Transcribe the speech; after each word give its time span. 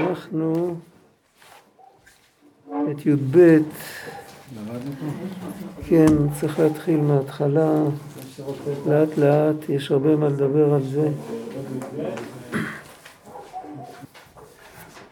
אנחנו 0.00 0.74
את 2.90 3.06
י"ב, 3.06 3.58
כן, 5.88 6.06
צריך 6.40 6.58
להתחיל 6.58 7.00
מההתחלה, 7.00 7.82
לאט 8.86 9.18
לאט, 9.18 9.68
יש 9.68 9.90
הרבה 9.90 10.16
מה 10.16 10.28
לדבר 10.28 10.74
על 10.74 10.82
זה. 10.82 11.08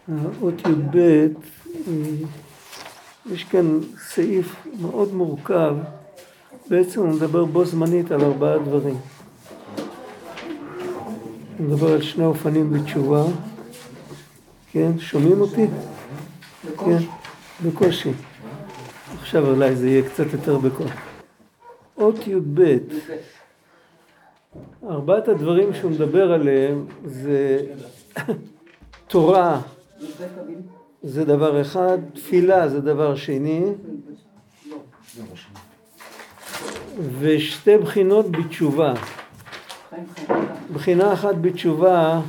האות 0.09 0.61
י"ב, 0.61 1.27
יש 3.33 3.45
כאן 3.45 3.81
סעיף 3.99 4.67
מאוד 4.81 5.15
מורכב, 5.15 5.77
בעצם 6.71 7.01
הוא 7.01 7.09
מדבר 7.09 7.45
בו 7.45 7.65
זמנית 7.65 8.11
על 8.11 8.25
ארבעה 8.25 8.59
דברים. 8.59 8.97
הוא 11.59 11.67
מדבר 11.67 11.93
על 11.93 12.03
שני 12.03 12.25
אופנים 12.25 12.73
בתשובה. 12.73 13.25
כן, 14.75 14.99
שומעים 14.99 15.41
אותי? 15.41 15.67
כן, 16.85 16.97
בקושי. 17.65 18.11
עכשיו 19.21 19.51
אולי 19.51 19.77
זה 19.77 19.89
יהיה 19.89 20.09
קצת 20.09 20.33
יותר 20.33 20.59
בקושי. 20.59 20.95
אות 21.99 22.27
י"ב, 22.27 22.79
ארבעת 24.89 25.29
הדברים 25.29 25.75
שהוא 25.75 25.91
מדבר 25.91 26.33
עליהם 26.33 26.87
זה 27.05 27.61
תורה 29.07 29.61
זה 31.03 31.25
דבר 31.25 31.61
אחד, 31.61 31.99
תפילה 32.15 32.69
זה 32.69 32.81
דבר 32.81 33.17
שני, 33.17 33.65
ושתי 37.21 37.79
בחינות 37.79 38.31
בתשובה. 38.31 38.95
בחינה 40.73 41.13
אחת 41.13 41.35
בתשובה 41.41 42.21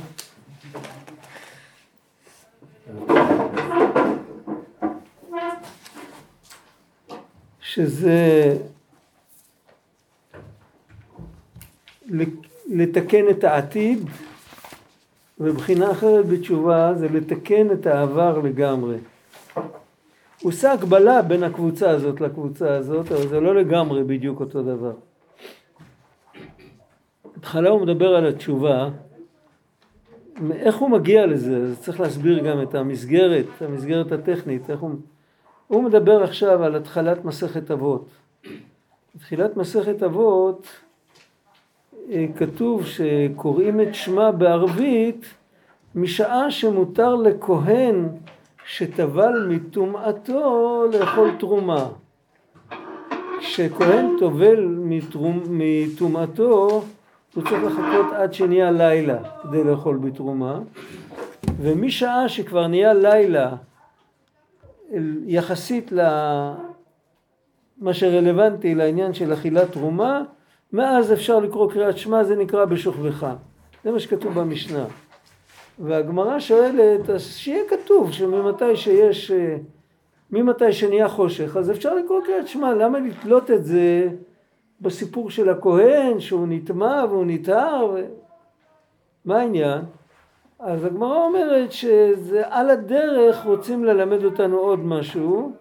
שזה 7.76 8.56
לתקן 12.68 13.28
את 13.30 13.44
העתיד, 13.44 13.98
ובחינה 15.40 15.90
אחרת 15.90 16.26
בתשובה 16.26 16.94
זה 16.94 17.08
לתקן 17.08 17.72
את 17.72 17.86
העבר 17.86 18.38
לגמרי. 18.38 18.96
עושה 20.42 20.72
הקבלה 20.72 21.22
בין 21.22 21.42
הקבוצה 21.42 21.90
הזאת 21.90 22.20
לקבוצה 22.20 22.74
הזאת, 22.74 23.12
אבל 23.12 23.28
זה 23.28 23.40
לא 23.40 23.54
לגמרי 23.54 24.04
בדיוק 24.04 24.40
אותו 24.40 24.62
דבר. 24.62 24.92
בהתחלה 27.34 27.70
הוא 27.70 27.80
מדבר 27.80 28.16
על 28.16 28.26
התשובה, 28.26 28.88
איך 30.52 30.76
הוא 30.76 30.90
מגיע 30.90 31.26
לזה? 31.26 31.56
אז 31.56 31.80
צריך 31.80 32.00
להסביר 32.00 32.38
גם 32.38 32.62
את 32.62 32.74
המסגרת, 32.74 33.46
המסגרת 33.60 34.12
הטכנית, 34.12 34.70
איך 34.70 34.80
הוא... 34.80 34.90
הוא 35.68 35.82
מדבר 35.82 36.22
עכשיו 36.22 36.64
על 36.64 36.76
התחלת 36.76 37.24
מסכת 37.24 37.70
אבות. 37.70 38.08
בתחילת 39.14 39.56
מסכת 39.56 40.02
אבות 40.02 40.66
אה, 42.10 42.26
כתוב 42.36 42.86
שקוראים 42.86 43.80
את 43.80 43.94
שמה 43.94 44.32
בערבית 44.32 45.26
משעה 45.94 46.50
שמותר 46.50 47.14
לכהן 47.14 48.08
שטבל 48.66 49.46
מטומאתו 49.48 50.84
לאכול 50.92 51.30
תרומה. 51.38 51.88
כשכהן 53.40 54.16
טובל 54.18 54.64
מטומאתו 55.48 56.82
הוא 57.34 57.44
צריך 57.44 57.64
לחכות 57.64 58.12
עד 58.12 58.34
שנהיה 58.34 58.70
לילה 58.70 59.18
כדי 59.42 59.64
לאכול 59.64 59.96
בתרומה 59.96 60.60
ומשעה 61.60 62.28
שכבר 62.28 62.66
נהיה 62.66 62.94
לילה 62.94 63.56
יחסית 65.26 65.92
למה 65.92 66.54
שרלוונטי 67.92 68.74
לעניין 68.74 69.14
של 69.14 69.32
אכילת 69.32 69.72
תרומה, 69.72 70.22
מאז 70.72 71.12
אפשר 71.12 71.38
לקרוא 71.38 71.70
קריאת 71.70 71.98
שמע, 71.98 72.24
זה 72.24 72.36
נקרא 72.36 72.64
בשוכבך. 72.64 73.26
זה 73.84 73.90
מה 73.90 74.00
שכתוב 74.00 74.40
במשנה. 74.40 74.84
והגמרא 75.78 76.38
שואלת, 76.38 77.10
אז 77.10 77.22
שיהיה 77.22 77.62
כתוב 77.68 78.12
שממתי 78.12 78.76
שיש, 78.76 79.32
ממתי 80.30 80.72
שנהיה 80.72 81.08
חושך, 81.08 81.56
אז 81.56 81.70
אפשר 81.70 81.94
לקרוא 81.94 82.20
קריאת 82.24 82.48
שמע, 82.48 82.74
למה 82.74 82.98
לתלות 82.98 83.50
את 83.50 83.64
זה 83.64 84.08
בסיפור 84.80 85.30
של 85.30 85.48
הכהן, 85.48 86.20
שהוא 86.20 86.46
נטמע 86.48 87.04
והוא 87.10 87.24
נטהר? 87.26 87.90
ו... 87.94 88.04
מה 89.24 89.38
העניין? 89.38 89.80
אז 90.58 90.84
הגמרא 90.84 91.16
אומרת 91.16 91.72
שזה 91.72 92.42
על 92.50 92.70
הדרך 92.70 93.44
רוצים 93.44 93.84
ללמד 93.84 94.24
אותנו 94.24 94.56
עוד 94.56 94.78
משהו, 94.78 95.52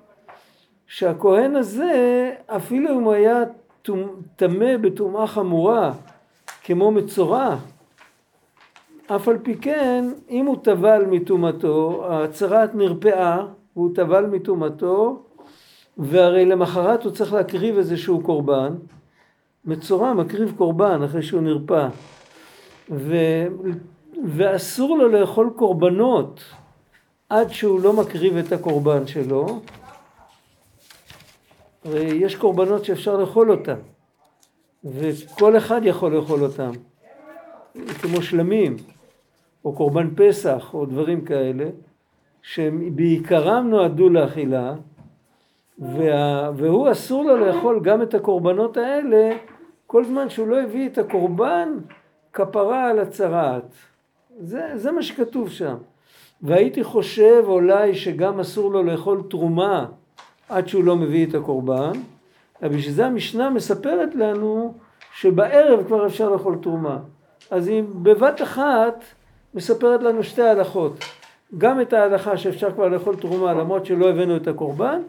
שהכהן 0.87 1.55
הזה, 1.55 2.33
אפילו 2.47 2.89
אם 2.89 3.03
הוא 3.03 3.13
היה 3.13 3.43
טמא 4.35 4.77
בטומאה 4.77 5.27
חמורה, 5.27 5.93
כמו 6.63 6.91
מצורע, 6.91 7.55
אף 9.07 9.27
על 9.27 9.37
פי 9.43 9.55
כן, 9.55 10.05
אם 10.29 10.45
הוא 10.45 10.57
טבל 10.63 11.05
מטומאתו, 11.09 12.05
הצרעת 12.09 12.75
נרפאה, 12.75 13.45
והוא 13.75 13.95
טבל 13.95 14.25
מטומאתו, 14.25 15.23
והרי 15.97 16.45
למחרת 16.45 17.03
הוא 17.03 17.11
צריך 17.11 17.33
להקריב 17.33 17.77
איזשהו 17.77 18.21
קורבן, 18.21 18.73
מצורע 19.65 20.13
מקריב 20.13 20.53
קורבן 20.57 21.03
אחרי 21.03 21.23
שהוא 21.23 21.41
נרפא, 21.41 21.87
ואסור 24.23 24.97
לו 24.97 25.07
לאכול 25.07 25.53
קורבנות 25.55 26.43
עד 27.29 27.49
שהוא 27.49 27.81
לא 27.81 27.93
מקריב 27.93 28.37
את 28.37 28.51
הקורבן 28.51 29.07
שלו. 29.07 29.61
יש 31.93 32.35
קורבנות 32.35 32.85
שאפשר 32.85 33.17
לאכול 33.17 33.51
אותם, 33.51 33.77
וכל 34.83 35.57
אחד 35.57 35.81
יכול 35.83 36.15
לאכול 36.15 36.43
אותם, 36.43 36.71
כמו 38.01 38.21
שלמים, 38.21 38.75
או 39.65 39.73
קורבן 39.73 40.09
פסח, 40.15 40.73
או 40.73 40.85
דברים 40.85 41.25
כאלה, 41.25 41.65
שהם 42.41 42.95
בעיקרם 42.95 43.69
נועדו 43.69 44.09
לאכילה, 44.09 44.73
וה... 45.79 46.51
והוא 46.55 46.91
אסור 46.91 47.23
לו 47.23 47.37
לאכול 47.37 47.79
גם 47.83 48.01
את 48.01 48.13
הקורבנות 48.13 48.77
האלה 48.77 49.37
כל 49.87 50.05
זמן 50.05 50.29
שהוא 50.29 50.47
לא 50.47 50.61
הביא 50.61 50.89
את 50.89 50.97
הקורבן 50.97 51.69
כפרה 52.33 52.89
על 52.89 52.99
הצרעת. 52.99 53.75
זה, 54.39 54.71
זה 54.75 54.91
מה 54.91 55.03
שכתוב 55.03 55.49
שם. 55.49 55.75
והייתי 56.41 56.83
חושב 56.83 57.43
אולי 57.47 57.95
שגם 57.95 58.39
אסור 58.39 58.71
לו 58.71 58.83
לאכול 58.83 59.23
תרומה 59.29 59.85
עד 60.49 60.67
שהוא 60.67 60.83
לא 60.83 60.95
מביא 60.95 61.27
את 61.27 61.35
הקורבן, 61.35 61.91
אבל 62.61 62.75
בשביל 62.75 62.93
זה 62.93 63.05
המשנה 63.05 63.49
מספרת 63.49 64.15
לנו 64.15 64.73
שבערב 65.15 65.87
כבר 65.87 66.05
אפשר 66.05 66.29
לאכול 66.29 66.57
תרומה. 66.61 66.97
אז 67.51 67.67
היא 67.67 67.83
בבת 68.01 68.41
אחת 68.41 69.03
מספרת 69.53 70.03
לנו 70.03 70.23
שתי 70.23 70.41
הלכות. 70.41 71.05
גם 71.57 71.81
את 71.81 71.93
ההלכה 71.93 72.37
שאפשר 72.37 72.71
כבר 72.71 72.87
לאכול 72.87 73.15
תרומה 73.15 73.53
למרות 73.53 73.85
שלא 73.85 74.09
הבאנו 74.09 74.35
את 74.35 74.47
הקורבן, 74.47 75.01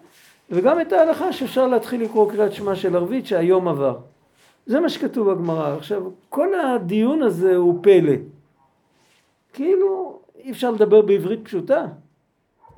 וגם 0.51 0.81
את 0.81 0.93
ההלכה 0.93 1.33
שאפשר 1.33 1.67
להתחיל 1.67 2.03
לקרוא 2.03 2.31
קריאת 2.33 2.53
שמע 2.53 2.75
של 2.75 2.97
ערבית 2.97 3.27
שהיום 3.27 3.69
עבר. 3.69 3.97
זה 4.67 4.81
מה 4.81 4.89
שכתוב 4.89 5.33
בגמרא. 5.33 5.77
עכשיו, 5.77 6.03
כל 6.29 6.49
הדיון 6.61 7.23
הזה 7.23 7.57
הוא 7.57 7.79
פלא. 7.83 8.13
כאילו 9.57 10.19
אי 10.39 10.51
אפשר 10.51 10.71
לדבר 10.71 11.03
בעברית 11.03 11.45
פשוטה. 11.45 11.87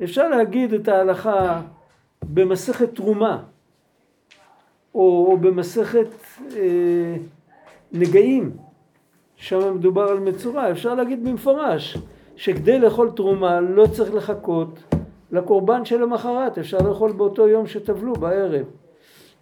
אפשר 0.05 0.29
להגיד 0.29 0.73
את 0.73 0.89
ההלכה 0.89 1.61
במסכת 2.23 2.95
תרומה, 2.95 3.43
או, 4.95 5.37
במסכת 5.41 6.07
אה, 6.57 7.17
נגעים, 7.93 8.57
שם 9.37 9.75
מדובר 9.75 10.03
על 10.03 10.21
מצורע, 10.21 10.71
אפשר 10.71 10.95
להגיד 10.95 11.25
במפורש 11.25 11.99
שכדי 12.37 12.79
לאכול 12.79 13.11
תרומה 13.17 13.61
לא 13.61 13.87
צריך 13.87 14.15
לחכות 14.15 14.95
לקורבן 15.33 15.85
של 15.85 16.03
המחרת, 16.03 16.59
אפשר 16.59 16.79
לאכול 16.79 17.13
באותו 17.13 17.49
יום 17.49 17.67
שטבלו 17.67 18.13
בערב. 18.13 18.67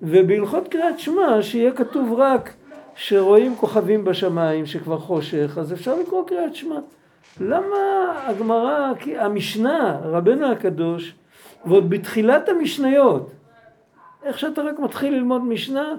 ובהלכות 0.02 0.68
קריאת 0.68 0.98
שמע 0.98 1.42
שיהיה 1.42 1.72
כתוב 1.72 2.12
רק 2.12 2.54
שרואים 2.94 3.56
כוכבים 3.56 4.04
בשמיים 4.04 4.66
שכבר 4.66 4.98
חושך, 4.98 5.58
אז 5.60 5.72
אפשר 5.72 6.00
לקרוא 6.00 6.26
קריאת 6.26 6.54
שמע. 6.54 6.78
למה 7.40 7.76
הגמרא, 8.26 8.92
המשנה, 9.18 10.00
רבנו 10.02 10.52
הקדוש, 10.52 11.14
ועוד 11.64 11.90
בתחילת 11.90 12.48
המשניות, 12.48 13.30
איך 14.22 14.38
שאתה 14.38 14.62
רק 14.62 14.78
מתחיל 14.78 15.14
ללמוד 15.14 15.44
משנה, 15.44 15.94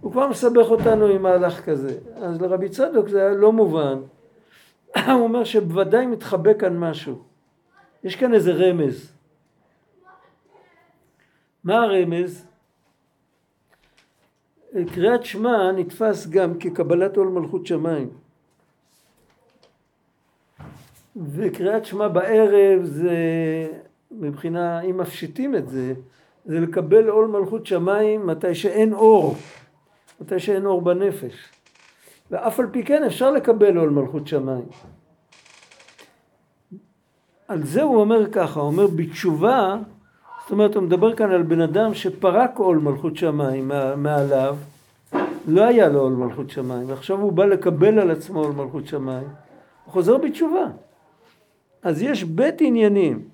הוא 0.00 0.12
כבר 0.12 0.28
מסבך 0.28 0.70
אותנו 0.70 1.06
עם 1.06 1.22
מהלך 1.22 1.64
כזה. 1.64 1.98
אז 2.16 2.40
לרבי 2.42 2.68
צדוק 2.68 3.08
זה 3.08 3.20
היה 3.20 3.34
לא 3.34 3.52
מובן. 3.52 3.98
הוא 5.06 5.22
אומר 5.22 5.44
שבוודאי 5.44 6.06
מתחבא 6.06 6.54
כאן 6.58 6.78
משהו. 6.78 7.22
יש 8.04 8.16
כאן 8.16 8.34
איזה 8.34 8.52
רמז. 8.52 9.12
מה 11.64 11.82
הרמז? 11.82 12.46
קריאת 14.94 15.24
שמע 15.24 15.72
נתפס 15.72 16.26
גם 16.26 16.58
כקבלת 16.58 17.16
עול 17.16 17.28
מלכות 17.28 17.66
שמיים. 17.66 18.21
וקריאת 21.16 21.84
שמע 21.84 22.08
בערב 22.08 22.84
זה, 22.84 23.16
מבחינה, 24.10 24.80
אם 24.80 24.96
מפשיטים 24.96 25.54
את 25.54 25.68
זה, 25.68 25.94
זה 26.44 26.60
לקבל 26.60 27.08
עול 27.08 27.26
מלכות 27.26 27.66
שמיים 27.66 28.26
מתי 28.26 28.54
שאין 28.54 28.92
אור, 28.92 29.34
מתי 30.20 30.38
שאין 30.38 30.66
אור 30.66 30.82
בנפש. 30.82 31.34
ואף 32.30 32.60
על 32.60 32.66
פי 32.72 32.84
כן 32.84 33.04
אפשר 33.04 33.30
לקבל 33.30 33.76
עול 33.76 33.90
מלכות 33.90 34.26
שמיים. 34.26 34.64
על 37.48 37.62
זה 37.62 37.82
הוא 37.82 38.00
אומר 38.00 38.30
ככה, 38.30 38.60
הוא 38.60 38.68
אומר 38.68 38.86
בתשובה, 38.86 39.76
זאת 40.42 40.50
אומרת 40.50 40.74
הוא 40.74 40.82
מדבר 40.82 41.16
כאן 41.16 41.30
על 41.30 41.42
בן 41.42 41.60
אדם 41.60 41.94
שפרק 41.94 42.58
עול 42.58 42.78
מלכות 42.78 43.16
שמיים 43.16 43.70
מעליו, 43.96 44.56
לא 45.48 45.64
היה 45.64 45.88
לו 45.88 46.00
עול 46.00 46.12
מלכות 46.12 46.50
שמיים, 46.50 46.90
ועכשיו 46.90 47.20
הוא 47.20 47.32
בא 47.32 47.44
לקבל 47.44 47.98
על 47.98 48.10
עצמו 48.10 48.40
עול 48.40 48.52
מלכות 48.52 48.86
שמיים, 48.86 49.28
הוא 49.84 49.92
חוזר 49.92 50.18
בתשובה. 50.18 50.64
אז 51.82 52.02
יש 52.02 52.24
בית 52.24 52.60
עניינים, 52.60 53.28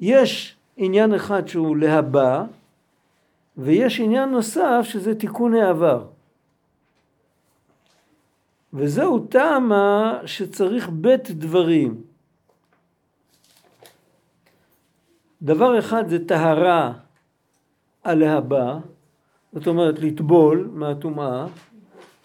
יש 0.00 0.56
עניין 0.76 1.14
אחד 1.14 1.48
שהוא 1.48 1.76
להבא, 1.76 2.44
ויש 3.56 4.00
עניין 4.00 4.30
נוסף 4.30 4.80
שזה 4.82 5.14
תיקון 5.14 5.54
העבר. 5.54 6.04
וזהו 8.72 9.26
טעמה 9.26 10.20
שצריך 10.26 10.88
בית 10.88 11.30
דברים. 11.30 12.00
דבר 15.42 15.78
אחד 15.78 16.08
זה 16.08 16.26
טהרה 16.26 16.92
הלהבא, 18.04 18.78
זאת 19.52 19.66
אומרת 19.66 19.98
לטבול 19.98 20.70
מהטומאה, 20.72 21.46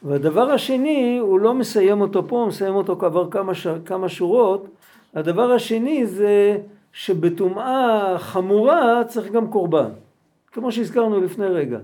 והדבר 0.03 0.51
השני, 0.51 1.17
הוא 1.17 1.39
לא 1.39 1.53
מסיים 1.53 2.01
אותו 2.01 2.27
פה, 2.27 2.39
הוא 2.39 2.47
מסיים 2.47 2.75
אותו 2.75 2.95
כבר 2.95 3.31
כמה. 3.31 3.51
כמה 3.85 4.09
שורות, 4.09 4.67
הדבר 5.13 5.51
השני 5.51 6.05
זה 6.05 6.57
שבטומאה 6.93 8.15
חמורה 8.19 9.03
צריך 9.07 9.31
גם 9.31 9.51
קורבן, 9.51 9.89
כמו 10.51 10.71
שהזכרנו 10.71 11.21
לפני 11.21 11.45
רגע. 11.45 11.79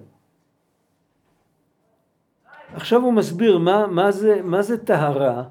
עכשיו 2.73 3.01
הוא 3.01 3.13
מסביר 3.13 3.57
מה, 3.57 3.87
מה, 3.87 4.11
זה, 4.11 4.41
מה 4.43 4.61
זה 4.61 4.77
טהרה, 4.77 5.43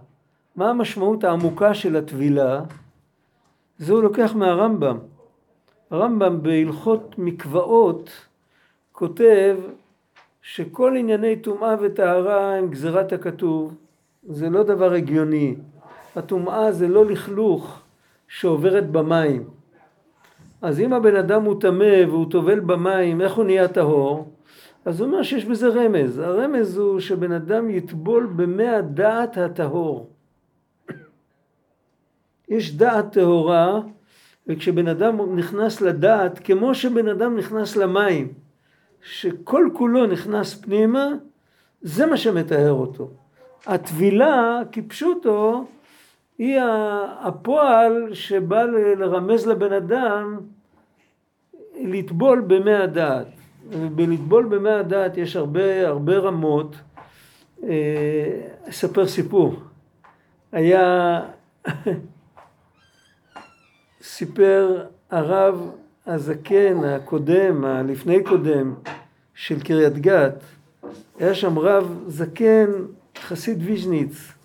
מה 0.57 0.71
המשמעות 0.71 1.25
העמוקה 1.25 1.75
של 1.75 1.97
הטבילה, 1.97 2.61
זה 3.79 3.93
הוא 3.93 4.03
לוקח 4.03 4.33
מהרמב"ם. 4.35 4.99
הרמב"ם 5.91 6.43
בהלכות 6.43 7.15
מקוואות 7.19 8.11
כותב 8.93 9.59
שכל 10.43 10.97
ענייני 10.97 11.37
טומאה 11.37 11.75
וטהרה 11.81 12.57
הם 12.57 12.71
גזירת 12.71 13.13
הכתוב, 13.13 13.75
זה 14.29 14.51
לא 14.51 14.63
דבר 14.63 14.93
הגיוני. 14.93 15.55
הטומאה 16.17 16.73
זה 16.73 16.89
לא 16.89 17.07
לכלוך 17.07 17.83
שעוברת 18.29 18.91
במים. 18.91 19.45
אז 20.63 20.81
אם 20.81 20.93
הבן 20.93 21.17
אדם 21.17 21.43
הוא 21.43 21.61
טמא 21.61 22.07
והוא 22.09 22.31
טובל 22.31 22.61
במים, 22.61 23.21
איך 23.21 23.35
הוא 23.35 23.45
נהיה 23.45 23.69
טהור? 23.69 24.33
אז 24.85 25.01
הוא 25.01 25.09
אומר 25.09 25.23
שיש 25.23 25.45
בזה 25.45 25.69
רמז. 25.69 26.19
הרמז 26.19 26.79
הוא 26.79 27.01
שבן 27.01 27.33
אדם 27.33 27.71
יטבול 27.71 28.27
במי 28.37 28.69
הדעת 28.69 29.37
הטהור. 29.39 30.11
יש 32.49 32.77
דעת 32.77 33.13
טהורה, 33.13 33.81
וכשבן 34.47 34.89
אדם 34.89 35.37
נכנס 35.37 35.81
לדעת, 35.81 36.39
כמו 36.45 36.75
שבן 36.75 37.09
אדם 37.09 37.37
נכנס 37.37 37.77
למים, 37.77 38.33
שכל 39.03 39.69
כולו 39.73 40.07
נכנס 40.07 40.55
פנימה, 40.55 41.09
זה 41.83 42.07
מה 42.07 42.17
שמטהר 42.17 42.73
אותו. 42.73 43.11
הטבילה, 43.67 44.61
כפשוטו, 44.73 45.65
היא 46.39 46.61
הפועל 47.21 48.15
שבא 48.15 48.63
לרמז 48.99 49.47
לבן 49.47 49.73
אדם 49.73 50.41
לטבול 51.81 52.41
במי 52.41 52.75
הדעת. 52.75 53.27
בלטבול 53.95 54.45
במי 54.45 54.71
הדעת 54.71 55.17
יש 55.17 55.37
הרבה, 55.37 55.89
הרבה 55.89 56.19
רמות. 56.19 56.77
אה, 57.63 57.69
אספר 58.69 59.07
סיפור. 59.07 59.55
היה, 60.53 61.21
סיפר 64.03 64.85
הרב 65.11 65.71
הזקן 66.07 66.85
הקודם, 66.85 67.65
הלפני 67.65 68.25
קודם, 68.25 68.75
של 69.35 69.61
קריית 69.61 69.99
גת, 69.99 70.43
היה 71.19 71.35
שם 71.35 71.59
רב 71.59 72.05
זקן, 72.07 72.71
חסיד 73.19 73.59
ויז'ניץ. 73.63 74.36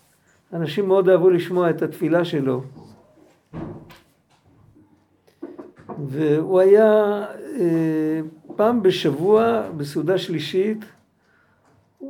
אנשים 0.54 0.88
מאוד 0.88 1.10
אהבו 1.10 1.30
לשמוע 1.30 1.70
את 1.70 1.82
התפילה 1.82 2.26
שלו. 2.26 2.64
והוא 6.08 6.60
היה 6.60 7.26
אה, 7.60 8.20
פעם 8.56 8.84
בשבוע 8.84 9.64
בסעודה 9.78 10.18
שלישית, 10.18 10.86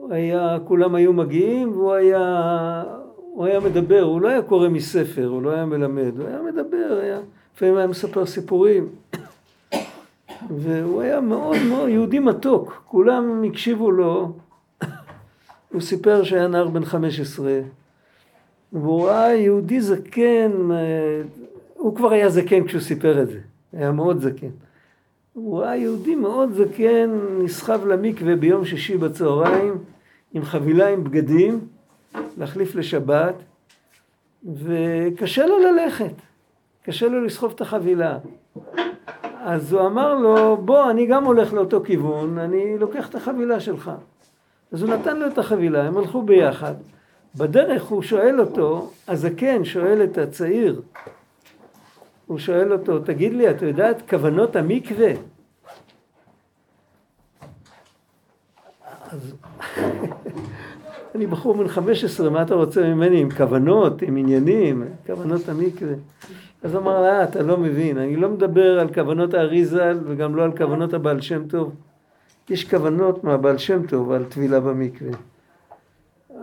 היה, 0.10 0.58
כולם 0.66 0.96
היו 0.96 1.14
מגיעים 1.14 1.72
והוא 1.72 1.94
היה, 1.94 2.84
הוא 3.16 3.46
היה 3.46 3.60
מדבר, 3.60 4.02
הוא 4.02 4.22
לא 4.22 4.28
היה 4.28 4.42
קורא 4.42 4.70
מספר, 4.70 5.28
הוא 5.28 5.42
לא 5.42 5.52
היה 5.52 5.66
מלמד, 5.66 6.20
הוא 6.20 6.28
היה 6.28 6.40
מדבר, 6.42 7.00
היה, 7.02 7.20
לפעמים 7.56 7.78
היה 7.78 7.88
מספר 7.88 8.26
סיפורים. 8.26 8.90
והוא 10.62 11.02
היה 11.02 11.22
מאוד 11.22 11.58
מאוד 11.70 11.90
יהודי 11.90 12.20
מתוק, 12.20 12.84
כולם 12.88 13.44
הקשיבו 13.48 13.92
לו. 13.92 14.32
הוא 15.74 15.82
סיפר 15.82 16.24
שהיה 16.24 16.48
נער 16.48 16.68
בן 16.68 16.86
15, 16.86 17.62
והוא 18.74 19.08
ראה 19.08 19.34
יהודי 19.36 19.82
זקן, 19.82 20.72
אה, 20.72 21.22
הוא 21.74 21.96
כבר 21.96 22.12
היה 22.12 22.30
זקן 22.30 22.68
כשהוא 22.68 22.82
סיפר 22.82 23.22
את 23.22 23.28
זה, 23.28 23.40
היה 23.74 23.92
מאוד 23.92 24.20
זקן. 24.20 24.50
הוא 25.34 25.60
ראה 25.60 25.76
יהודי 25.76 26.16
מאוד 26.16 26.54
זקן, 26.54 27.10
נסחב 27.44 27.88
למקווה 27.88 28.36
ביום 28.36 28.66
שישי 28.66 28.98
בצהריים, 28.98 29.78
עם 30.34 30.44
חבילה 30.44 30.88
עם 30.88 31.04
בגדים, 31.04 31.60
להחליף 32.38 32.76
לשבת, 32.76 33.36
וקשה 34.54 35.46
לו 35.46 35.56
ללכת, 35.60 36.14
קשה 36.84 37.08
לו 37.08 37.24
לסחוב 37.26 37.52
את 37.56 37.62
החבילה. 37.62 38.18
אז 39.44 39.74
הוא 39.74 39.88
אמר 39.88 40.16
לו, 40.16 40.58
בוא, 40.58 40.92
אני 40.92 41.06
גם 41.06 41.24
הולך 41.24 41.54
לאותו 41.54 41.84
כיוון, 41.84 42.38
אני 42.38 42.78
לוקח 42.78 43.10
את 43.10 43.16
החבילה 43.16 43.60
שלך. 43.60 43.92
אז 44.72 44.84
הוא 44.84 44.94
נתן 44.94 45.20
לו 45.20 45.28
את 45.28 45.38
החבילה, 45.38 45.84
הם 45.84 45.98
הלכו 45.98 46.22
ביחד. 46.22 46.74
בדרך 47.36 47.84
הוא 47.84 48.02
שואל 48.02 48.40
אותו, 48.40 48.92
הזקן 49.08 49.66
שואל 49.66 50.04
את 50.04 50.18
הצעיר, 50.18 50.82
הוא 52.28 52.40
שואל 52.40 52.74
אותו, 52.74 53.00
תגיד 53.00 53.34
לי, 53.34 53.50
אתה 53.50 53.66
יודע 53.66 53.92
את 53.92 54.10
כוונות 54.10 54.56
המקווה? 54.56 55.12
אז 59.12 59.34
אני 61.16 61.28
בחור 61.28 61.54
בן 61.54 61.68
15, 61.68 62.30
מה 62.30 62.42
אתה 62.42 62.56
רוצה 62.56 62.82
ממני? 62.82 63.22
עם 63.22 63.32
כוונות, 63.32 64.02
עם 64.02 64.18
עניינים, 64.18 64.84
כוונות 65.06 65.50
המקווה. 65.50 65.94
אז 66.64 66.76
אמר 66.76 67.02
לה, 67.02 67.20
אה, 67.20 67.24
אתה 67.24 67.42
לא 67.42 67.58
מבין, 67.58 67.98
אני 67.98 68.16
לא 68.16 68.30
מדבר 68.30 68.80
על 68.80 68.94
כוונות 68.94 69.34
האריזל 69.34 70.00
וגם 70.06 70.36
לא 70.36 70.44
על 70.44 70.58
כוונות 70.58 70.94
הבעל 70.94 71.22
שם 71.22 71.48
טוב. 71.48 71.76
יש 72.50 72.70
כוונות 72.70 73.24
מהבעל 73.24 73.58
שם 73.58 73.88
טוב 73.88 74.12
על 74.12 74.24
טבילה 74.24 74.60
במקווה. 74.60 75.12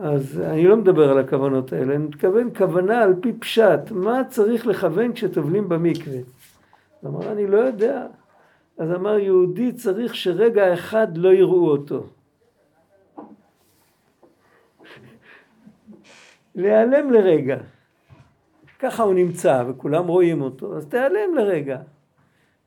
אז 0.02 0.40
אני 0.40 0.67
לא 0.67 0.76
מדבר 0.76 1.11
על 1.11 1.19
הכוונות 1.19 1.73
האלה, 1.73 1.95
אני 1.95 2.05
מתכוון 2.05 2.50
כוונה 2.57 3.02
על 3.02 3.14
פי 3.21 3.33
פשט, 3.33 3.90
מה 3.90 4.25
צריך 4.28 4.67
לכוון 4.67 5.12
כשטובלים 5.12 5.69
במקווה? 5.69 6.19
אמר, 7.07 7.33
אני 7.33 7.47
לא 7.47 7.57
יודע. 7.57 8.07
אז 8.78 8.93
אמר, 8.93 9.19
יהודי 9.19 9.73
צריך 9.73 10.14
שרגע 10.14 10.75
אחד 10.75 11.19
לא 11.19 11.33
יראו 11.33 11.71
אותו. 11.71 12.07
להיעלם 16.55 17.11
לרגע. 17.11 17.57
ככה 18.78 19.02
הוא 19.02 19.14
נמצא 19.14 19.64
וכולם 19.69 20.07
רואים 20.07 20.43
אותו, 20.43 20.76
אז 20.76 20.87
תיעלם 20.87 21.35
לרגע. 21.37 21.78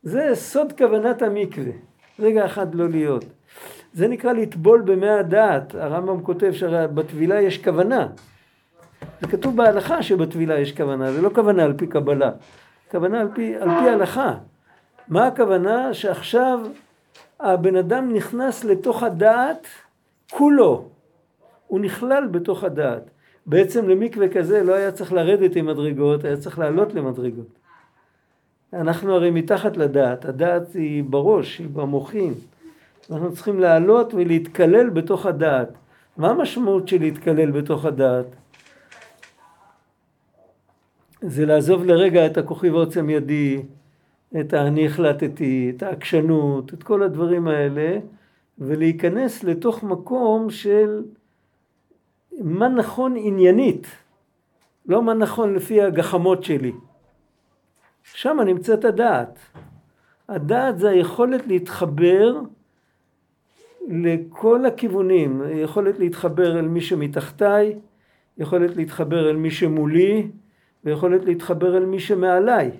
זה 0.03 0.31
סוד 0.33 0.73
כוונת 0.77 1.21
המקווה, 1.21 1.71
רגע 2.19 2.45
אחד 2.45 2.75
לא 2.75 2.89
להיות. 2.89 3.25
זה 3.93 4.07
נקרא 4.07 4.33
לטבול 4.33 4.81
במי 4.81 5.10
הדעת, 5.10 5.75
הרמב"ם 5.75 6.21
כותב 6.21 6.51
שבטבילה 6.53 7.41
יש 7.41 7.63
כוונה. 7.63 8.07
זה 9.21 9.27
כתוב 9.27 9.57
בהלכה 9.57 10.03
שבטבילה 10.03 10.60
יש 10.60 10.71
כוונה, 10.77 11.12
זה 11.12 11.21
לא 11.21 11.29
כוונה 11.36 11.63
על 11.63 11.74
פי 11.77 11.88
קבלה, 11.88 12.31
כוונה 12.91 13.21
על 13.21 13.27
פי, 13.36 13.55
על 13.55 13.69
פי 13.69 13.89
הלכה. 13.89 14.33
מה 15.07 15.27
הכוונה? 15.27 15.93
שעכשיו 15.93 16.60
הבן 17.39 17.75
אדם 17.75 18.13
נכנס 18.13 18.63
לתוך 18.63 19.03
הדעת 19.03 19.67
כולו, 20.31 20.86
הוא 21.67 21.79
נכלל 21.79 22.27
בתוך 22.31 22.63
הדעת. 22.63 23.10
בעצם 23.45 23.89
למקווה 23.89 24.29
כזה 24.29 24.63
לא 24.63 24.74
היה 24.74 24.91
צריך 24.91 25.13
לרדת 25.13 25.55
עם 25.55 25.65
מדרגות, 25.65 26.24
היה 26.24 26.38
צריך 26.38 26.60
לעלות 26.60 26.93
למדרגות. 26.93 27.48
אנחנו 28.74 29.15
הרי 29.15 29.31
מתחת 29.31 29.77
לדעת, 29.77 30.25
הדעת 30.25 30.74
היא 30.74 31.03
בראש, 31.03 31.60
היא 31.60 31.67
במוחין. 31.74 32.33
אנחנו 33.11 33.33
צריכים 33.33 33.59
לעלות 33.59 34.13
ולהתקלל 34.13 34.89
בתוך 34.89 35.25
הדעת. 35.25 35.69
מה 36.17 36.29
המשמעות 36.29 36.87
של 36.87 36.99
להתקלל 36.99 37.51
בתוך 37.51 37.85
הדעת? 37.85 38.25
זה 41.21 41.45
לעזוב 41.45 41.85
לרגע 41.85 42.25
את 42.25 42.37
הכוחי 42.37 42.69
ועוצם 42.69 43.09
ידי, 43.09 43.61
את 44.39 44.53
האני 44.53 44.85
החלטתי, 44.85 45.73
את 45.75 45.83
העקשנות, 45.83 46.73
את 46.73 46.83
כל 46.83 47.03
הדברים 47.03 47.47
האלה, 47.47 47.99
ולהיכנס 48.59 49.43
לתוך 49.43 49.83
מקום 49.83 50.49
של 50.49 51.03
מה 52.39 52.67
נכון 52.67 53.13
עניינית, 53.17 53.87
לא 54.85 55.03
מה 55.03 55.13
נכון 55.13 55.53
לפי 55.53 55.81
הגחמות 55.81 56.43
שלי. 56.43 56.71
שם 58.03 58.37
נמצאת 58.45 58.85
הדעת. 58.85 59.39
הדעת 60.29 60.79
זה 60.79 60.89
היכולת 60.89 61.47
להתחבר 61.47 62.41
לכל 63.88 64.65
הכיוונים, 64.65 65.41
יכולת 65.51 66.00
להתחבר 66.00 66.59
אל 66.59 66.67
מי 66.67 66.81
שמתחתיי, 66.81 67.79
יכולת 68.38 68.75
להתחבר 68.75 69.29
אל 69.29 69.35
מי 69.35 69.51
שמולי, 69.51 70.27
ויכולת 70.83 71.25
להתחבר 71.25 71.77
אל 71.77 71.85
מי 71.85 72.00
שמעליי. 72.00 72.71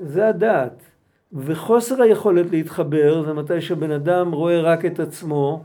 זה 0.00 0.28
הדעת. 0.28 0.82
וחוסר 1.32 2.02
היכולת 2.02 2.46
להתחבר 2.50 3.22
זה 3.22 3.32
מתי 3.32 3.60
שבן 3.60 3.90
אדם 3.90 4.32
רואה 4.32 4.60
רק 4.60 4.84
את 4.84 5.00
עצמו, 5.00 5.64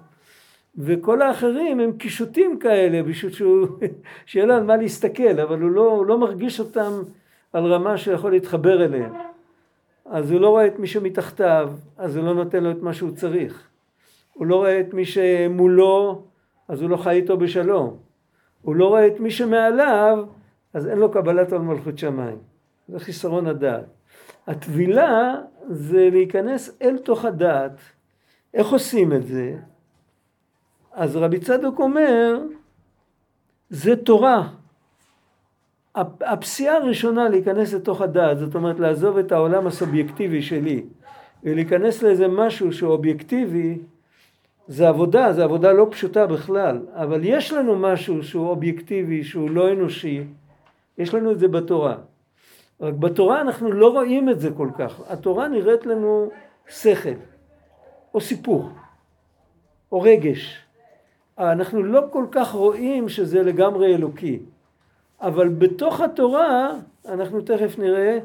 וכל 0.77 1.21
האחרים 1.21 1.79
הם 1.79 1.91
קישוטים 1.91 2.59
כאלה, 2.59 3.03
בשביל 3.03 3.31
שהוא, 3.31 3.67
שיהיה 4.25 4.45
לו 4.45 4.53
על 4.53 4.63
מה 4.63 4.77
להסתכל, 4.77 5.39
אבל 5.39 5.61
הוא 5.61 5.71
לא, 5.71 5.91
הוא 5.91 6.05
לא 6.05 6.17
מרגיש 6.17 6.59
אותם 6.59 6.91
על 7.53 7.73
רמה 7.73 7.97
שיכול 7.97 8.31
להתחבר 8.31 8.85
אליהם. 8.85 9.28
אז 10.09 10.31
הוא 10.31 10.41
לא 10.41 10.49
רואה 10.49 10.67
את 10.67 10.79
מי 10.79 10.87
שמתחתיו, 10.87 11.71
אז 11.97 12.15
הוא 12.15 12.25
לא 12.25 12.33
נותן 12.33 12.63
לו 12.63 12.71
את 12.71 12.81
מה 12.81 12.93
שהוא 12.93 13.11
צריך. 13.11 13.67
הוא 14.33 14.45
לא 14.45 14.55
רואה 14.55 14.79
את 14.79 14.93
מי 14.93 15.05
שמולו, 15.05 16.23
אז 16.67 16.81
הוא 16.81 16.89
לא 16.89 16.97
חי 16.97 17.15
איתו 17.15 17.37
בשלום. 17.37 17.97
הוא 18.61 18.75
לא 18.75 18.87
רואה 18.87 19.07
את 19.07 19.19
מי 19.19 19.31
שמעליו, 19.31 20.25
אז 20.73 20.87
אין 20.87 20.97
לו 20.97 21.11
קבלת 21.11 21.53
על 21.53 21.61
מלכות 21.61 21.97
שמיים. 21.97 22.37
זה 22.87 22.99
חיסרון 22.99 23.47
הדעת. 23.47 23.85
הטבילה 24.47 25.35
זה 25.69 26.09
להיכנס 26.11 26.77
אל 26.81 26.97
תוך 26.97 27.25
הדעת. 27.25 27.79
איך 28.53 28.67
עושים 28.67 29.13
את 29.13 29.27
זה? 29.27 29.57
אז 30.91 31.15
רבי 31.15 31.39
צדוק 31.39 31.79
אומר, 31.79 32.39
זה 33.69 33.95
תורה. 33.95 34.49
הפסיעה 35.95 36.75
הראשונה 36.77 37.29
להיכנס 37.29 37.73
לתוך 37.73 38.01
הדעת, 38.01 38.39
זאת 38.39 38.55
אומרת 38.55 38.79
לעזוב 38.79 39.17
את 39.17 39.31
העולם 39.31 39.67
הסובייקטיבי 39.67 40.41
שלי 40.41 40.83
ולהיכנס 41.43 42.03
לאיזה 42.03 42.27
משהו 42.27 42.73
שהוא 42.73 42.91
אובייקטיבי, 42.91 43.77
זה 44.67 44.87
עבודה, 44.89 45.33
זה 45.33 45.43
עבודה 45.43 45.71
לא 45.71 45.87
פשוטה 45.91 46.27
בכלל, 46.27 46.79
אבל 46.93 47.19
יש 47.23 47.53
לנו 47.53 47.75
משהו 47.75 48.23
שהוא 48.23 48.47
אובייקטיבי, 48.47 49.23
שהוא 49.23 49.49
לא 49.49 49.71
אנושי, 49.71 50.23
יש 50.97 51.13
לנו 51.13 51.31
את 51.31 51.39
זה 51.39 51.47
בתורה. 51.47 51.95
רק 52.81 52.93
בתורה 52.93 53.41
אנחנו 53.41 53.71
לא 53.71 53.87
רואים 53.87 54.29
את 54.29 54.39
זה 54.39 54.51
כל 54.51 54.69
כך. 54.77 55.01
התורה 55.09 55.47
נראית 55.47 55.85
לנו 55.85 56.29
שכל, 56.67 57.09
או 58.13 58.21
סיפור, 58.21 58.69
או 59.91 60.01
רגש. 60.01 60.59
אנחנו 61.39 61.83
לא 61.83 62.01
כל 62.11 62.25
כך 62.31 62.51
רואים 62.51 63.09
שזה 63.09 63.43
לגמרי 63.43 63.95
אלוקי. 63.95 64.39
אבל 65.21 65.49
בתוך 65.49 66.01
התורה, 66.01 66.71
אנחנו 67.09 67.41
תכף 67.41 67.79
נראה, 67.79 68.19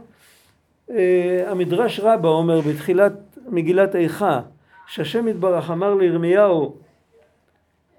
אה, 0.90 1.44
המדרש 1.50 2.00
רבה 2.00 2.28
אומר 2.28 2.60
בתחילת 2.60 3.12
מגילת 3.46 3.96
איכה, 3.96 4.40
שהשם 4.86 5.28
יתברך 5.28 5.70
אמר 5.70 5.94
לירמיהו, 5.94 6.76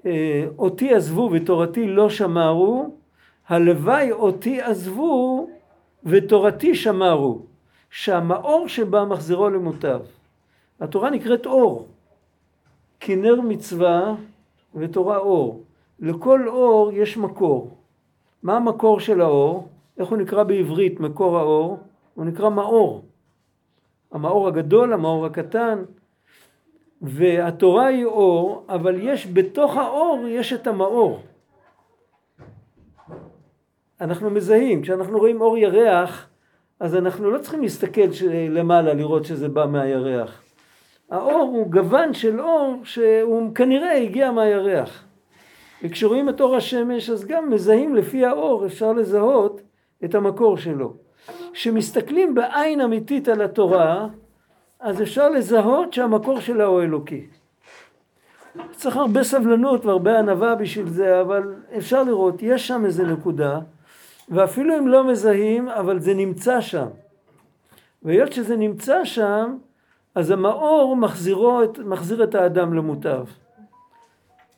אה, 0.05 0.45
אותי 0.57 0.93
עזבו 0.93 1.29
ותורתי 1.31 1.87
לא 1.87 2.09
שמרו, 2.09 2.95
הלוואי 3.47 4.11
אותי 4.11 4.61
עזבו 4.61 5.49
ותורתי 6.03 6.75
שמרו, 6.75 7.39
שהמאור 7.89 8.67
שבה 8.67 9.05
מחזירו 9.05 9.49
למוטב. 9.49 9.99
התורה 10.79 11.09
נקראת 11.09 11.45
אור, 11.45 11.87
כי 12.99 13.15
נר 13.15 13.41
מצווה 13.41 14.15
ותורה 14.75 15.17
אור. 15.17 15.63
לכל 15.99 16.47
אור 16.47 16.91
יש 16.93 17.17
מקור. 17.17 17.75
מה 18.45 18.55
המקור 18.55 18.99
של 18.99 19.21
האור? 19.21 19.67
איך 19.97 20.09
הוא 20.09 20.17
נקרא 20.17 20.43
בעברית 20.43 20.99
מקור 20.99 21.37
האור? 21.37 21.77
הוא 22.13 22.25
נקרא 22.25 22.49
מאור. 22.49 23.05
המאור 24.11 24.47
הגדול, 24.47 24.93
המאור 24.93 25.25
הקטן. 25.25 25.83
והתורה 27.01 27.85
היא 27.85 28.05
אור, 28.05 28.65
אבל 28.69 28.99
יש 29.01 29.27
בתוך 29.33 29.77
האור 29.77 30.25
יש 30.27 30.53
את 30.53 30.67
המאור. 30.67 31.19
אנחנו 34.01 34.29
מזהים, 34.29 34.81
כשאנחנו 34.81 35.17
רואים 35.17 35.41
אור 35.41 35.57
ירח, 35.57 36.27
אז 36.79 36.95
אנחנו 36.95 37.31
לא 37.31 37.37
צריכים 37.37 37.61
להסתכל 37.61 38.01
למעלה 38.49 38.93
לראות 38.93 39.25
שזה 39.25 39.49
בא 39.49 39.65
מהירח. 39.65 40.43
האור 41.11 41.41
הוא 41.41 41.71
גוון 41.71 42.13
של 42.13 42.41
אור 42.41 42.75
שהוא 42.83 43.55
כנראה 43.55 43.97
הגיע 43.97 44.31
מהירח. 44.31 45.04
וכשרואים 45.85 46.29
את 46.29 46.41
אור 46.41 46.55
השמש 46.55 47.09
אז 47.09 47.25
גם 47.25 47.49
מזהים 47.49 47.95
לפי 47.95 48.25
האור, 48.25 48.65
אפשר 48.65 48.93
לזהות 48.93 49.61
את 50.05 50.15
המקור 50.15 50.57
שלו. 50.57 50.93
כשמסתכלים 51.53 52.35
בעין 52.35 52.81
אמיתית 52.81 53.27
על 53.27 53.41
התורה, 53.41 54.07
אז 54.79 55.01
אפשר 55.01 55.29
לזהות 55.29 55.93
שהמקור 55.93 56.39
שלה 56.39 56.65
הוא 56.65 56.81
אלוקי. 56.81 57.25
צריך 58.71 58.97
הרבה 58.97 59.23
סבלנות 59.23 59.85
והרבה 59.85 60.19
ענווה 60.19 60.55
בשביל 60.55 60.89
זה, 60.89 61.21
אבל 61.21 61.55
אפשר 61.77 62.03
לראות, 62.03 62.35
יש 62.41 62.67
שם 62.67 62.85
איזה 62.85 63.03
נקודה, 63.03 63.59
ואפילו 64.29 64.77
אם 64.77 64.87
לא 64.87 65.07
מזהים, 65.07 65.69
אבל 65.69 65.99
זה 65.99 66.13
נמצא 66.13 66.61
שם. 66.61 66.87
והיות 68.03 68.33
שזה 68.33 68.57
נמצא 68.57 69.05
שם, 69.05 69.57
אז 70.15 70.31
המאור 70.31 70.95
מחזירו, 70.95 71.61
מחזיר 71.85 72.23
את 72.23 72.35
האדם 72.35 72.73
למוטב. 72.73 73.25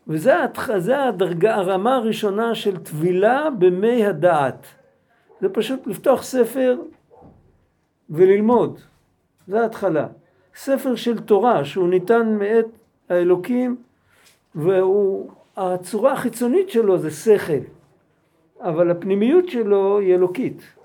וזה 0.08 0.44
הדרגה, 1.08 1.56
הרמה 1.56 1.96
הראשונה 1.96 2.56
של 2.56 2.78
טבילה 2.78 3.50
במי 3.60 4.06
הדעת. 4.06 4.68
זה 5.42 5.50
פשוט 5.50 5.88
לפתוח 5.88 6.24
ספר 6.24 6.78
וללמוד. 8.10 8.80
זה 9.48 9.62
ההתחלה. 9.62 10.08
ספר 10.56 10.96
של 10.96 11.20
תורה 11.20 11.66
שהוא 11.66 11.90
ניתן 11.90 12.38
מאת 12.40 12.66
האלוקים 13.10 13.78
והצורה 14.56 16.12
החיצונית 16.12 16.70
שלו 16.70 16.98
זה 16.98 17.12
שכל, 17.12 17.54
אבל 18.60 18.92
הפנימיות 18.92 19.50
שלו 19.50 20.00
היא 20.00 20.16
אלוקית. 20.16 20.77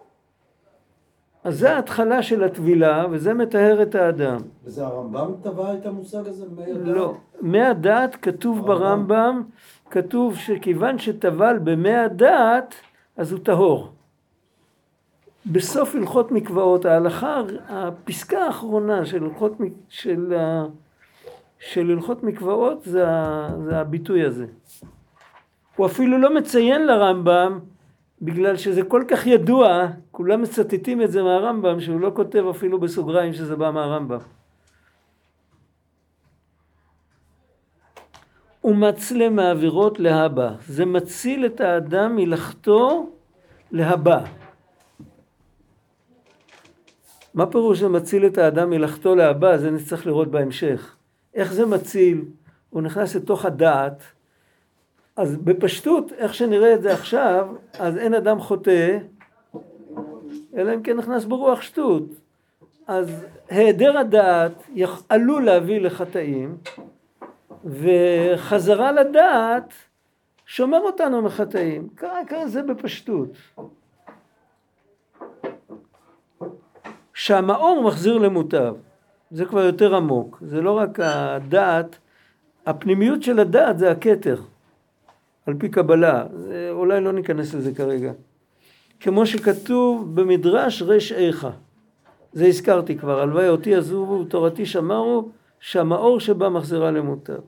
אז 1.45 1.59
זה 1.59 1.77
ההתחלה 1.77 2.23
של 2.23 2.45
הטבילה, 2.45 3.05
וזה 3.11 3.35
מטהר 3.35 3.83
את 3.83 3.95
האדם. 3.95 4.41
וזה 4.65 4.87
הרמב"ם 4.87 5.33
טבע 5.43 5.75
את 5.75 5.87
המושג 5.87 6.29
הזה? 6.29 6.45
לא. 6.85 7.15
מי 7.41 7.63
הדעת 7.63 8.17
כתוב 8.23 8.67
ברמב"ם, 8.67 9.43
כתוב 9.91 10.37
שכיוון 10.37 10.99
שטבל 10.99 11.59
במי 11.65 11.95
הדעת, 11.95 12.75
אז 13.17 13.33
הוא 13.33 13.41
טהור. 13.43 13.89
בסוף 15.47 15.95
הלכות 15.95 16.33
מקוואות, 16.33 16.85
ההלכה, 16.85 17.43
הפסקה 17.69 18.45
האחרונה 18.45 19.05
של 19.05 19.25
הלכות, 19.25 19.53
של, 19.89 20.35
של 21.59 21.91
הלכות 21.91 22.23
מקוואות 22.23 22.83
זה, 22.83 23.05
זה 23.65 23.79
הביטוי 23.79 24.25
הזה. 24.25 24.47
הוא 25.77 25.87
אפילו 25.87 26.19
לא 26.19 26.35
מציין 26.35 26.87
לרמב"ם 26.87 27.59
בגלל 28.23 28.57
שזה 28.57 28.83
כל 28.83 29.05
כך 29.09 29.27
ידוע, 29.27 29.87
כולם 30.11 30.43
מצטטים 30.43 31.03
את 31.03 31.13
זה 31.13 31.23
מהרמב"ם, 31.23 31.81
שהוא 31.81 32.01
לא 32.01 32.11
כותב 32.15 32.45
אפילו 32.51 32.81
בסוגריים 32.81 33.33
שזה 33.33 33.57
בא 33.57 33.71
מהרמב"ם. 33.71 34.19
ומצלה 38.65 39.31
מעבירות 39.31 40.01
להבא. 40.01 40.55
זה 40.67 40.85
מציל 40.85 41.47
את 41.47 41.61
האדם 41.61 42.17
מלחטוא 42.17 43.05
להבא. 43.71 44.25
מה 47.35 47.47
פירוש 47.47 47.79
זה 47.79 47.89
מציל 47.89 48.27
את 48.27 48.39
האדם 48.39 48.71
מלחטוא 48.71 49.17
להבא? 49.17 49.57
זה 49.57 49.71
נצטרך 49.71 50.07
לראות 50.07 50.29
בהמשך. 50.29 50.97
איך 51.35 51.53
זה 51.53 51.67
מציל? 51.67 52.25
הוא 52.71 52.83
נכנס 52.83 53.17
לתוך 53.17 53.45
הדעת, 53.45 54.03
אז 55.17 55.37
בפשטות, 55.37 56.13
איך 56.13 56.35
שנראה 56.35 56.75
את 56.75 56.83
זה 56.83 56.93
עכשיו, 56.93 57.49
אז 57.79 57.97
אין 57.97 58.15
אדם 58.15 58.41
חוטא, 58.41 58.99
אלא 60.57 60.75
אם 60.75 60.83
כן 60.83 60.97
נכנס 60.97 61.25
ברוח 61.25 61.63
שטות. 61.63 62.05
אז 62.87 63.27
היעדר 63.51 63.99
הדעת 63.99 64.53
עלול 65.09 65.45
להביא 65.45 65.81
לחטאים, 65.81 66.57
וחזרה 67.65 68.93
לדעת 68.93 69.73
שומר 70.47 70.81
אותנו 70.81 71.23
מחטאים. 71.23 71.89
ככה 71.97 72.47
זה 72.47 72.63
בפשטות. 72.63 73.29
שהמאור 77.15 77.83
מחזיר 77.83 78.19
למוטב. 78.19 78.75
זה 79.31 79.45
כבר 79.45 79.61
יותר 79.61 79.95
עמוק. 79.95 80.39
זה 80.47 80.61
לא 80.61 80.79
רק 80.79 81.01
הדעת, 81.01 81.99
הפנימיות 82.67 83.23
של 83.23 83.39
הדעת 83.39 83.79
זה 83.79 83.91
הכתר. 83.91 84.37
על 85.47 85.55
פי 85.59 85.69
קבלה, 85.69 86.27
אולי 86.71 87.01
לא 87.01 87.13
ניכנס 87.13 87.55
לזה 87.55 87.75
כרגע. 87.75 88.13
כמו 89.01 89.27
שכתוב 89.27 90.21
במדרש 90.21 90.83
רש 90.83 91.13
איכה. 91.13 91.51
זה 92.33 92.47
הזכרתי 92.47 92.99
כבר, 92.99 93.21
הלוואי 93.21 93.49
אותי 93.49 93.75
עזובו 93.75 94.21
ותורתי 94.21 94.67
שמרו, 94.67 95.29
שהמאור 95.61 96.21
שבה 96.21 96.49
מחזירה 96.49 96.91
למוטב. 96.91 97.39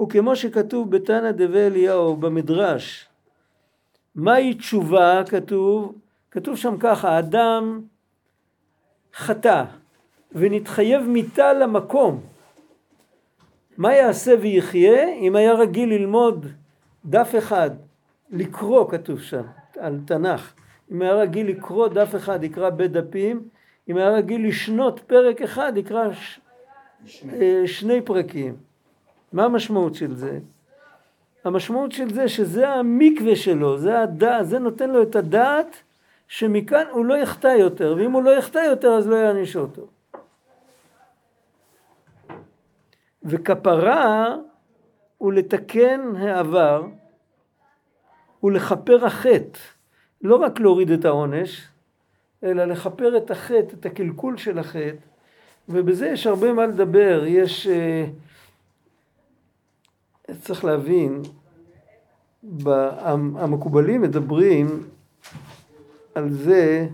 וכמו 0.00 0.36
שכתוב 0.36 0.90
בתנא 0.90 1.30
דבי 1.30 1.58
אליהו 1.58 2.16
במדרש, 2.16 3.08
מהי 4.14 4.54
תשובה 4.54 5.22
כתוב? 5.28 5.94
כתוב 6.30 6.56
שם 6.56 6.76
ככה, 6.80 7.18
אדם 7.18 7.80
חטא 9.14 9.64
ונתחייב 10.32 11.02
מיתה 11.02 11.52
למקום. 11.52 12.20
מה 13.78 13.94
יעשה 13.94 14.34
ויחיה 14.40 15.14
אם 15.14 15.36
היה 15.36 15.54
רגיל 15.54 15.88
ללמוד 15.88 16.46
דף 17.04 17.34
אחד, 17.38 17.70
לקרוא 18.30 18.90
כתוב 18.90 19.20
שם, 19.20 19.42
על 19.78 19.98
תנ"ך. 20.06 20.52
אם 20.92 21.02
היה 21.02 21.14
רגיל 21.14 21.48
לקרוא 21.48 21.88
דף 21.88 22.14
אחד 22.16 22.44
יקרא 22.44 22.70
בית 22.70 22.92
דפים, 22.92 23.48
אם 23.88 23.96
היה 23.96 24.10
רגיל 24.10 24.48
לשנות 24.48 25.00
פרק 25.00 25.42
אחד 25.42 25.72
יקרא 25.76 26.12
ש... 26.12 26.40
שני. 27.06 27.68
שני 27.68 28.00
פרקים. 28.00 28.56
מה 29.32 29.44
המשמעות 29.44 29.94
של 29.94 30.16
זה? 30.16 30.38
המשמעות 31.44 31.92
של 31.92 32.14
זה 32.14 32.28
שזה 32.28 32.68
המקווה 32.68 33.36
שלו, 33.36 33.78
זה, 33.78 34.00
הדע, 34.00 34.42
זה 34.42 34.58
נותן 34.58 34.90
לו 34.90 35.02
את 35.02 35.16
הדעת 35.16 35.76
שמכאן 36.28 36.84
הוא 36.90 37.04
לא 37.04 37.14
יחטא 37.14 37.48
יותר, 37.48 37.94
ואם 37.98 38.12
הוא 38.12 38.22
לא 38.22 38.30
יחטא 38.30 38.58
יותר 38.58 38.88
אז 38.88 39.08
לא 39.08 39.16
יעניש 39.16 39.56
אותו. 39.56 39.86
וכפרה 43.24 44.36
הוא 45.22 45.32
לתקן 45.32 46.00
העבר 46.16 46.86
ולכפר 48.42 49.06
החטא, 49.06 49.58
לא 50.22 50.36
רק 50.36 50.60
להוריד 50.60 50.90
את 50.90 51.04
העונש, 51.04 51.68
אלא 52.44 52.64
לכפר 52.64 53.16
את 53.16 53.30
החטא, 53.30 53.74
את 53.80 53.86
הקלקול 53.86 54.36
של 54.36 54.58
החטא, 54.58 55.06
ובזה 55.68 56.06
יש 56.06 56.26
הרבה 56.26 56.52
מה 56.52 56.66
לדבר, 56.66 57.24
יש... 57.26 57.66
אה, 57.66 58.06
צריך 60.40 60.64
להבין, 60.64 61.22
המקובלים 63.36 64.02
מדברים 64.02 64.86
על 66.14 66.30
זה 66.30 66.88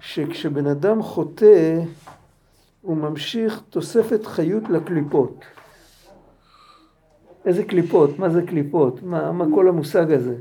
שכשבן 0.00 0.66
אדם 0.66 1.02
חוטא, 1.02 1.80
הוא 2.82 2.96
ממשיך 2.96 3.62
תוספת 3.70 4.26
חיות 4.26 4.70
לקליפות. 4.70 5.44
איזה 7.46 7.64
קליפות? 7.64 8.18
מה 8.18 8.28
זה 8.28 8.42
קליפות? 8.42 9.02
מה, 9.02 9.32
מה 9.32 9.44
כל 9.54 9.68
המושג 9.68 10.12
הזה? 10.12 10.34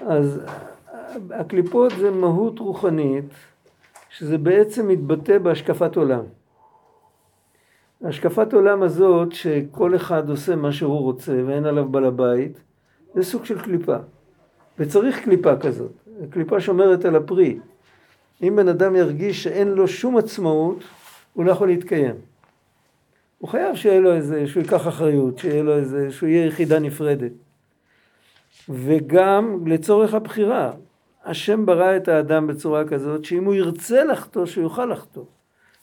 אז 0.00 0.40
הקליפות 1.30 1.92
זה 1.98 2.10
מהות 2.10 2.58
רוחנית, 2.58 3.24
שזה 4.10 4.38
בעצם 4.38 4.88
מתבטא 4.88 5.38
בהשקפת 5.38 5.96
עולם. 5.96 6.24
השקפת 8.04 8.52
עולם 8.52 8.82
הזאת, 8.82 9.32
שכל 9.32 9.96
אחד 9.96 10.30
עושה 10.30 10.56
מה 10.56 10.72
שהוא 10.72 11.00
רוצה 11.00 11.32
ואין 11.46 11.66
עליו 11.66 11.88
בעל 11.88 12.04
הבית, 12.04 12.60
זה 13.14 13.22
סוג 13.22 13.44
של 13.44 13.60
קליפה. 13.60 13.96
וצריך 14.78 15.24
קליפה 15.24 15.56
כזאת. 15.56 15.92
קליפה 16.30 16.60
שומרת 16.60 17.04
על 17.04 17.16
הפרי. 17.16 17.58
אם 18.42 18.56
בן 18.56 18.68
אדם 18.68 18.96
ירגיש 18.96 19.42
שאין 19.42 19.68
לו 19.68 19.88
שום 19.88 20.16
עצמאות, 20.16 20.78
הוא 21.32 21.44
לא 21.44 21.50
יכול 21.50 21.68
להתקיים. 21.68 22.14
הוא 23.40 23.48
חייב 23.50 23.76
שיהיה 23.76 24.00
לו 24.00 24.12
איזה, 24.12 24.46
שהוא 24.46 24.62
ייקח 24.62 24.88
אחריות, 24.88 25.38
שיהיה 25.38 25.62
לו 25.62 25.76
איזה, 25.76 26.10
שהוא 26.10 26.28
יהיה 26.28 26.46
יחידה 26.46 26.78
נפרדת. 26.78 27.32
וגם 28.68 29.66
לצורך 29.66 30.14
הבחירה. 30.14 30.72
השם 31.24 31.66
ברא 31.66 31.96
את 31.96 32.08
האדם 32.08 32.46
בצורה 32.46 32.84
כזאת 32.84 33.24
שאם 33.24 33.44
הוא 33.44 33.54
ירצה 33.54 34.04
לחטוא, 34.04 34.46
שהוא 34.46 34.62
יוכל 34.62 34.84
לחטוא. 34.84 35.24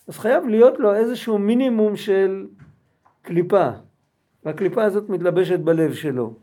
אז 0.07 0.17
חייב 0.17 0.47
להיות 0.47 0.79
לו 0.79 0.95
איזשהו 0.95 1.37
מינימום 1.37 1.95
של 1.95 2.45
קליפה. 3.21 3.69
והקליפה 4.45 4.83
הזאת 4.83 5.09
מתלבשת 5.09 5.59
בלב 5.59 5.93
שלו. 5.93 6.33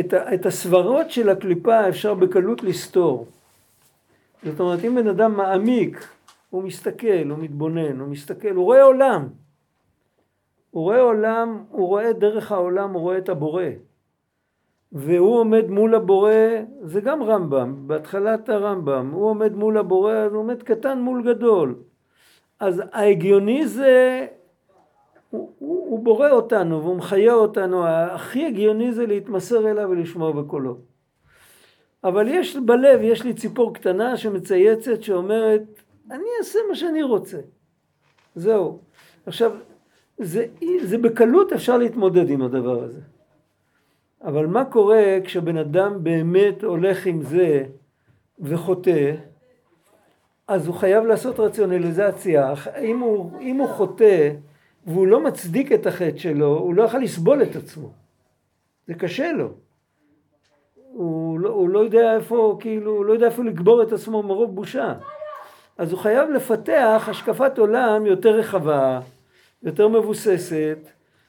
את, 0.00 0.14
את 0.14 0.46
הסברות 0.46 1.10
של 1.10 1.28
הקליפה 1.28 1.88
אפשר 1.88 2.14
בקלות 2.14 2.62
לסתור. 2.62 3.26
זאת 4.44 4.60
אומרת, 4.60 4.84
אם 4.84 4.94
בן 4.94 5.08
אדם 5.08 5.36
מעמיק, 5.36 6.06
הוא 6.52 6.62
מסתכל, 6.62 7.30
הוא 7.30 7.38
מתבונן, 7.38 8.00
הוא 8.00 8.08
מסתכל, 8.08 8.50
הוא 8.50 8.64
רואה 8.64 8.82
עולם. 8.82 9.28
הוא 10.70 10.82
רואה 10.82 11.00
עולם, 11.00 11.64
הוא 11.70 11.86
רואה 11.86 12.12
דרך 12.12 12.52
העולם, 12.52 12.92
הוא 12.92 13.00
רואה 13.00 13.18
את 13.18 13.28
הבורא. 13.28 13.64
והוא 14.92 15.38
עומד 15.38 15.68
מול 15.68 15.94
הבורא, 15.94 16.32
זה 16.82 17.00
גם 17.00 17.22
רמב"ם, 17.22 17.74
בהתחלת 17.86 18.48
הרמב"ם, 18.48 19.10
הוא 19.10 19.26
עומד 19.26 19.52
מול 19.52 19.78
הבורא, 19.78 20.12
אז 20.12 20.32
הוא 20.32 20.40
עומד 20.40 20.62
קטן 20.62 21.00
מול 21.00 21.22
גדול. 21.22 21.74
אז 22.60 22.82
ההגיוני 22.92 23.66
זה, 23.66 24.26
הוא, 25.30 25.52
הוא, 25.58 25.90
הוא 25.90 26.04
בורא 26.04 26.30
אותנו 26.30 26.82
והוא 26.82 26.96
מחיה 26.96 27.34
אותנו, 27.34 27.86
הכי 27.86 28.46
הגיוני 28.46 28.92
זה 28.92 29.06
להתמסר 29.06 29.70
אליו 29.70 29.90
ולשמוע 29.90 30.32
בקולו. 30.32 30.76
אבל 32.04 32.28
יש 32.28 32.56
בלב, 32.56 33.00
יש 33.02 33.24
לי 33.24 33.34
ציפור 33.34 33.74
קטנה 33.74 34.16
שמצייצת 34.16 35.02
שאומרת, 35.02 35.81
אני 36.10 36.24
אעשה 36.38 36.58
מה 36.68 36.74
שאני 36.74 37.02
רוצה. 37.02 37.38
זהו. 38.34 38.78
עכשיו, 39.26 39.52
זה, 40.18 40.46
זה 40.82 40.98
בקלות 40.98 41.52
אפשר 41.52 41.78
להתמודד 41.78 42.30
עם 42.30 42.42
הדבר 42.42 42.82
הזה. 42.82 43.00
אבל 44.24 44.46
מה 44.46 44.64
קורה 44.64 45.18
כשבן 45.24 45.56
אדם 45.56 46.04
באמת 46.04 46.64
הולך 46.64 47.06
עם 47.06 47.22
זה 47.22 47.64
וחוטא, 48.40 49.14
אז 50.48 50.66
הוא 50.66 50.74
חייב 50.74 51.04
לעשות 51.04 51.40
רציונליזציה. 51.40 52.54
אם 52.80 52.98
הוא, 52.98 53.40
אם 53.40 53.56
הוא 53.56 53.68
חוטא 53.68 54.30
והוא 54.86 55.06
לא 55.06 55.24
מצדיק 55.24 55.72
את 55.72 55.86
החטא 55.86 56.16
שלו, 56.16 56.58
הוא 56.58 56.74
לא 56.74 56.82
יכול 56.82 57.02
לסבול 57.02 57.42
את 57.42 57.56
עצמו. 57.56 57.92
זה 58.86 58.94
קשה 58.94 59.32
לו. 59.32 59.48
הוא 60.92 61.40
לא, 61.40 61.48
הוא 61.48 61.68
לא 61.68 61.78
יודע 61.78 62.16
איפה, 62.16 62.56
כאילו, 62.60 62.90
הוא 62.90 63.04
לא 63.04 63.12
יודע 63.12 63.26
איפה 63.26 63.44
לגבור 63.44 63.82
את 63.82 63.92
עצמו 63.92 64.22
מרוב 64.22 64.54
בושה. 64.54 64.94
אז 65.78 65.92
הוא 65.92 66.00
חייב 66.00 66.30
לפתח 66.30 67.06
השקפת 67.10 67.58
עולם 67.58 68.06
יותר 68.06 68.30
רחבה, 68.30 69.00
יותר 69.62 69.88
מבוססת, 69.88 70.78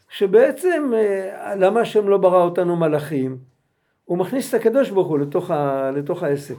שבעצם 0.10 0.92
אה, 0.96 1.56
למה 1.56 1.82
השם 1.82 2.10
לא 2.10 2.18
ברא 2.18 2.44
אותנו 2.44 2.76
מלאכים? 2.76 3.38
הוא 4.06 4.18
מכניס 4.18 4.50
את 4.50 4.60
הקדוש 4.60 4.90
ברוך 4.90 5.08
הוא 5.08 5.20
לתוך, 5.20 5.52
ה, 5.52 5.92
לתוך 5.92 6.24
העסק. 6.24 6.58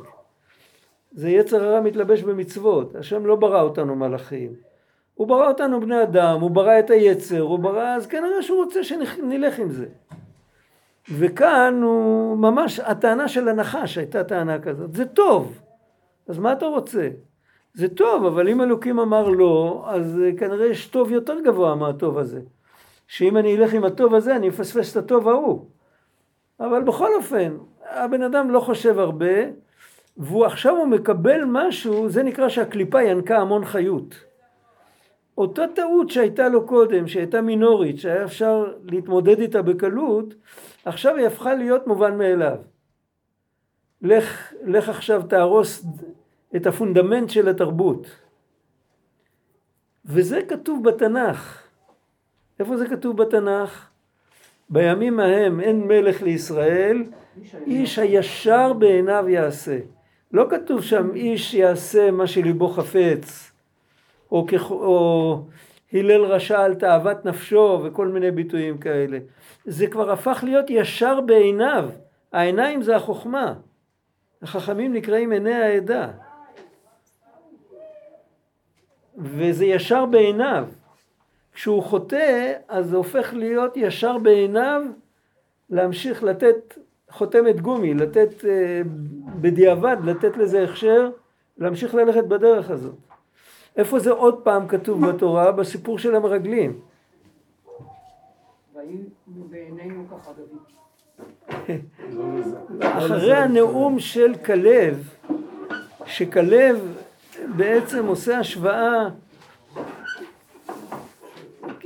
זה 1.12 1.30
יצר 1.30 1.64
הרע 1.64 1.80
מתלבש 1.80 2.22
במצוות, 2.22 2.96
השם 2.96 3.26
לא 3.26 3.36
ברא 3.36 3.60
אותנו 3.60 3.96
מלאכים. 3.96 4.52
הוא 5.14 5.26
ברא 5.26 5.48
אותנו 5.48 5.80
בני 5.80 6.02
אדם, 6.02 6.40
הוא 6.40 6.50
ברא 6.50 6.78
את 6.78 6.90
היצר, 6.90 7.40
הוא 7.40 7.58
ברא, 7.58 7.96
אז 7.96 8.06
כנראה 8.06 8.42
שהוא 8.42 8.64
רוצה 8.64 8.84
שנלך 8.84 9.58
עם 9.58 9.70
זה. 9.70 9.86
וכאן 11.10 11.80
הוא 11.82 12.38
ממש, 12.38 12.80
הטענה 12.80 13.28
של 13.28 13.48
הנחש 13.48 13.98
הייתה 13.98 14.24
טענה 14.24 14.58
כזאת, 14.58 14.94
זה 14.94 15.06
טוב, 15.06 15.58
אז 16.28 16.38
מה 16.38 16.52
אתה 16.52 16.66
רוצה? 16.66 17.08
זה 17.74 17.88
טוב, 17.88 18.24
אבל 18.24 18.48
אם 18.48 18.60
אלוקים 18.60 18.98
אמר 18.98 19.28
לא, 19.28 19.84
אז 19.86 20.20
כנראה 20.38 20.66
יש 20.66 20.86
טוב 20.86 21.10
יותר 21.10 21.40
גבוה 21.40 21.74
מהטוב 21.74 22.18
הזה. 22.18 22.40
שאם 23.08 23.36
אני 23.36 23.56
אלך 23.56 23.74
עם 23.74 23.84
הטוב 23.84 24.14
הזה, 24.14 24.36
אני 24.36 24.48
אפספס 24.48 24.92
את 24.92 25.04
הטוב 25.04 25.28
ההוא. 25.28 25.64
אבל 26.60 26.82
בכל 26.82 27.14
אופן, 27.14 27.56
הבן 27.90 28.22
אדם 28.22 28.50
לא 28.50 28.60
חושב 28.60 28.98
הרבה, 28.98 29.34
והוא 30.16 30.44
עכשיו 30.44 30.76
הוא 30.76 30.86
מקבל 30.86 31.44
משהו, 31.46 32.08
זה 32.08 32.22
נקרא 32.22 32.48
שהקליפה 32.48 33.02
ינקה 33.02 33.38
המון 33.38 33.64
חיות. 33.64 34.14
אותה 35.38 35.64
טעות 35.74 36.10
שהייתה 36.10 36.48
לו 36.48 36.66
קודם, 36.66 37.08
שהייתה 37.08 37.40
מינורית, 37.40 37.98
שהיה 37.98 38.24
אפשר 38.24 38.74
להתמודד 38.84 39.40
איתה 39.40 39.62
בקלות, 39.62 40.34
עכשיו 40.84 41.16
היא 41.16 41.26
הפכה 41.26 41.54
להיות 41.54 41.86
מובן 41.86 42.18
מאליו. 42.18 42.56
לך, 44.02 44.52
לך 44.64 44.88
עכשיו 44.88 45.22
תהרוס 45.22 45.86
את 46.56 46.66
הפונדמנט 46.66 47.30
של 47.30 47.48
התרבות. 47.48 48.06
וזה 50.04 50.40
כתוב 50.48 50.84
בתנ"ך. 50.88 51.62
איפה 52.60 52.76
זה 52.76 52.88
כתוב 52.88 53.16
בתנ"ך? 53.16 53.88
בימים 54.70 55.20
ההם 55.20 55.60
אין 55.60 55.86
מלך 55.86 56.22
לישראל, 56.22 57.04
איש 57.66 57.98
הישר 57.98 58.72
בעיניו 58.72 59.28
יעשה. 59.28 59.78
לא 60.32 60.46
כתוב 60.50 60.82
שם 60.82 61.14
איש 61.14 61.54
יעשה 61.54 62.10
מה 62.10 62.26
שליבו 62.26 62.68
חפץ, 62.68 63.52
או, 64.32 64.46
כ... 64.48 64.54
או 64.70 65.44
הלל 65.92 66.24
רשע 66.24 66.60
על 66.60 66.74
תאוות 66.74 67.24
נפשו 67.24 67.80
וכל 67.84 68.08
מיני 68.08 68.30
ביטויים 68.30 68.78
כאלה. 68.78 69.18
זה 69.64 69.86
כבר 69.86 70.10
הפך 70.10 70.40
להיות 70.44 70.66
ישר 70.68 71.20
בעיניו. 71.20 71.88
העיניים 72.32 72.82
זה 72.82 72.96
החוכמה. 72.96 73.54
החכמים 74.42 74.92
נקראים 74.92 75.32
עיני 75.32 75.54
העדה. 75.54 76.10
וזה 79.18 79.64
ישר 79.64 80.06
בעיניו. 80.06 80.66
כשהוא 81.54 81.82
חוטא, 81.82 82.52
אז 82.68 82.86
זה 82.90 82.96
הופך 82.96 83.34
להיות 83.34 83.76
ישר 83.76 84.18
בעיניו 84.18 84.82
להמשיך 85.70 86.22
לתת 86.22 86.78
חותמת 87.10 87.60
גומי, 87.60 87.94
לתת 87.94 88.44
אה, 88.44 88.82
בדיעבד, 89.40 89.96
לתת 90.04 90.36
לזה 90.36 90.64
הכשר, 90.64 91.10
להמשיך 91.58 91.94
ללכת 91.94 92.24
בדרך 92.24 92.70
הזאת. 92.70 92.94
איפה 93.76 93.98
זה 93.98 94.10
עוד 94.10 94.40
פעם 94.42 94.68
כתוב 94.68 95.06
בתורה? 95.06 95.52
בסיפור 95.52 95.98
של 95.98 96.14
המרגלים. 96.14 96.80
אחרי 102.80 103.34
הנאום 103.36 103.98
של 103.98 104.34
כלב, 104.44 105.14
שכלב 106.06 106.96
בעצם 107.56 108.06
עושה 108.06 108.38
השוואה 108.38 109.08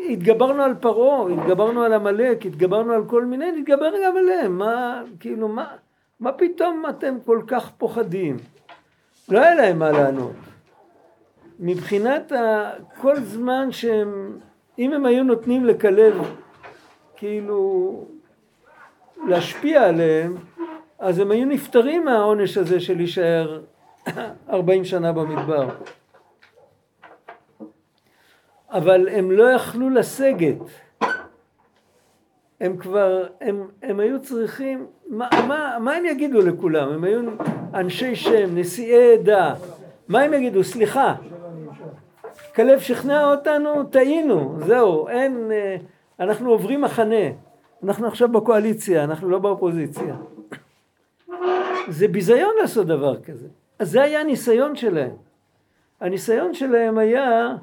התגברנו 0.08 0.62
על 0.62 0.74
פרעה, 0.74 1.32
התגברנו 1.32 1.82
על 1.82 1.92
עמלק, 1.92 2.46
התגברנו 2.46 2.92
על 2.92 3.04
כל 3.06 3.24
מיני, 3.24 3.52
נתגבר 3.52 3.90
גם 4.06 4.16
עליהם. 4.16 4.58
מה, 4.58 5.02
כאילו, 5.20 5.48
מה, 5.48 5.66
מה 6.20 6.32
פתאום 6.32 6.84
אתם 6.88 7.16
כל 7.24 7.42
כך 7.46 7.70
פוחדים? 7.78 8.36
לא 9.28 9.38
היה 9.40 9.54
להם 9.54 9.78
מה 9.78 9.90
לענות. 9.90 10.32
מבחינת 11.60 12.32
ה, 12.32 12.70
כל 13.00 13.20
זמן 13.20 13.72
שהם, 13.72 14.38
אם 14.78 14.92
הם 14.92 15.06
היו 15.06 15.24
נותנים 15.24 15.64
לכלב, 15.64 16.14
כאילו, 17.16 18.04
להשפיע 19.26 19.88
עליהם, 19.88 20.36
אז 20.98 21.18
הם 21.18 21.30
היו 21.30 21.46
נפטרים 21.46 22.04
מהעונש 22.04 22.56
הזה 22.56 22.80
של 22.80 22.96
להישאר 22.96 23.60
40 24.50 24.84
שנה 24.84 25.12
במדבר. 25.12 25.68
אבל 28.70 29.08
הם 29.08 29.30
לא 29.30 29.50
יכלו 29.50 29.90
לסגת. 29.90 30.56
הם 32.60 32.76
כבר, 32.76 33.26
הם, 33.40 33.68
הם 33.82 34.00
היו 34.00 34.22
צריכים, 34.22 34.86
מה, 35.06 35.28
מה, 35.48 35.76
מה 35.80 35.94
הם 35.94 36.04
יגידו 36.04 36.40
לכולם? 36.40 36.88
הם 36.88 37.04
היו 37.04 37.20
אנשי 37.74 38.16
שם, 38.16 38.56
נשיאי 38.58 39.14
עדה. 39.14 39.54
מה 40.08 40.20
הם 40.20 40.34
יגידו? 40.34 40.64
סליחה, 40.64 41.14
כלב 42.54 42.80
שכנע 42.80 43.30
אותנו, 43.30 43.84
טעינו, 43.84 44.58
זהו, 44.66 45.08
אין, 45.08 45.50
אה, 45.52 45.76
אנחנו 46.20 46.50
עוברים 46.50 46.80
מחנה. 46.80 47.26
אנחנו 47.84 48.06
עכשיו 48.06 48.28
בקואליציה, 48.28 49.04
אנחנו 49.04 49.30
לא 49.30 49.38
באופוזיציה. 49.38 50.16
זה 51.88 52.08
ביזיון 52.08 52.54
לעשות 52.60 52.86
דבר 52.86 53.20
כזה. 53.20 53.48
אז 53.78 53.90
זה 53.90 54.02
היה 54.02 54.20
הניסיון 54.20 54.76
שלהם. 54.76 55.16
הניסיון 56.00 56.54
שלהם 56.54 56.98
היה 56.98 57.54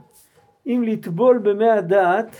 אם 0.67 0.83
לטבול 0.85 1.37
במי 1.37 1.69
הדעת 1.69 2.35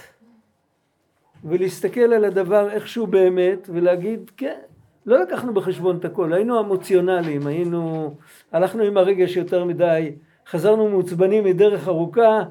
ולהסתכל 1.44 2.14
על 2.14 2.26
הדבר 2.26 2.72
איכשהו 2.72 3.08
באמת 3.08 3.70
ולהגיד 3.74 4.32
כן, 4.38 4.60
לא 5.06 5.20
לקחנו 5.20 5.54
בחשבון 5.54 5.98
את 5.98 6.06
הכל, 6.06 6.34
היינו 6.34 6.60
אמוציונליים, 6.60 7.48
היינו, 7.48 8.16
הלכנו 8.52 8.84
עם 8.84 8.98
הרגש 8.98 9.38
יותר 9.38 9.64
מדי, 9.64 10.16
חזרנו 10.48 10.90
מעוצבנים 10.90 11.44
מדרך 11.44 11.88
ארוכה, 11.88 12.44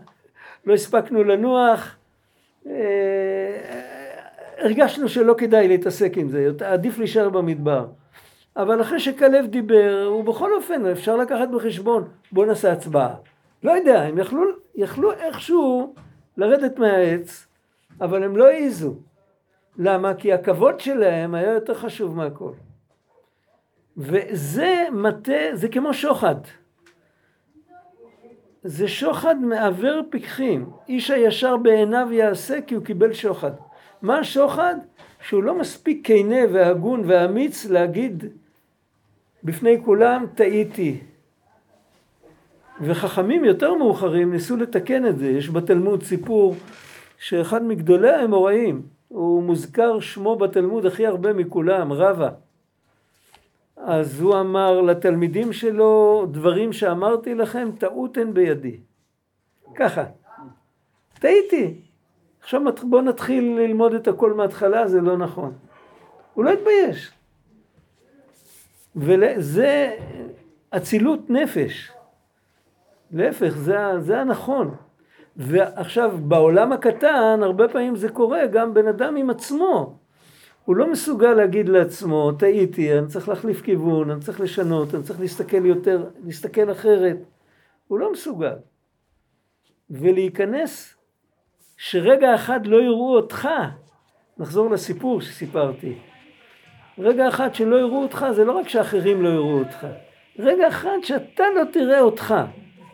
לא 0.67 0.75
הספקנו 0.75 1.25
לנוח, 1.25 1.97
אה, 2.67 2.73
הרגשנו 4.59 5.09
שלא 5.09 5.35
כדאי 5.39 5.69
להתעסק 5.69 6.19
עם 6.19 6.29
זה, 6.29 6.51
עדיף 6.65 6.99
להישאר 6.99 7.29
במדבר. 7.29 7.87
אבל 8.57 8.81
אחרי 8.81 9.01
שכלב 9.01 9.47
דיבר, 9.47 10.05
הוא 10.07 10.25
בכל 10.25 10.55
אופן, 10.55 10.87
אפשר 10.87 11.17
לקחת 11.17 11.49
בחשבון, 11.49 12.09
בוא 12.33 12.47
נעשה 12.47 12.73
הצבעה. 12.73 13.14
לא 13.62 13.73
יודע, 13.73 14.03
הם 14.03 14.19
יכלו, 14.19 14.45
יכלו 14.75 15.12
איכשהו 15.12 15.95
לרדת 16.37 16.79
מהעץ, 16.79 17.47
אבל 18.01 18.23
הם 18.23 18.37
לא 18.37 18.49
העזו. 18.49 18.95
למה? 19.79 20.14
כי 20.14 20.33
הכבוד 20.33 20.81
שלהם 20.81 21.35
היה 21.35 21.53
יותר 21.53 21.75
חשוב 21.75 22.17
מהכל. 22.17 22.53
וזה 23.97 24.87
מטה, 24.93 25.33
זה 25.53 25.69
כמו 25.69 25.95
שוחד. 25.95 26.37
זה 28.62 28.88
שוחד 28.88 29.37
מעוור 29.40 30.03
פיקחים. 30.11 30.71
איש 30.88 31.11
הישר 31.11 31.57
בעיניו 31.57 32.09
יעשה 32.12 32.61
כי 32.61 32.75
הוא 32.75 32.85
קיבל 32.85 33.12
שוחד. 33.12 33.53
מה 34.03 34.19
השוחד? 34.19 34.75
שהוא 35.21 35.43
לא 35.43 35.59
מספיק 35.59 36.01
כנה 36.07 36.40
והגון 36.53 37.03
ואמיץ 37.07 37.64
להגיד 37.64 38.25
בפני 39.45 39.83
כולם 39.85 40.27
טעיתי. 40.35 41.01
וחכמים 42.81 43.45
יותר 43.45 43.75
מאוחרים 43.75 44.33
ניסו 44.33 44.57
לתקן 44.57 45.07
את 45.07 45.19
זה. 45.19 45.27
יש 45.27 45.51
בתלמוד 45.51 46.03
סיפור 46.03 46.55
שאחד 47.19 47.65
מגדולי 47.65 48.11
האמוראים, 48.11 48.83
הוא 49.09 49.43
מוזכר 49.43 50.01
שמו 50.01 50.37
בתלמוד 50.37 50.87
הכי 50.87 51.07
הרבה 51.07 51.33
מכולם, 51.33 51.93
רבא. 51.93 52.31
אז 53.77 54.21
הוא 54.21 54.41
אמר 54.41 54.81
לתלמידים 54.81 55.53
שלו, 55.53 56.27
דברים 56.31 56.73
שאמרתי 56.73 57.35
לכם, 57.35 57.71
טעות 57.79 58.17
הן 58.17 58.35
בידי. 58.35 58.77
ככה. 59.75 60.05
טעיתי. 61.19 61.75
עכשיו 62.41 62.61
בואו 62.83 63.03
נתחיל 63.03 63.45
ללמוד 63.61 63.95
את 63.95 64.09
הכל 64.09 64.33
מההתחלה, 64.33 64.89
זה 64.89 65.01
לא 65.01 65.17
נכון. 65.17 65.53
הוא 66.35 66.45
לא 66.45 66.51
התבייש. 66.51 67.13
וזה 68.97 69.97
אצילות 70.71 71.31
נפש. 71.31 71.93
להפך, 73.11 73.49
זה, 73.49 73.77
זה 73.99 74.21
הנכון. 74.21 74.75
ועכשיו, 75.37 76.19
בעולם 76.23 76.73
הקטן, 76.73 77.41
הרבה 77.43 77.69
פעמים 77.69 77.97
זה 77.97 78.09
קורה, 78.09 78.47
גם 78.47 78.75
בן 78.75 78.89
אדם 78.89 79.17
עם 79.17 79.31
עצמו. 79.31 79.99
הוא 80.65 80.77
לא 80.77 80.93
מסוגל 80.93 81.33
להגיד 81.33 81.69
לעצמו, 81.69 82.33
טעיתי, 82.33 82.99
אני 82.99 83.07
צריך 83.07 83.29
להחליף 83.29 83.63
כיוון, 83.63 84.11
אני 84.11 84.21
צריך 84.21 84.41
לשנות, 84.41 84.95
אני 84.95 85.03
צריך 85.03 85.21
להסתכל 85.21 85.67
יותר, 85.67 86.11
להסתכל 86.25 86.73
אחרת. 86.73 87.17
הוא 87.89 87.99
לא 87.99 88.13
מסוגל. 88.13 88.55
ולהיכנס, 89.91 90.95
שרגע 91.77 92.35
אחד 92.35 92.67
לא 92.67 92.83
יראו 92.83 93.17
אותך, 93.17 93.49
נחזור 94.39 94.71
לסיפור 94.71 95.21
שסיפרתי. 95.21 95.99
רגע 96.99 97.29
אחד 97.29 97.55
שלא 97.55 97.77
יראו 97.77 98.03
אותך, 98.03 98.27
זה 98.33 98.45
לא 98.45 98.53
רק 98.53 98.69
שאחרים 98.69 99.23
לא 99.23 99.29
יראו 99.29 99.59
אותך. 99.59 99.87
רגע 100.39 100.69
אחד 100.69 100.97
שאתה 101.03 101.45
לא 101.57 101.65
תראה 101.73 102.01
אותך. 102.01 102.35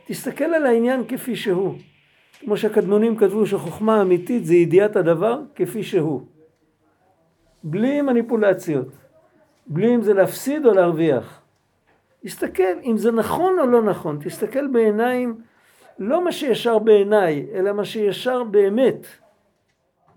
תסתכל 0.07 0.45
על 0.45 0.67
העניין 0.67 1.05
כפי 1.09 1.37
שהוא. 1.37 1.75
כמו 2.41 2.57
שהקדמונים 2.57 3.17
כתבו 3.17 3.47
שחוכמה 3.47 4.03
אמיתית 4.03 4.47
זה 4.47 4.55
ידיעת 4.55 4.97
הדבר 4.97 5.41
כפי 5.55 5.83
שהוא. 5.83 6.23
בלי 7.63 8.03
מניפולציות. 8.03 8.89
בלי 9.67 9.95
אם 9.95 10.03
זה 10.03 10.15
להפסיד 10.15 10.67
או 10.67 10.75
להרוויח. 10.75 11.41
תסתכל 12.25 12.81
אם 12.85 12.97
זה 12.97 13.13
נכון 13.13 13.59
או 13.59 13.67
לא 13.67 13.83
נכון. 13.83 14.19
תסתכל 14.25 14.67
בעיניים, 14.67 15.41
לא 15.99 16.25
מה 16.25 16.33
שישר 16.33 16.79
בעיניי, 16.79 17.47
אלא 17.55 17.73
מה 17.73 17.85
שישר 17.85 18.45
באמת. 18.45 19.07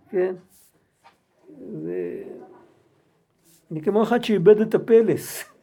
כן? 0.10 0.36
זה... 1.72 2.24
אני 3.74 3.82
כמו 3.82 4.04
אחד 4.04 4.24
שאיבד 4.24 4.62
את 4.62 4.76
הפלס. 4.76 5.54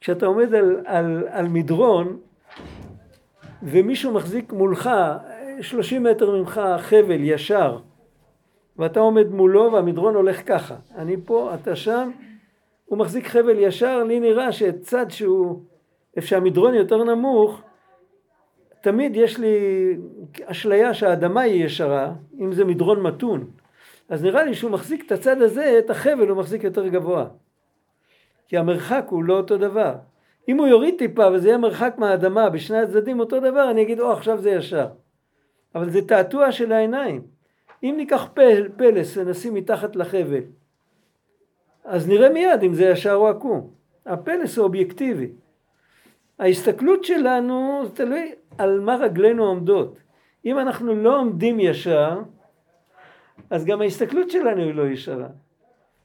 כשאתה 0.00 0.26
עומד 0.26 0.54
על, 0.54 0.80
על, 0.84 1.24
על 1.30 1.48
מדרון 1.48 2.18
ומישהו 3.62 4.12
מחזיק 4.12 4.52
מולך 4.52 4.90
30 5.60 6.02
מטר 6.02 6.30
ממך 6.30 6.60
חבל 6.78 7.20
ישר 7.20 7.78
ואתה 8.76 9.00
עומד 9.00 9.28
מולו 9.28 9.72
והמדרון 9.72 10.14
הולך 10.14 10.42
ככה 10.46 10.76
אני 10.94 11.16
פה, 11.24 11.54
אתה 11.54 11.76
שם 11.76 12.10
הוא 12.84 12.98
מחזיק 12.98 13.26
חבל 13.26 13.58
ישר, 13.58 14.04
לי 14.04 14.20
נראה 14.20 14.52
שצד 14.52 15.10
שהוא, 15.10 15.62
איפה 16.16 16.26
שהמדרון 16.26 16.74
יותר 16.74 17.04
נמוך 17.04 17.62
תמיד 18.80 19.16
יש 19.16 19.38
לי 19.38 19.56
אשליה 20.44 20.94
שהאדמה 20.94 21.40
היא 21.40 21.64
ישרה 21.64 22.12
אם 22.40 22.52
זה 22.52 22.64
מדרון 22.64 23.02
מתון 23.02 23.50
אז 24.08 24.22
נראה 24.22 24.44
לי 24.44 24.54
שהוא 24.54 24.70
מחזיק 24.70 25.06
את 25.06 25.12
הצד 25.12 25.42
הזה, 25.42 25.78
את 25.78 25.90
החבל 25.90 26.28
הוא 26.28 26.38
מחזיק 26.38 26.64
יותר 26.64 26.88
גבוה 26.88 27.26
כי 28.48 28.56
המרחק 28.56 29.06
הוא 29.08 29.24
לא 29.24 29.36
אותו 29.36 29.58
דבר. 29.58 29.94
אם 30.48 30.58
הוא 30.58 30.66
יוריד 30.66 30.94
טיפה 30.98 31.26
וזה 31.32 31.48
יהיה 31.48 31.58
מרחק 31.58 31.94
מהאדמה 31.98 32.50
בשני 32.50 32.78
הצדדים 32.78 33.20
אותו 33.20 33.40
דבר, 33.40 33.70
אני 33.70 33.82
אגיד, 33.82 34.00
או, 34.00 34.12
עכשיו 34.12 34.40
זה 34.40 34.50
ישר. 34.50 34.86
אבל 35.74 35.90
זה 35.90 36.02
תעתוע 36.02 36.52
של 36.52 36.72
העיניים. 36.72 37.22
אם 37.82 37.94
ניקח 37.96 38.28
פל, 38.34 38.68
פלס 38.76 39.16
ונשים 39.16 39.54
מתחת 39.54 39.96
לחבל, 39.96 40.42
אז 41.84 42.08
נראה 42.08 42.28
מיד 42.28 42.62
אם 42.62 42.74
זה 42.74 42.84
ישר 42.84 43.14
או 43.14 43.28
עקום. 43.28 43.70
הפלס 44.06 44.56
הוא 44.56 44.64
אובייקטיבי. 44.64 45.30
ההסתכלות 46.38 47.04
שלנו, 47.04 47.82
זה 47.84 47.94
תלוי 47.94 48.32
על 48.58 48.80
מה 48.80 48.96
רגלינו 48.96 49.44
עומדות. 49.44 49.98
אם 50.44 50.58
אנחנו 50.58 50.94
לא 50.94 51.18
עומדים 51.18 51.60
ישר, 51.60 52.20
אז 53.50 53.64
גם 53.64 53.80
ההסתכלות 53.80 54.30
שלנו 54.30 54.62
היא 54.62 54.74
לא 54.74 54.88
ישרה. 54.88 55.28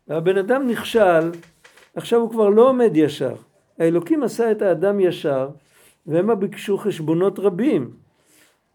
והבן 0.07 0.37
אדם 0.37 0.67
נכשל 0.67 1.31
עכשיו 1.95 2.19
הוא 2.19 2.29
כבר 2.29 2.49
לא 2.49 2.69
עומד 2.69 2.91
ישר. 2.93 3.35
האלוקים 3.79 4.23
עשה 4.23 4.51
את 4.51 4.61
האדם 4.61 4.99
ישר, 4.99 5.49
והמה 6.05 6.35
ביקשו 6.35 6.77
חשבונות 6.77 7.39
רבים. 7.39 7.91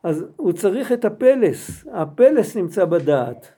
אז 0.02 0.24
הוא 0.36 0.52
צריך 0.52 0.92
את 0.92 1.04
הפלס, 1.04 1.86
הפלס 1.92 2.56
נמצא 2.56 2.84
בדעת. 2.84 3.52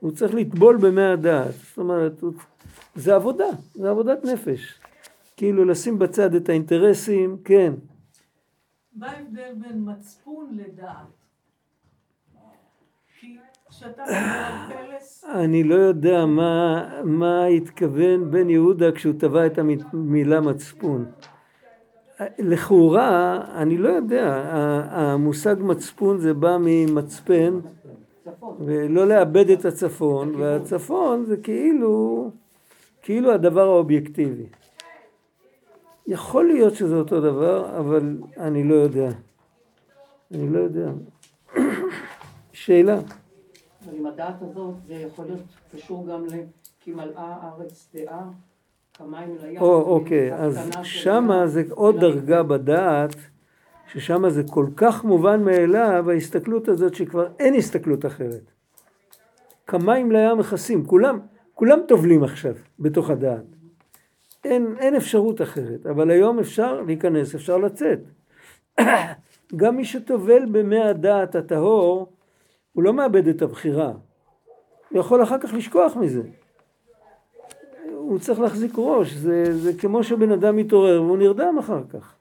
הוא 0.00 0.12
צריך 0.12 0.34
לטבול 0.34 0.76
במי 0.76 1.04
הדעת. 1.04 1.52
זאת 1.52 1.78
אומרת, 1.78 2.20
הוא... 2.20 2.32
זה 2.94 3.14
עבודה, 3.14 3.46
זה 3.74 3.90
עבודת 3.90 4.24
נפש. 4.24 4.80
כאילו 5.36 5.64
לשים 5.64 5.98
בצד 5.98 6.34
את 6.34 6.48
האינטרסים, 6.48 7.36
כן. 7.44 7.72
מה 8.96 9.10
ההבדל 9.10 9.52
בין 9.54 9.82
מצפון 9.90 10.58
לדעת? 10.58 11.26
אני 15.34 15.64
לא 15.64 15.74
יודע 15.74 16.26
מה, 16.26 16.84
מה 17.04 17.44
התכוון 17.44 18.30
בן 18.30 18.50
יהודה 18.50 18.92
כשהוא 18.92 19.14
טבע 19.18 19.46
את 19.46 19.58
המילה 19.58 20.40
מצפון. 20.40 21.04
לכאורה, 22.38 23.40
אני 23.54 23.78
לא 23.78 23.88
יודע, 23.88 24.42
המושג 24.90 25.56
מצפון 25.58 26.18
זה 26.18 26.34
בא 26.34 26.56
ממצפן, 26.60 27.60
ולא 28.60 29.08
לאבד 29.08 29.50
את 29.50 29.64
הצפון, 29.64 30.34
והצפון 30.34 31.24
זה 31.24 31.36
כאילו, 31.36 32.30
כאילו 33.02 33.32
הדבר 33.32 33.66
האובייקטיבי. 33.66 34.46
יכול 36.06 36.44
להיות 36.44 36.74
שזה 36.74 36.96
אותו 36.96 37.20
דבר, 37.20 37.78
אבל 37.78 38.16
אני 38.36 38.64
לא 38.64 38.74
יודע. 38.74 39.08
אני 40.34 40.50
לא 40.50 40.58
יודע. 40.58 40.90
שאלה. 42.52 42.98
ועם 43.90 44.06
הדעת 44.06 44.42
הזאת 44.42 44.74
זה 44.86 44.94
יכול 44.94 45.24
להיות 45.24 45.40
קשור 45.72 46.06
גם 46.06 46.26
ל... 46.26 46.30
כי 46.86 46.92
מלאה 46.92 47.36
הארץ 47.40 47.88
דעה, 47.94 48.28
כמים 48.94 49.36
לים. 49.42 49.60
או, 49.60 49.82
אוקיי, 49.82 50.34
אז 50.34 50.70
שמה. 50.82 51.46
זה 51.46 51.62
עוד 51.70 52.00
דרגה 52.00 52.42
בדעת, 52.42 53.16
ששמה 53.92 54.30
זה 54.30 54.42
כל 54.50 54.66
כך 54.76 55.04
מובן 55.04 55.42
מאליו, 55.44 56.10
ההסתכלות 56.10 56.68
הזאת 56.68 56.94
שכבר 56.94 57.28
אין 57.38 57.54
הסתכלות 57.54 58.06
אחרת. 58.06 58.50
כמים 59.66 60.12
לים 60.12 60.38
מכסים, 60.38 60.86
כולם, 60.86 61.18
כולם 61.54 61.78
טובלים 61.88 62.24
עכשיו 62.24 62.54
בתוך 62.78 63.10
הדעת. 63.10 63.44
אין, 64.44 64.74
אין 64.78 64.96
אפשרות 64.96 65.42
אחרת, 65.42 65.86
אבל 65.86 66.10
היום 66.10 66.38
אפשר 66.38 66.80
להיכנס, 66.80 67.34
אפשר 67.34 67.58
לצאת. 67.58 67.98
גם 69.56 69.76
מי 69.76 69.84
שטובל 69.84 70.46
במי 70.52 70.80
הדעת 70.80 71.34
הטהור, 71.34 72.12
הוא 72.76 72.84
לא 72.84 72.92
מאבד 72.92 73.28
את 73.28 73.42
הבחירה. 73.42 73.92
הוא 74.88 75.00
יכול 75.00 75.22
אחר 75.22 75.38
כך 75.38 75.54
לשכוח 75.54 75.96
מזה. 75.96 76.22
הוא 77.92 78.18
צריך 78.18 78.40
להחזיק 78.40 78.72
ראש, 78.76 79.12
זה, 79.12 79.58
זה 79.58 79.72
כמו 79.80 80.04
שבן 80.04 80.32
אדם 80.32 80.56
מתעורר 80.56 81.02
והוא 81.02 81.18
נרדם 81.18 81.58
אחר 81.58 81.82
כך. 81.92 82.14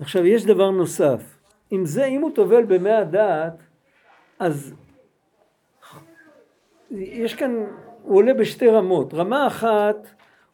עכשיו 0.00 0.26
יש 0.26 0.44
דבר 0.44 0.70
נוסף, 0.70 1.38
אם 1.72 1.86
זה, 1.86 2.04
אם 2.04 2.20
הוא 2.20 2.30
טובל 2.34 2.64
במי 2.64 2.92
הדעת, 2.92 3.62
אז 4.38 4.74
יש 6.90 7.34
כאן, 7.34 7.64
הוא 8.02 8.16
עולה 8.16 8.34
בשתי 8.34 8.68
רמות. 8.68 9.14
רמה 9.14 9.46
אחת, 9.46 10.08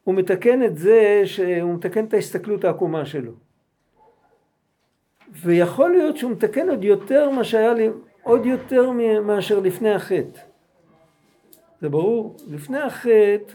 הוא 0.05 0.15
מתקן 0.15 0.63
את 0.63 0.79
זה 0.79 1.23
שהוא 1.25 1.75
מתקן 1.75 2.05
את 2.05 2.15
ההסתכלות 2.15 2.65
העקומה 2.65 3.07
שלו. 3.07 3.44
ויכול 5.33 5.91
להיות 5.91 6.17
שהוא 6.17 6.31
מתקן 6.31 6.71
עוד 6.71 6.85
יותר 6.85 7.31
מה 7.31 7.45
שהיה 7.45 7.75
לי, 7.75 7.89
עוד 8.23 8.47
יותר 8.47 8.91
מאשר 9.23 9.61
לפני 9.61 9.91
החטא. 9.91 10.41
זה 11.81 11.89
ברור? 11.89 12.37
לפני 12.51 12.79
החטא 12.79 13.55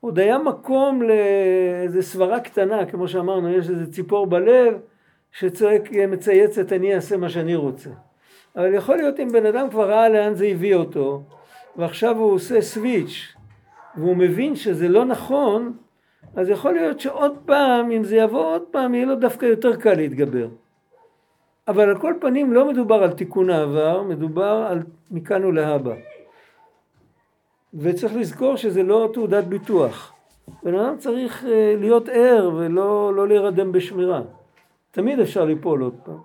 עוד 0.00 0.18
היה 0.18 0.38
מקום 0.38 1.02
לאיזה 1.02 2.02
סברה 2.02 2.40
קטנה, 2.40 2.86
כמו 2.86 3.08
שאמרנו, 3.08 3.52
יש 3.52 3.70
איזה 3.70 3.92
ציפור 3.92 4.26
בלב 4.26 4.74
שצועק, 5.32 5.92
מצייצת, 6.08 6.72
אני 6.72 6.94
אעשה 6.94 7.16
מה 7.16 7.28
שאני 7.28 7.56
רוצה. 7.56 7.90
אבל 8.56 8.74
יכול 8.74 8.96
להיות 8.96 9.20
אם 9.20 9.28
בן 9.32 9.46
אדם 9.46 9.70
כבר 9.70 9.90
ראה 9.90 10.08
לאן 10.08 10.34
זה 10.34 10.46
הביא 10.46 10.74
אותו, 10.74 11.22
ועכשיו 11.76 12.16
הוא 12.16 12.32
עושה 12.32 12.60
סוויץ', 12.60 13.34
והוא 13.96 14.16
מבין 14.16 14.56
שזה 14.56 14.88
לא 14.88 15.04
נכון, 15.04 15.72
אז 16.36 16.48
יכול 16.48 16.72
להיות 16.72 17.00
שעוד 17.00 17.38
פעם, 17.44 17.90
אם 17.90 18.04
זה 18.04 18.16
יבוא 18.16 18.54
עוד 18.54 18.62
פעם, 18.70 18.94
יהיה 18.94 19.06
לו 19.06 19.16
דווקא 19.16 19.46
יותר 19.46 19.76
קל 19.76 19.94
להתגבר. 19.94 20.48
אבל 21.68 21.88
על 21.88 21.98
כל 21.98 22.14
פנים 22.20 22.52
לא 22.52 22.68
מדובר 22.68 22.94
על 22.94 23.12
תיקון 23.12 23.50
העבר, 23.50 24.02
מדובר 24.02 24.66
על 24.70 24.82
מכאן 25.10 25.44
ולהבא. 25.44 25.94
וצריך 27.74 28.16
לזכור 28.16 28.56
שזה 28.56 28.82
לא 28.82 29.10
תעודת 29.12 29.44
ביטוח. 29.44 30.12
בן 30.62 30.74
אדם 30.74 30.96
צריך 30.98 31.44
אה, 31.44 31.74
להיות 31.78 32.08
ער 32.08 32.50
ולא 32.56 33.14
לא 33.14 33.28
להירדם 33.28 33.72
בשמירה. 33.72 34.22
תמיד 34.90 35.20
אפשר 35.20 35.44
ליפול 35.44 35.82
עוד 35.82 35.94
פעם. 36.04 36.18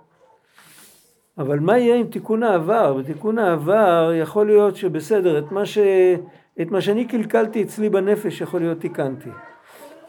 אבל 1.38 1.60
מה 1.60 1.78
יהיה 1.78 1.96
עם 1.96 2.08
תיקון 2.08 2.44
העבר? 2.44 2.94
בתיקון 2.94 3.40
העבר 3.40 4.12
יכול 4.22 4.46
להיות 4.46 4.76
שבסדר, 4.76 5.40
את 5.40 5.52
מה, 5.52 5.66
ש... 5.66 5.78
את 6.62 6.72
מה 6.72 6.82
שאני 6.82 7.06
קלקלתי 7.06 7.64
אצלי 7.64 7.90
בנפש 7.90 8.42
יכול 8.42 8.62
להיות 8.62 8.80
תיקנתי. 8.80 9.30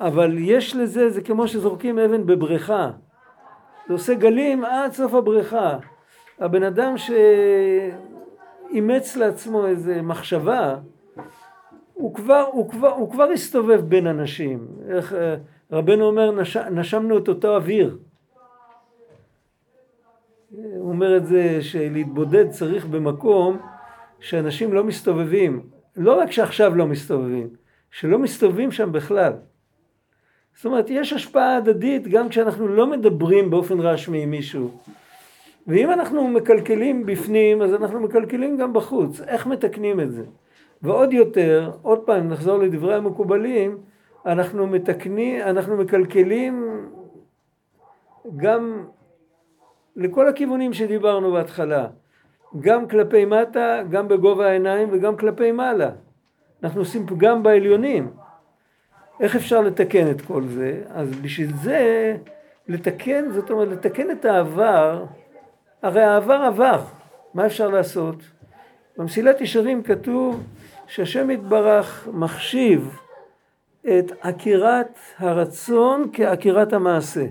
אבל 0.00 0.36
יש 0.38 0.76
לזה, 0.76 1.10
זה 1.10 1.22
כמו 1.22 1.48
שזורקים 1.48 1.98
אבן 1.98 2.26
בבריכה. 2.26 2.90
זה 3.88 3.92
עושה 3.92 4.14
גלים 4.14 4.64
עד 4.64 4.92
סוף 4.92 5.14
הבריכה. 5.14 5.78
הבן 6.38 6.62
אדם 6.62 6.94
שאימץ 8.70 9.16
לעצמו 9.16 9.66
איזה 9.66 10.02
מחשבה, 10.02 10.76
הוא 11.94 12.14
כבר, 12.14 12.44
הוא 12.52 12.70
כבר, 12.70 12.88
הוא 12.88 13.10
כבר 13.10 13.24
הסתובב 13.24 13.80
בין 13.80 14.06
אנשים. 14.06 14.66
איך 14.88 15.12
אה, 15.12 15.36
רבנו 15.72 16.04
אומר, 16.04 16.30
נש, 16.30 16.56
נשמנו 16.56 17.18
את 17.18 17.28
אותו 17.28 17.56
אוויר. 17.56 17.98
הוא 20.50 20.90
אומר 20.90 21.16
את 21.16 21.26
זה 21.26 21.58
שלהתבודד 21.62 22.50
צריך 22.50 22.86
במקום 22.86 23.58
שאנשים 24.20 24.72
לא 24.72 24.84
מסתובבים. 24.84 25.62
לא 25.96 26.20
רק 26.20 26.30
שעכשיו 26.30 26.74
לא 26.74 26.86
מסתובבים, 26.86 27.48
שלא 27.90 28.18
מסתובבים 28.18 28.72
שם 28.72 28.92
בכלל. 28.92 29.32
זאת 30.56 30.64
אומרת, 30.64 30.90
יש 30.90 31.12
השפעה 31.12 31.56
הדדית 31.56 32.08
גם 32.08 32.28
כשאנחנו 32.28 32.68
לא 32.68 32.86
מדברים 32.86 33.50
באופן 33.50 33.80
רשמי 33.80 34.22
עם 34.22 34.30
מישהו. 34.30 34.70
ואם 35.66 35.90
אנחנו 35.90 36.28
מקלקלים 36.28 37.06
בפנים, 37.06 37.62
אז 37.62 37.74
אנחנו 37.74 38.00
מקלקלים 38.00 38.56
גם 38.56 38.72
בחוץ. 38.72 39.20
איך 39.20 39.46
מתקנים 39.46 40.00
את 40.00 40.12
זה? 40.12 40.22
ועוד 40.82 41.12
יותר, 41.12 41.70
עוד 41.82 41.98
פעם, 41.98 42.28
נחזור 42.28 42.58
לדברי 42.58 42.94
המקובלים, 42.94 43.78
אנחנו 44.26 44.66
מתקנים, 44.66 45.40
אנחנו 45.42 45.76
מקלקלים 45.76 46.80
גם 48.36 48.84
לכל 49.96 50.28
הכיוונים 50.28 50.72
שדיברנו 50.72 51.32
בהתחלה. 51.32 51.86
גם 52.60 52.88
כלפי 52.88 53.24
מטה, 53.24 53.82
גם 53.90 54.08
בגובה 54.08 54.48
העיניים 54.48 54.88
וגם 54.92 55.16
כלפי 55.16 55.52
מעלה. 55.52 55.90
אנחנו 56.62 56.80
עושים 56.80 57.06
פגם 57.06 57.42
בעליונים. 57.42 58.10
איך 59.20 59.36
אפשר 59.36 59.60
לתקן 59.60 60.10
את 60.10 60.20
כל 60.20 60.42
זה? 60.46 60.82
אז 60.90 61.10
בשביל 61.16 61.56
זה, 61.62 62.16
לתקן, 62.68 63.30
זאת 63.30 63.50
אומרת, 63.50 63.68
לתקן 63.68 64.10
את 64.10 64.24
העבר, 64.24 65.04
הרי 65.82 66.02
העבר 66.02 66.42
עבר, 66.46 66.80
מה 67.34 67.46
אפשר 67.46 67.68
לעשות? 67.68 68.16
במסילת 68.96 69.40
ישרים 69.40 69.82
כתוב 69.82 70.42
שהשם 70.86 71.30
יתברך 71.30 72.08
מחשיב 72.12 72.98
את 73.80 74.12
עקירת 74.20 74.98
הרצון 75.18 76.10
כעקירת 76.12 76.72
המעשה. 76.72 77.24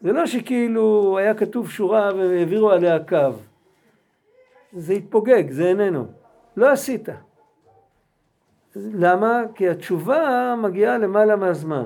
זה 0.00 0.12
לא 0.12 0.26
שכאילו 0.26 1.18
היה 1.18 1.34
כתוב 1.34 1.70
שורה 1.70 2.10
והעבירו 2.16 2.70
עליה 2.70 2.98
קו. 3.04 3.32
זה 4.72 4.92
התפוגג, 4.92 5.50
זה 5.50 5.68
איננו. 5.68 6.06
לא 6.56 6.70
עשית. 6.72 7.08
למה? 8.76 9.42
כי 9.54 9.68
התשובה 9.68 10.54
מגיעה 10.62 10.98
למעלה 10.98 11.36
מהזמן. 11.36 11.84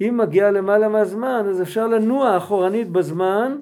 אם 0.00 0.16
מגיעה 0.16 0.50
למעלה 0.50 0.88
מהזמן, 0.88 1.46
אז 1.48 1.62
אפשר 1.62 1.86
לנוע 1.86 2.36
אחורנית 2.36 2.90
בזמן 2.90 3.56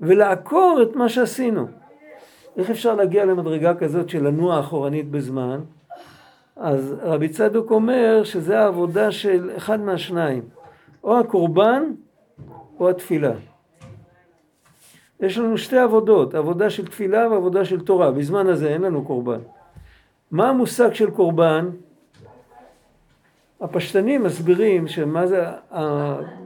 ולעקור 0.00 0.78
את 0.82 0.96
מה 0.96 1.08
שעשינו. 1.08 1.66
איך 2.56 2.70
אפשר 2.70 2.94
להגיע 2.94 3.24
למדרגה 3.24 3.74
כזאת 3.74 4.08
של 4.08 4.26
לנוע 4.26 4.60
אחורנית 4.60 5.10
בזמן? 5.10 5.60
אז 6.56 6.96
רבי 7.02 7.28
צדוק 7.28 7.70
אומר 7.70 8.24
שזה 8.24 8.58
העבודה 8.58 9.10
של 9.10 9.50
אחד 9.56 9.80
מהשניים, 9.80 10.42
או 11.04 11.18
הקורבן 11.18 11.82
או 12.80 12.90
התפילה. 12.90 13.32
יש 15.20 15.38
לנו 15.38 15.58
שתי 15.58 15.78
עבודות, 15.78 16.34
עבודה 16.34 16.70
של 16.70 16.86
תפילה 16.86 17.28
ועבודה 17.30 17.64
של 17.64 17.80
תורה, 17.80 18.10
בזמן 18.10 18.46
הזה 18.46 18.68
אין 18.68 18.82
לנו 18.82 19.04
קורבן. 19.04 19.38
מה 20.32 20.48
המושג 20.48 20.94
של 20.94 21.10
קורבן? 21.10 21.70
הפשטנים 23.60 24.22
מסבירים 24.22 24.88
שמה 24.88 25.26
זה, 25.26 25.44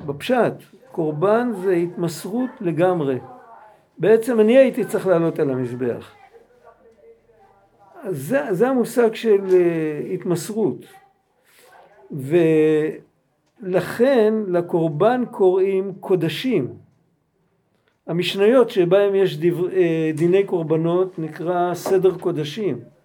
בפשט, 0.07 0.53
קורבן 0.93 1.53
זה 1.63 1.73
התמסרות 1.73 2.51
לגמרי. 2.61 3.19
בעצם 3.99 4.41
אני 4.41 4.57
הייתי 4.57 4.85
צריך 4.85 5.07
לעלות 5.07 5.39
על 5.39 5.51
המזבח. 5.51 6.15
זה, 8.09 8.43
זה 8.51 8.69
המושג 8.69 9.15
של 9.15 9.41
uh, 9.47 9.53
התמסרות. 10.15 10.85
ולכן 13.63 14.35
לקורבן 14.49 15.25
קוראים 15.31 15.93
קודשים. 16.01 16.73
המשניות 18.07 18.71
שבהם 18.71 19.15
יש 19.15 19.39
אה, 19.73 20.11
דיני 20.15 20.45
קורבנות 20.45 21.19
נקרא 21.19 21.75
סדר 21.75 22.19
קודשים. 22.19 22.96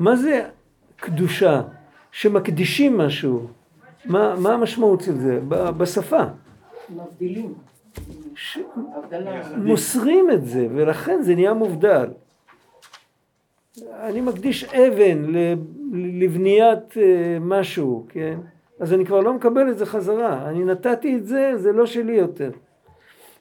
מה 0.00 0.16
זה 0.16 0.48
קדושה? 0.96 1.62
שמקדישים 2.12 2.98
משהו. 2.98 3.46
מה, 4.04 4.34
מה 4.38 4.54
המשמעות 4.54 5.00
של 5.00 5.18
זה? 5.18 5.40
בשפה. 5.48 6.22
מבדילים. 6.90 7.54
ש... 8.34 8.58
מוסרים 9.56 10.30
את 10.30 10.46
זה, 10.46 10.66
ולכן 10.74 11.22
זה 11.22 11.34
נהיה 11.34 11.54
מובדל. 11.54 12.06
אני 13.92 14.20
מקדיש 14.20 14.64
אבן 14.64 15.24
לבניית 15.92 16.96
אה, 16.96 17.38
משהו, 17.40 18.06
כן? 18.08 18.38
אז 18.80 18.92
אני 18.92 19.06
כבר 19.06 19.20
לא 19.20 19.34
מקבל 19.34 19.70
את 19.70 19.78
זה 19.78 19.86
חזרה. 19.86 20.48
אני 20.48 20.64
נתתי 20.64 21.16
את 21.16 21.26
זה, 21.26 21.52
זה 21.56 21.72
לא 21.72 21.86
שלי 21.86 22.12
יותר. 22.12 22.50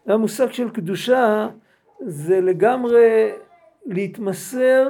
המושג 0.06 0.52
של 0.52 0.70
קדושה 0.70 1.48
זה 2.00 2.42
לגמרי 2.42 3.32
להתמסר, 3.86 4.88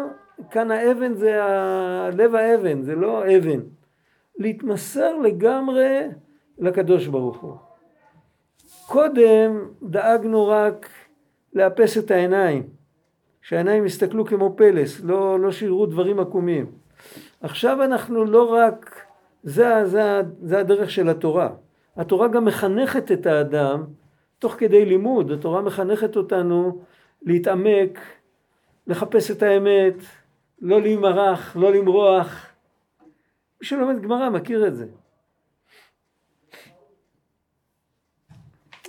כאן 0.52 0.72
האבן 0.72 1.14
זה 1.14 1.44
ה- 1.44 2.10
לב 2.10 2.36
האבן, 2.36 2.82
זה 2.82 2.96
לא 2.96 3.24
אבן. 3.38 3.60
להתמסר 4.38 5.18
לגמרי 5.18 6.00
לקדוש 6.58 7.08
ברוך 7.08 7.38
הוא. 7.38 7.56
קודם 8.88 9.66
דאגנו 9.84 10.48
רק 10.48 10.90
לאפס 11.54 11.98
את 11.98 12.12
העיניים, 12.12 12.64
שהעיניים 13.42 13.86
יסתכלו 13.86 14.26
כמו 14.26 14.54
פלס, 14.58 15.02
לא, 15.04 15.40
לא 15.40 15.52
שיראו 15.52 15.86
דברים 15.86 16.20
עקומים. 16.20 16.72
עכשיו 17.42 17.84
אנחנו 17.84 18.26
לא 18.26 18.54
רק, 18.54 19.06
זה, 19.44 19.86
זה, 19.86 20.22
זה 20.42 20.60
הדרך 20.60 20.90
של 20.90 21.10
התורה. 21.10 21.50
התורה 21.98 22.28
גם 22.28 22.46
מחנכת 22.46 23.12
את 23.12 23.26
האדם 23.26 23.84
תוך 24.40 24.56
כדי 24.58 24.86
לימוד, 24.86 25.32
התורה 25.32 25.62
מחנכת 25.62 26.16
אותנו 26.16 26.82
להתעמק, 27.22 28.00
לחפש 28.88 29.32
את 29.32 29.44
האמת, 29.44 29.96
לא 30.62 30.82
להימרח, 30.82 31.56
לא 31.56 31.74
למרוח. 31.74 32.46
מי 33.62 33.68
שלומד 33.68 34.02
גמרא 34.02 34.30
מכיר 34.30 34.68
את 34.68 34.76
זה. 34.76 34.86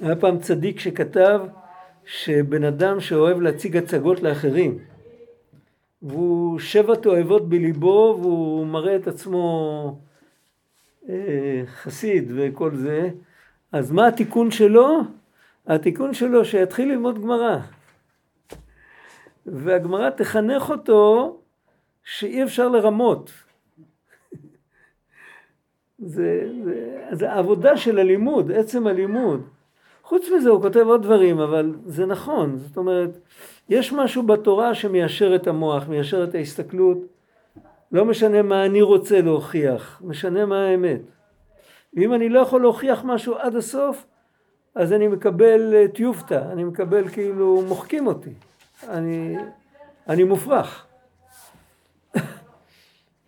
היה 0.01 0.17
פעם 0.17 0.39
צדיק 0.39 0.81
שכתב 0.81 1.41
שבן 2.05 2.65
אדם 2.65 3.01
שאוהב 3.01 3.41
להציג 3.41 3.77
הצגות 3.77 4.23
לאחרים 4.23 4.79
והוא 6.03 6.59
שבע 6.59 6.95
תועבות 6.95 7.49
בליבו 7.49 8.19
והוא 8.21 8.67
מראה 8.67 8.97
את 8.97 9.07
עצמו 9.07 9.99
אה, 11.09 11.63
חסיד 11.67 12.33
וכל 12.37 12.75
זה 12.75 13.11
אז 13.73 13.93
מה 13.93 14.07
התיקון 14.07 14.51
שלו? 14.51 15.01
התיקון 15.67 16.15
שלו 16.15 16.45
שיתחיל 16.45 16.89
ללמוד 16.89 17.23
גמרא 17.23 17.57
והגמרא 19.47 20.11
תחנך 20.11 20.71
אותו 20.71 21.37
שאי 22.17 22.43
אפשר 22.43 22.69
לרמות 22.69 23.31
זה, 25.99 26.49
זה, 26.65 27.07
זה 27.13 27.33
העבודה 27.33 27.77
של 27.77 27.99
הלימוד, 27.99 28.53
עצם 28.53 28.87
הלימוד 28.87 29.43
חוץ 30.11 30.29
מזה 30.37 30.51
הוא 30.51 30.63
כותב 30.63 30.81
עוד 30.87 31.03
דברים, 31.03 31.41
אבל 31.41 31.75
זה 31.87 32.07
נכון. 32.07 32.59
זאת 32.59 32.77
אומרת, 32.77 33.19
יש 33.69 33.93
משהו 33.93 34.23
בתורה 34.23 34.75
שמיישר 34.75 35.35
את 35.35 35.47
המוח, 35.47 35.89
מיישר 35.89 36.25
את 36.25 36.35
ההסתכלות. 36.35 36.99
לא 37.93 38.05
משנה 38.05 38.43
מה 38.43 38.67
אני 38.67 38.83
רוצה 38.83 39.21
להוכיח, 39.21 40.03
משנה 40.05 40.47
מה 40.47 40.67
האמת. 40.67 41.01
ואם 41.95 42.15
אני 42.15 42.29
לא 42.29 42.41
יכול 42.41 42.61
להוכיח 42.61 43.05
משהו 43.05 43.35
עד 43.35 43.57
הסוף, 43.57 44.07
אז 44.75 44.93
אני 44.93 45.09
מקבל 45.09 45.75
אה, 45.75 45.89
טיובטה, 45.89 46.53
אני 46.53 46.65
מקבל 46.65 47.09
כאילו, 47.09 47.63
מוחקים 47.69 48.07
אותי. 48.07 48.31
אני, 48.89 49.37
אני 50.09 50.25
מופרך. 50.25 50.87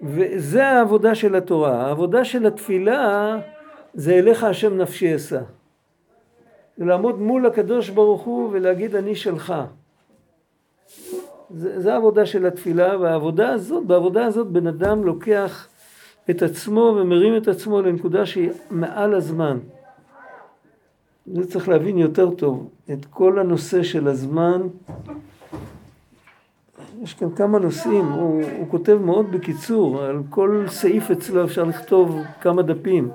וזה 0.03 0.69
העבודה 0.69 1.15
של 1.15 1.37
התורה. 1.37 1.87
העבודה 1.87 2.25
של 2.25 2.47
התפילה 2.47 3.37
זה 3.95 4.15
אליך 4.15 4.45
השם 4.45 4.77
נפשי 4.77 5.17
אשא. 5.17 5.41
זה 6.77 6.85
לעמוד 6.85 7.21
מול 7.21 7.47
הקדוש 7.47 7.91
ברוך 7.91 8.23
הוא 8.23 8.51
ולהגיד 8.53 8.97
אני 8.97 9.15
שלך. 9.15 9.55
זה, 11.51 11.81
זה 11.81 11.93
העבודה 11.95 12.27
של 12.27 12.47
התפילה, 12.47 12.99
והעבודה 12.99 13.49
הזאת, 13.49 13.87
בעבודה 13.87 14.27
הזאת 14.27 14.47
בן 14.47 14.67
אדם 14.67 15.05
לוקח 15.05 15.69
את 16.31 16.43
עצמו 16.43 16.97
ומרים 17.01 17.37
את 17.37 17.49
עצמו 17.49 17.83
לנקודה 17.83 18.27
שהיא 18.27 18.51
מעל 18.71 19.15
הזמן. 19.15 19.59
זה 21.27 21.51
צריך 21.51 21.69
להבין 21.69 21.99
יותר 21.99 22.31
טוב, 22.31 22.69
את 22.93 23.05
כל 23.05 23.39
הנושא 23.39 23.83
של 23.83 24.09
הזמן. 24.09 24.63
יש 27.03 27.15
כאן 27.15 27.35
כמה 27.37 27.59
נושאים, 27.59 28.05
הוא, 28.05 28.43
הוא 28.59 28.69
כותב 28.71 28.99
מאוד 29.05 29.33
בקיצור, 29.33 30.03
על 30.03 30.23
כל 30.31 30.65
סעיף 30.69 31.11
אצלו 31.11 31.45
אפשר 31.45 31.65
לכתוב 31.65 32.23
כמה 32.41 32.63
דפים. 32.63 33.11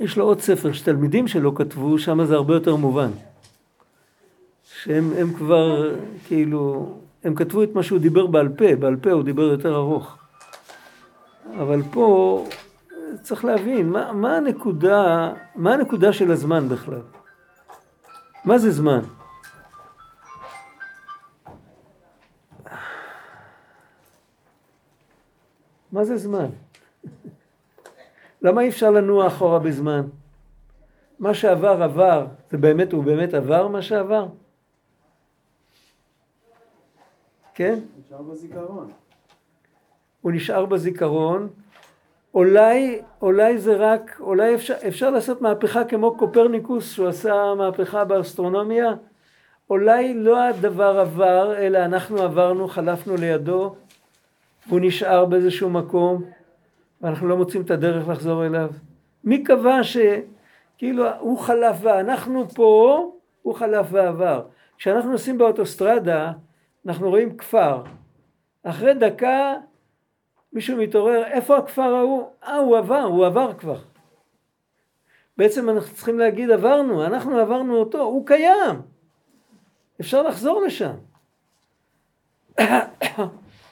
יש 0.00 0.16
לו 0.16 0.24
עוד 0.24 0.40
ספר 0.40 0.72
שתלמידים 0.72 1.28
שלו 1.28 1.54
כתבו, 1.54 1.98
שם 1.98 2.24
זה 2.24 2.34
הרבה 2.34 2.54
יותר 2.54 2.76
מובן. 2.76 3.10
שהם 4.64 5.12
הם 5.18 5.32
כבר, 5.32 5.94
כאילו, 6.26 6.94
הם 7.24 7.34
כתבו 7.34 7.62
את 7.62 7.74
מה 7.74 7.82
שהוא 7.82 7.98
דיבר 7.98 8.26
בעל 8.26 8.48
פה, 8.48 8.76
בעל 8.76 8.96
פה 8.96 9.10
הוא 9.10 9.22
דיבר 9.22 9.42
יותר 9.42 9.76
ארוך. 9.76 10.16
אבל 11.58 11.82
פה 11.90 12.44
צריך 13.22 13.44
להבין, 13.44 13.90
מה, 13.90 14.12
מה 14.12 14.36
הנקודה, 14.36 15.32
מה 15.56 15.74
הנקודה 15.74 16.12
של 16.12 16.30
הזמן 16.30 16.68
בכלל? 16.68 17.02
מה 18.44 18.58
זה 18.58 18.70
זמן? 18.70 19.00
מה 25.92 26.04
זה 26.04 26.16
זמן? 26.16 26.46
למה 28.42 28.60
אי 28.62 28.68
אפשר 28.68 28.90
לנוע 28.90 29.26
אחורה 29.26 29.58
בזמן? 29.58 30.02
מה 31.18 31.34
שעבר 31.34 31.82
עבר, 31.82 32.26
זה 32.50 32.58
באמת, 32.58 32.92
הוא 32.92 33.04
באמת 33.04 33.34
עבר 33.34 33.68
מה 33.68 33.82
שעבר? 33.82 34.26
כן? 37.54 37.78
נשאר 38.06 38.22
בזיכרון. 38.22 38.90
הוא 40.20 40.32
נשאר 40.32 40.66
בזיכרון. 40.66 41.48
אולי, 42.34 43.02
אולי 43.22 43.58
זה 43.58 43.76
רק, 43.76 44.16
אולי 44.20 44.54
אפשר, 44.54 44.74
אפשר 44.88 45.10
לעשות 45.10 45.42
מהפכה 45.42 45.84
כמו 45.84 46.16
קופרניקוס 46.16 46.92
שהוא 46.92 47.08
עשה 47.08 47.54
מהפכה 47.54 48.04
באסטרונומיה? 48.04 48.94
אולי 49.70 50.14
לא 50.14 50.42
הדבר 50.42 51.00
עבר, 51.00 51.56
אלא 51.58 51.78
אנחנו 51.78 52.22
עברנו, 52.22 52.68
חלפנו 52.68 53.16
לידו, 53.16 53.74
והוא 54.68 54.80
נשאר 54.82 55.24
באיזשהו 55.24 55.70
מקום. 55.70 56.24
ואנחנו 57.00 57.28
לא 57.28 57.36
מוצאים 57.36 57.62
את 57.62 57.70
הדרך 57.70 58.08
לחזור 58.08 58.46
אליו. 58.46 58.70
מי 59.24 59.44
קבע 59.44 59.80
שכאילו 59.82 61.04
הוא 61.20 61.38
חלף 61.38 61.76
ואנחנו 61.82 62.48
פה, 62.48 63.12
הוא 63.42 63.54
חלף 63.54 63.86
ועבר. 63.90 64.42
כשאנחנו 64.78 65.10
נוסעים 65.10 65.38
באוטוסטרדה, 65.38 66.32
אנחנו 66.86 67.08
רואים 67.08 67.36
כפר. 67.36 67.82
אחרי 68.62 68.94
דקה 68.94 69.54
מישהו 70.52 70.76
מתעורר, 70.76 71.24
איפה 71.24 71.58
הכפר 71.58 71.82
ההוא? 71.94 72.28
אה, 72.44 72.56
הוא 72.56 72.78
עבר, 72.78 73.02
הוא 73.02 73.26
עבר 73.26 73.52
כבר. 73.52 73.78
בעצם 75.36 75.70
אנחנו 75.70 75.94
צריכים 75.94 76.18
להגיד 76.18 76.50
עברנו, 76.50 77.06
אנחנו 77.06 77.38
עברנו 77.38 77.76
אותו, 77.76 78.00
הוא 78.00 78.26
קיים. 78.26 78.82
אפשר 80.00 80.22
לחזור 80.22 80.62
לשם. 80.62 80.94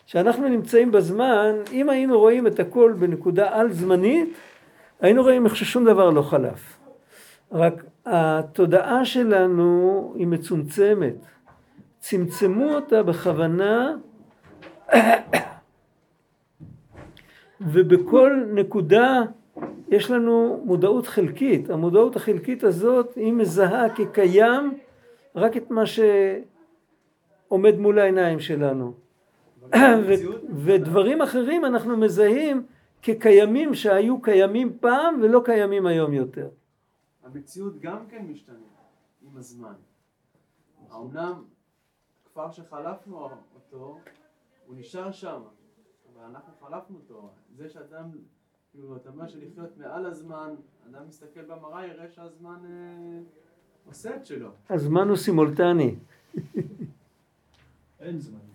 כשאנחנו 0.07 0.49
נמצאים 0.49 0.93
בזמן, 0.93 1.53
אם 1.73 1.91
היינו 1.91 2.19
רואים 2.19 2.47
את 2.47 2.61
הכל 2.61 2.95
בנקודה 2.99 3.61
על 3.61 3.73
זמנית, 3.73 4.29
היינו 5.01 5.23
רואים 5.23 5.45
איך 5.45 5.57
ששום 5.57 5.85
דבר 5.85 6.11
לא 6.11 6.23
חלף. 6.23 6.79
רק 7.53 7.85
התודעה 8.07 9.05
שלנו 9.05 10.13
היא 10.17 10.27
מצומצמת. 10.27 11.15
צמצמו 11.99 12.75
אותה 12.75 13.03
בכוונה 13.03 13.97
ובכל 17.61 18.33
נקודה 18.53 19.23
יש 19.89 20.11
לנו 20.11 20.61
מודעות 20.65 21.07
חלקית. 21.07 21.71
המודעות 21.71 22.17
החלקית 22.17 22.65
הזאת 22.65 23.15
היא 23.15 23.33
מזהה 23.33 23.89
כקיים 23.89 24.79
רק 25.37 25.57
את 25.57 25.71
מה 25.71 25.83
שעומד 25.87 27.79
מול 27.79 27.99
העיניים 27.99 28.41
שלנו. 28.41 29.06
ודברים 30.65 31.23
אחרים 31.23 31.65
אנחנו 31.65 31.97
מזהים 31.97 32.67
כקיימים 33.03 33.75
שהיו 33.75 34.23
קיימים 34.23 34.79
פעם 34.81 35.21
ולא 35.23 35.43
קיימים 35.45 35.87
היום 35.87 36.13
יותר. 36.13 36.49
המציאות 37.25 37.81
גם 37.81 38.07
כן 38.09 38.27
משתנה 38.27 38.57
עם 39.23 39.37
הזמן. 39.37 39.75
האומנם 40.91 41.45
כפר 42.25 42.51
שחלפנו 42.51 43.29
אותו, 43.55 43.99
הוא 44.67 44.75
נשאר 44.77 45.13
שם, 45.13 45.41
אבל 46.15 46.25
אנחנו 46.25 46.53
חלפנו 46.61 46.97
אותו. 46.97 47.31
זה 47.57 47.69
שאדם, 47.69 48.11
כאילו, 48.73 48.97
אתה 48.97 49.09
אומר 49.09 49.29
שלחיות 49.29 49.77
מעל 49.77 50.07
הזמן, 50.07 50.55
אדם 50.91 51.03
מסתכל 51.09 51.43
במראה, 51.43 51.87
יראה 51.87 52.09
שהזמן 52.09 52.59
אה, 52.65 53.21
עושה 53.87 54.17
את 54.17 54.27
שלו. 54.27 54.49
הזמן 54.71 55.09
הוא 55.09 55.17
סימולטני. 55.17 55.95
אין 58.01 58.19
זמן. 58.19 58.47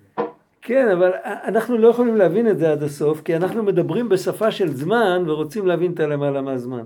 כן, 0.61 0.87
אבל 0.87 1.11
אנחנו 1.25 1.77
לא 1.77 1.87
יכולים 1.87 2.15
להבין 2.15 2.47
את 2.47 2.57
זה 2.57 2.71
עד 2.71 2.83
הסוף, 2.83 3.21
כי 3.21 3.35
אנחנו 3.35 3.63
מדברים 3.63 4.09
בשפה 4.09 4.51
של 4.51 4.73
זמן 4.73 5.23
ורוצים 5.27 5.67
להבין 5.67 5.91
את 5.91 5.99
הלמעלה 5.99 6.41
מהזמן. 6.41 6.83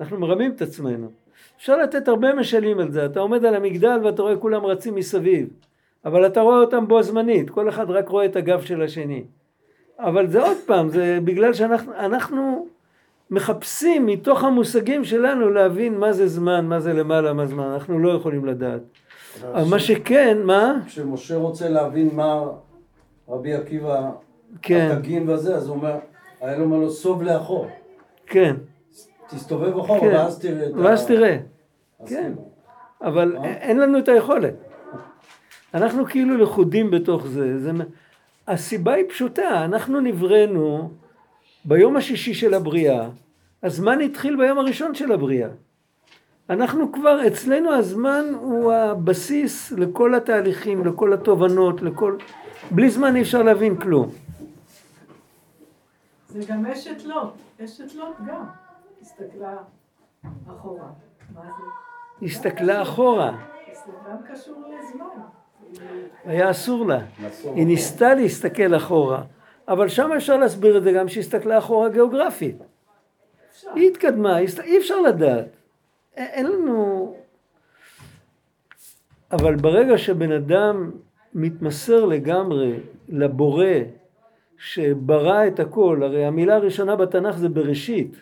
אנחנו 0.00 0.18
מרמים 0.20 0.50
את 0.50 0.62
עצמנו. 0.62 1.10
אפשר 1.56 1.76
לתת 1.76 2.08
הרבה 2.08 2.34
משלים 2.34 2.78
על 2.78 2.90
זה. 2.90 3.06
אתה 3.06 3.20
עומד 3.20 3.44
על 3.44 3.54
המגדל 3.54 4.00
ואתה 4.04 4.22
רואה 4.22 4.36
כולם 4.36 4.64
רצים 4.66 4.94
מסביב, 4.94 5.48
אבל 6.04 6.26
אתה 6.26 6.40
רואה 6.40 6.60
אותם 6.60 6.88
בו 6.88 7.02
זמנית, 7.02 7.50
כל 7.50 7.68
אחד 7.68 7.90
רק 7.90 8.08
רואה 8.08 8.24
את 8.24 8.36
הגב 8.36 8.60
של 8.60 8.82
השני. 8.82 9.24
אבל 9.98 10.26
זה 10.26 10.42
עוד 10.42 10.56
פעם, 10.66 10.88
זה 10.88 11.18
בגלל 11.24 11.52
שאנחנו 11.52 11.92
אנחנו 11.98 12.66
מחפשים 13.30 14.06
מתוך 14.06 14.44
המושגים 14.44 15.04
שלנו 15.04 15.50
להבין 15.50 15.98
מה 15.98 16.12
זה 16.12 16.26
זמן, 16.26 16.66
מה 16.66 16.80
זה 16.80 16.92
למעלה 16.92 17.32
מהזמן, 17.32 17.64
אנחנו 17.64 17.98
לא 17.98 18.10
יכולים 18.10 18.44
לדעת. 18.44 18.80
אבל 19.42 19.64
מה 19.70 19.78
שכן, 19.78 20.38
מה? 20.44 20.80
כשמשה 20.86 21.36
רוצה 21.36 21.68
להבין 21.68 22.10
מה 22.12 22.44
רבי 23.28 23.54
עקיבא, 23.54 24.10
כן, 24.62 24.90
התגים 24.92 25.28
וזה, 25.28 25.56
אז 25.56 25.68
הוא 25.68 25.76
אומר, 25.76 25.98
היה 26.40 26.58
לו 26.58 26.64
אומר 26.64 26.76
לו, 26.76 26.90
סוב 26.90 27.22
לאחור. 27.22 27.66
כן, 28.26 28.56
תסתובב 29.28 29.78
אחורה, 29.78 30.00
כן. 30.00 30.06
ואז 30.06 30.38
תראה 30.38 30.66
את 30.66 30.72
ה... 30.74 30.78
ואז 30.78 31.06
תראה. 31.06 31.38
אז 32.00 32.08
כן. 32.08 32.22
כאילו, 32.22 32.48
אבל 33.02 33.36
אה? 33.36 33.44
אין 33.44 33.80
לנו 33.80 33.98
את 33.98 34.08
היכולת. 34.08 34.54
אנחנו 35.74 36.06
כאילו 36.06 36.36
לכודים 36.38 36.90
בתוך 36.90 37.26
זה. 37.26 37.58
זה. 37.58 37.70
הסיבה 38.48 38.92
היא 38.92 39.04
פשוטה, 39.08 39.64
אנחנו 39.64 40.00
נבראנו 40.00 40.90
ביום 41.64 41.96
השישי 41.96 42.34
של 42.34 42.54
הבריאה, 42.54 43.08
הזמן 43.62 44.00
התחיל 44.00 44.36
ביום 44.36 44.58
הראשון 44.58 44.94
של 44.94 45.12
הבריאה. 45.12 45.48
אנחנו 46.50 46.92
כבר, 46.92 47.26
אצלנו 47.26 47.72
הזמן 47.72 48.24
הוא 48.40 48.72
הבסיס 48.72 49.72
לכל 49.72 50.14
התהליכים, 50.14 50.86
לכל 50.86 51.12
התובנות, 51.12 51.82
לכל... 51.82 52.16
בלי 52.70 52.90
זמן 52.90 53.16
אי 53.16 53.22
אפשר 53.22 53.42
להבין 53.42 53.76
כלום. 53.76 54.10
זה 56.28 56.52
גם 56.52 56.66
אשת 56.66 57.04
לוט, 57.04 57.32
אשת 57.64 57.94
לוט 57.94 58.16
גם. 58.26 58.44
הסתכלה 59.02 59.56
אחורה. 60.48 60.86
מה 61.34 61.40
זה? 61.40 62.26
הסתכלה 62.26 62.82
אחורה, 62.82 63.36
זה 63.86 63.92
גם 64.10 64.16
קשור 64.32 64.64
לזמן. 64.68 65.86
היה 66.24 66.50
אסור 66.50 66.86
לה. 66.86 66.98
היא 67.54 67.66
ניסתה 67.66 68.14
להסתכל 68.14 68.76
אחורה, 68.76 69.22
אבל 69.68 69.88
שם 69.88 70.12
אפשר 70.16 70.36
להסביר 70.36 70.78
את 70.78 70.82
זה 70.82 70.92
גם 70.92 71.08
שהיא 71.08 71.20
הסתכלה 71.20 71.58
אחורה 71.58 71.88
גיאוגרפית. 71.88 72.56
היא 73.74 73.90
התקדמה, 73.90 74.38
אי 74.38 74.78
אפשר 74.78 75.00
לדעת. 75.00 75.63
אין 76.16 76.46
לנו... 76.46 77.14
אבל 79.32 79.56
ברגע 79.56 79.98
שבן 79.98 80.32
אדם 80.32 80.90
מתמסר 81.34 82.04
לגמרי 82.04 82.72
לבורא 83.08 83.66
שברא 84.58 85.46
את 85.46 85.60
הכל, 85.60 86.02
הרי 86.02 86.24
המילה 86.24 86.54
הראשונה 86.54 86.96
בתנ"ך 86.96 87.36
זה 87.36 87.48
בראשית. 87.48 88.16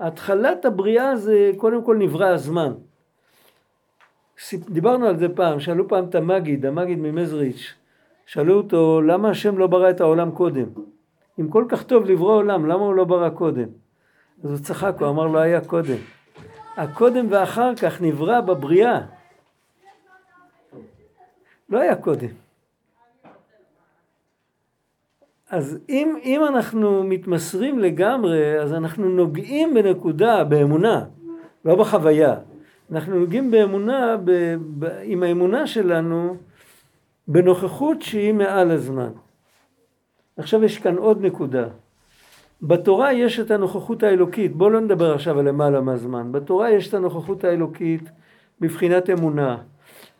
התחלת 0.00 0.64
הבריאה 0.64 1.16
זה 1.16 1.50
קודם 1.56 1.84
כל 1.84 1.96
נברא 1.96 2.26
הזמן. 2.26 2.72
דיברנו 4.54 5.06
על 5.06 5.18
זה 5.18 5.28
פעם, 5.28 5.60
שאלו 5.60 5.88
פעם 5.88 6.04
את 6.04 6.14
המגיד, 6.14 6.66
המגיד 6.66 6.98
ממזריץ', 6.98 7.74
שאלו 8.26 8.54
אותו 8.54 9.02
למה 9.02 9.30
השם 9.30 9.58
לא 9.58 9.66
ברא 9.66 9.90
את 9.90 10.00
העולם 10.00 10.30
קודם? 10.30 10.66
אם 11.40 11.48
כל 11.48 11.64
כך 11.68 11.82
טוב 11.82 12.04
לברוא 12.04 12.34
עולם, 12.34 12.66
למה 12.66 12.84
הוא 12.84 12.94
לא 12.94 13.04
ברא 13.04 13.28
קודם? 13.28 13.68
אז 14.44 14.50
הוא 14.50 14.58
צחק, 14.58 14.96
הוא 15.00 15.08
אמר 15.08 15.26
לא 15.26 15.38
היה 15.38 15.60
קודם. 15.60 15.96
הקודם 16.76 17.26
ואחר 17.30 17.74
כך 17.74 18.00
נברא 18.00 18.40
בבריאה. 18.40 19.00
לא 21.68 21.78
היה 21.78 21.96
קודם. 21.96 22.28
אז 25.50 25.78
אם, 25.88 26.16
אם 26.24 26.44
אנחנו 26.44 27.04
מתמסרים 27.04 27.78
לגמרי, 27.78 28.60
אז 28.60 28.74
אנחנו 28.74 29.08
נוגעים 29.08 29.74
בנקודה, 29.74 30.44
באמונה, 30.44 31.04
לא 31.64 31.76
בחוויה. 31.76 32.36
אנחנו 32.92 33.18
נוגעים 33.20 33.50
באמונה, 33.50 34.16
ב, 34.24 34.30
ב, 34.78 34.84
עם 35.02 35.22
האמונה 35.22 35.66
שלנו, 35.66 36.36
בנוכחות 37.28 38.02
שהיא 38.02 38.34
מעל 38.34 38.70
הזמן. 38.70 39.10
עכשיו 40.36 40.64
יש 40.64 40.78
כאן 40.78 40.96
עוד 40.96 41.24
נקודה. 41.24 41.68
בתורה 42.62 43.12
יש 43.12 43.40
את 43.40 43.50
הנוכחות 43.50 44.02
האלוקית, 44.02 44.56
בואו 44.56 44.70
לא 44.70 44.80
נדבר 44.80 45.14
עכשיו 45.14 45.38
על 45.38 45.48
למעלה 45.48 45.80
מהזמן. 45.80 46.32
בתורה 46.32 46.70
יש 46.70 46.88
את 46.88 46.94
הנוכחות 46.94 47.44
האלוקית 47.44 48.10
בבחינת 48.60 49.10
אמונה. 49.10 49.56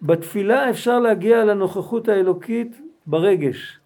בתפילה 0.03 0.71
אפשר 0.71 0.99
להגיע 0.99 1.45
לנוכחות 1.45 2.09
האלוקית 2.09 2.81
ברגש. 3.07 3.79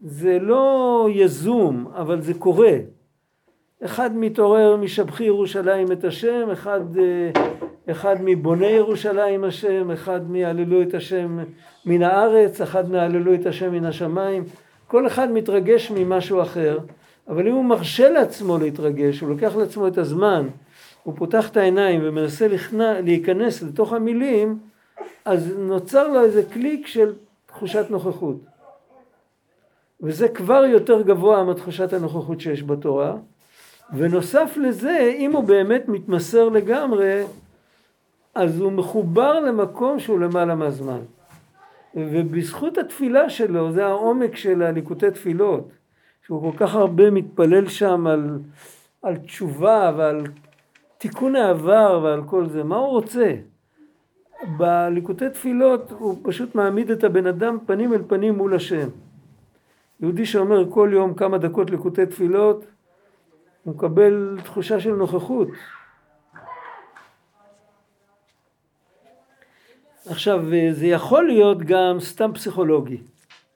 זה 0.00 0.38
לא 0.38 1.08
יזום, 1.12 1.86
אבל 1.94 2.20
זה 2.20 2.34
קורה. 2.34 2.76
אחד 3.84 4.16
מתעורר 4.16 4.76
משבחי 4.76 5.24
ירושלים 5.24 5.92
את 5.92 6.04
השם, 6.04 6.50
אחד, 6.52 6.98
אה, 6.98 7.30
אחד 7.90 8.16
מבוני 8.20 8.66
ירושלים 8.66 9.44
השם, 9.44 9.90
אחד 9.90 10.30
מהללו 10.30 10.82
את 10.82 10.94
השם 10.94 11.38
מן 11.86 12.02
הארץ, 12.02 12.60
אחד 12.60 12.90
מהללו 12.90 13.34
את 13.34 13.46
השם 13.46 13.72
מן 13.72 13.84
השמיים. 13.84 14.44
כל 14.94 15.06
אחד 15.06 15.30
מתרגש 15.32 15.90
ממשהו 15.90 16.42
אחר, 16.42 16.78
אבל 17.28 17.48
אם 17.48 17.54
הוא 17.54 17.64
מרשה 17.64 18.08
לעצמו 18.08 18.58
להתרגש, 18.58 19.20
הוא 19.20 19.28
לוקח 19.28 19.56
לעצמו 19.56 19.88
את 19.88 19.98
הזמן, 19.98 20.48
הוא 21.02 21.14
פותח 21.16 21.48
את 21.48 21.56
העיניים 21.56 22.00
ומנסה 22.04 22.48
לכנע, 22.48 23.00
להיכנס 23.00 23.62
לתוך 23.62 23.92
המילים, 23.92 24.58
אז 25.24 25.52
נוצר 25.58 26.08
לו 26.08 26.24
איזה 26.24 26.42
קליק 26.42 26.86
של 26.86 27.12
תחושת 27.46 27.86
נוכחות. 27.90 28.36
וזה 30.00 30.28
כבר 30.28 30.64
יותר 30.64 31.02
גבוה 31.02 31.44
מתחושת 31.44 31.92
הנוכחות 31.92 32.40
שיש 32.40 32.62
בתורה. 32.62 33.16
ונוסף 33.96 34.56
לזה, 34.56 35.14
אם 35.18 35.32
הוא 35.32 35.44
באמת 35.44 35.88
מתמסר 35.88 36.48
לגמרי, 36.48 37.22
אז 38.34 38.60
הוא 38.60 38.72
מחובר 38.72 39.40
למקום 39.40 39.98
שהוא 39.98 40.20
למעלה 40.20 40.54
מהזמן. 40.54 41.00
ובזכות 41.96 42.78
התפילה 42.78 43.30
שלו, 43.30 43.72
זה 43.72 43.86
העומק 43.86 44.36
של 44.36 44.62
הליקוטי 44.62 45.10
תפילות, 45.10 45.68
שהוא 46.26 46.52
כל 46.52 46.58
כך 46.58 46.74
הרבה 46.74 47.10
מתפלל 47.10 47.68
שם 47.68 48.06
על, 48.06 48.38
על 49.02 49.16
תשובה 49.16 49.92
ועל 49.96 50.26
תיקון 50.98 51.36
העבר 51.36 52.00
ועל 52.02 52.22
כל 52.26 52.46
זה, 52.46 52.64
מה 52.64 52.76
הוא 52.76 52.88
רוצה? 52.88 53.34
בליקוטי 54.56 55.30
תפילות 55.30 55.92
הוא 55.98 56.16
פשוט 56.22 56.54
מעמיד 56.54 56.90
את 56.90 57.04
הבן 57.04 57.26
אדם 57.26 57.58
פנים 57.66 57.94
אל 57.94 58.02
פנים 58.06 58.34
מול 58.34 58.54
השם. 58.54 58.88
יהודי 60.00 60.26
שאומר 60.26 60.70
כל 60.70 60.90
יום 60.92 61.14
כמה 61.14 61.38
דקות 61.38 61.70
ליקוטי 61.70 62.06
תפילות, 62.06 62.64
הוא 63.64 63.74
מקבל 63.74 64.38
תחושה 64.44 64.80
של 64.80 64.94
נוכחות. 64.94 65.48
עכשיו, 70.06 70.44
זה 70.72 70.86
יכול 70.86 71.26
להיות 71.26 71.58
גם 71.58 72.00
סתם 72.00 72.30
פסיכולוגי, 72.34 72.98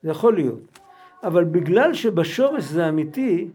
זה 0.02 0.10
יכול 0.10 0.34
להיות, 0.34 0.78
אבל 1.22 1.44
בגלל 1.44 1.94
שבשורש 1.94 2.64
זה 2.64 2.88
אמיתי, 2.88 3.48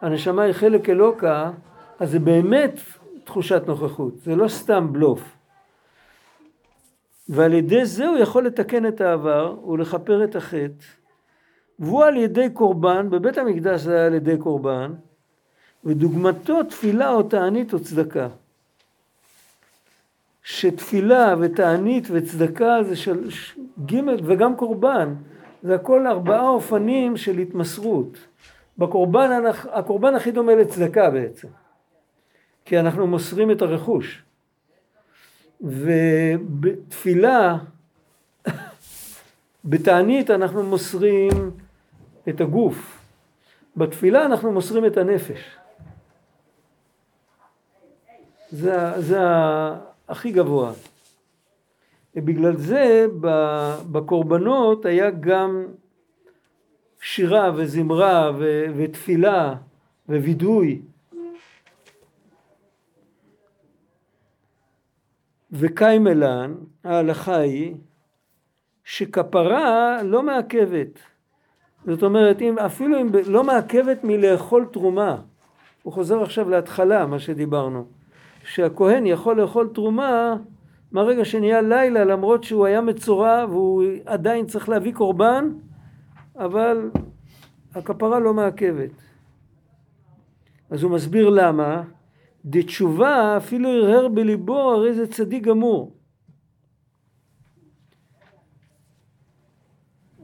הנשמה 0.00 0.42
היא 0.42 0.52
חלק 0.52 0.88
אלוקה, 0.88 1.50
אז 1.98 2.10
זה 2.10 2.18
באמת 2.18 2.80
תחושת 3.24 3.62
נוכחות, 3.66 4.18
זה 4.18 4.36
לא 4.36 4.48
סתם 4.48 4.92
בלוף. 4.92 5.36
ועל 7.28 7.54
ידי 7.54 7.84
זה 7.84 8.06
הוא 8.06 8.18
יכול 8.18 8.46
לתקן 8.46 8.86
את 8.86 9.00
העבר 9.00 9.68
ולכפר 9.68 10.24
את 10.24 10.36
החטא, 10.36 10.84
והוא 11.78 12.04
על 12.04 12.16
ידי 12.16 12.50
קורבן, 12.50 13.10
בבית 13.10 13.38
המקדש 13.38 13.80
זה 13.80 13.94
היה 13.94 14.06
על 14.06 14.14
ידי 14.14 14.36
קורבן, 14.36 14.92
ודוגמתו 15.84 16.62
תפילה 16.62 17.12
או 17.12 17.22
תענית 17.22 17.72
או 17.74 17.80
צדקה. 17.80 18.28
שתפילה 20.42 21.34
ותענית 21.40 22.08
וצדקה 22.10 22.82
זה 22.82 22.96
של 22.96 23.28
ג' 23.86 24.00
וגם 24.24 24.56
קורבן, 24.56 25.14
זה 25.62 25.74
הכל 25.74 26.06
ארבעה 26.06 26.48
אופנים 26.48 27.16
של 27.16 27.38
התמסרות. 27.38 28.18
בקורבן, 28.78 29.42
הקורבן 29.72 30.14
הכי 30.14 30.30
דומה 30.30 30.54
לצדקה 30.54 31.10
בעצם, 31.10 31.48
כי 32.64 32.80
אנחנו 32.80 33.06
מוסרים 33.06 33.50
את 33.50 33.62
הרכוש. 33.62 34.22
ובתפילה, 35.60 37.58
בתענית 39.64 40.30
אנחנו 40.30 40.62
מוסרים 40.62 41.50
את 42.28 42.40
הגוף. 42.40 42.98
בתפילה 43.76 44.26
אנחנו 44.26 44.52
מוסרים 44.52 44.86
את 44.86 44.96
הנפש. 44.96 45.56
זה, 48.50 49.00
זה 49.00 49.18
הכי 50.08 50.32
גבוה. 50.32 50.72
ובגלל 52.16 52.56
זה 52.56 53.06
בקורבנות 53.92 54.86
היה 54.86 55.10
גם 55.10 55.66
שירה 57.00 57.50
וזמרה 57.56 58.30
ו, 58.38 58.64
ותפילה 58.76 59.54
ווידוי. 60.08 60.82
וקיימלן, 65.52 66.54
ההלכה 66.84 67.36
היא 67.36 67.74
שכפרה 68.84 70.02
לא 70.02 70.22
מעכבת. 70.22 70.98
זאת 71.86 72.02
אומרת, 72.02 72.42
אם, 72.42 72.58
אפילו 72.58 73.00
אם 73.00 73.08
לא 73.26 73.44
מעכבת 73.44 74.04
מלאכול 74.04 74.66
תרומה. 74.72 75.16
הוא 75.82 75.92
חוזר 75.92 76.22
עכשיו 76.22 76.48
להתחלה, 76.48 77.06
מה 77.06 77.18
שדיברנו. 77.18 77.86
שהכהן 78.44 79.06
יכול 79.06 79.40
לאכול 79.40 79.70
תרומה 79.74 80.36
מהרגע 80.92 81.24
שנהיה 81.24 81.60
לילה, 81.60 82.04
למרות 82.04 82.44
שהוא 82.44 82.66
היה 82.66 82.80
מצורע 82.80 83.44
והוא 83.48 83.84
עדיין 84.06 84.46
צריך 84.46 84.68
להביא 84.68 84.92
קורבן, 84.92 85.48
אבל 86.36 86.90
הכפרה 87.74 88.18
לא 88.18 88.34
מעכבת. 88.34 88.90
אז 90.70 90.82
הוא 90.82 90.90
מסביר 90.90 91.28
למה. 91.28 91.82
דתשובה 92.44 93.36
אפילו 93.36 93.68
הרהר 93.68 94.08
בליבו 94.08 94.60
הרי 94.72 94.94
זה 94.94 95.06
צדיק 95.06 95.44
גמור. 95.44 95.92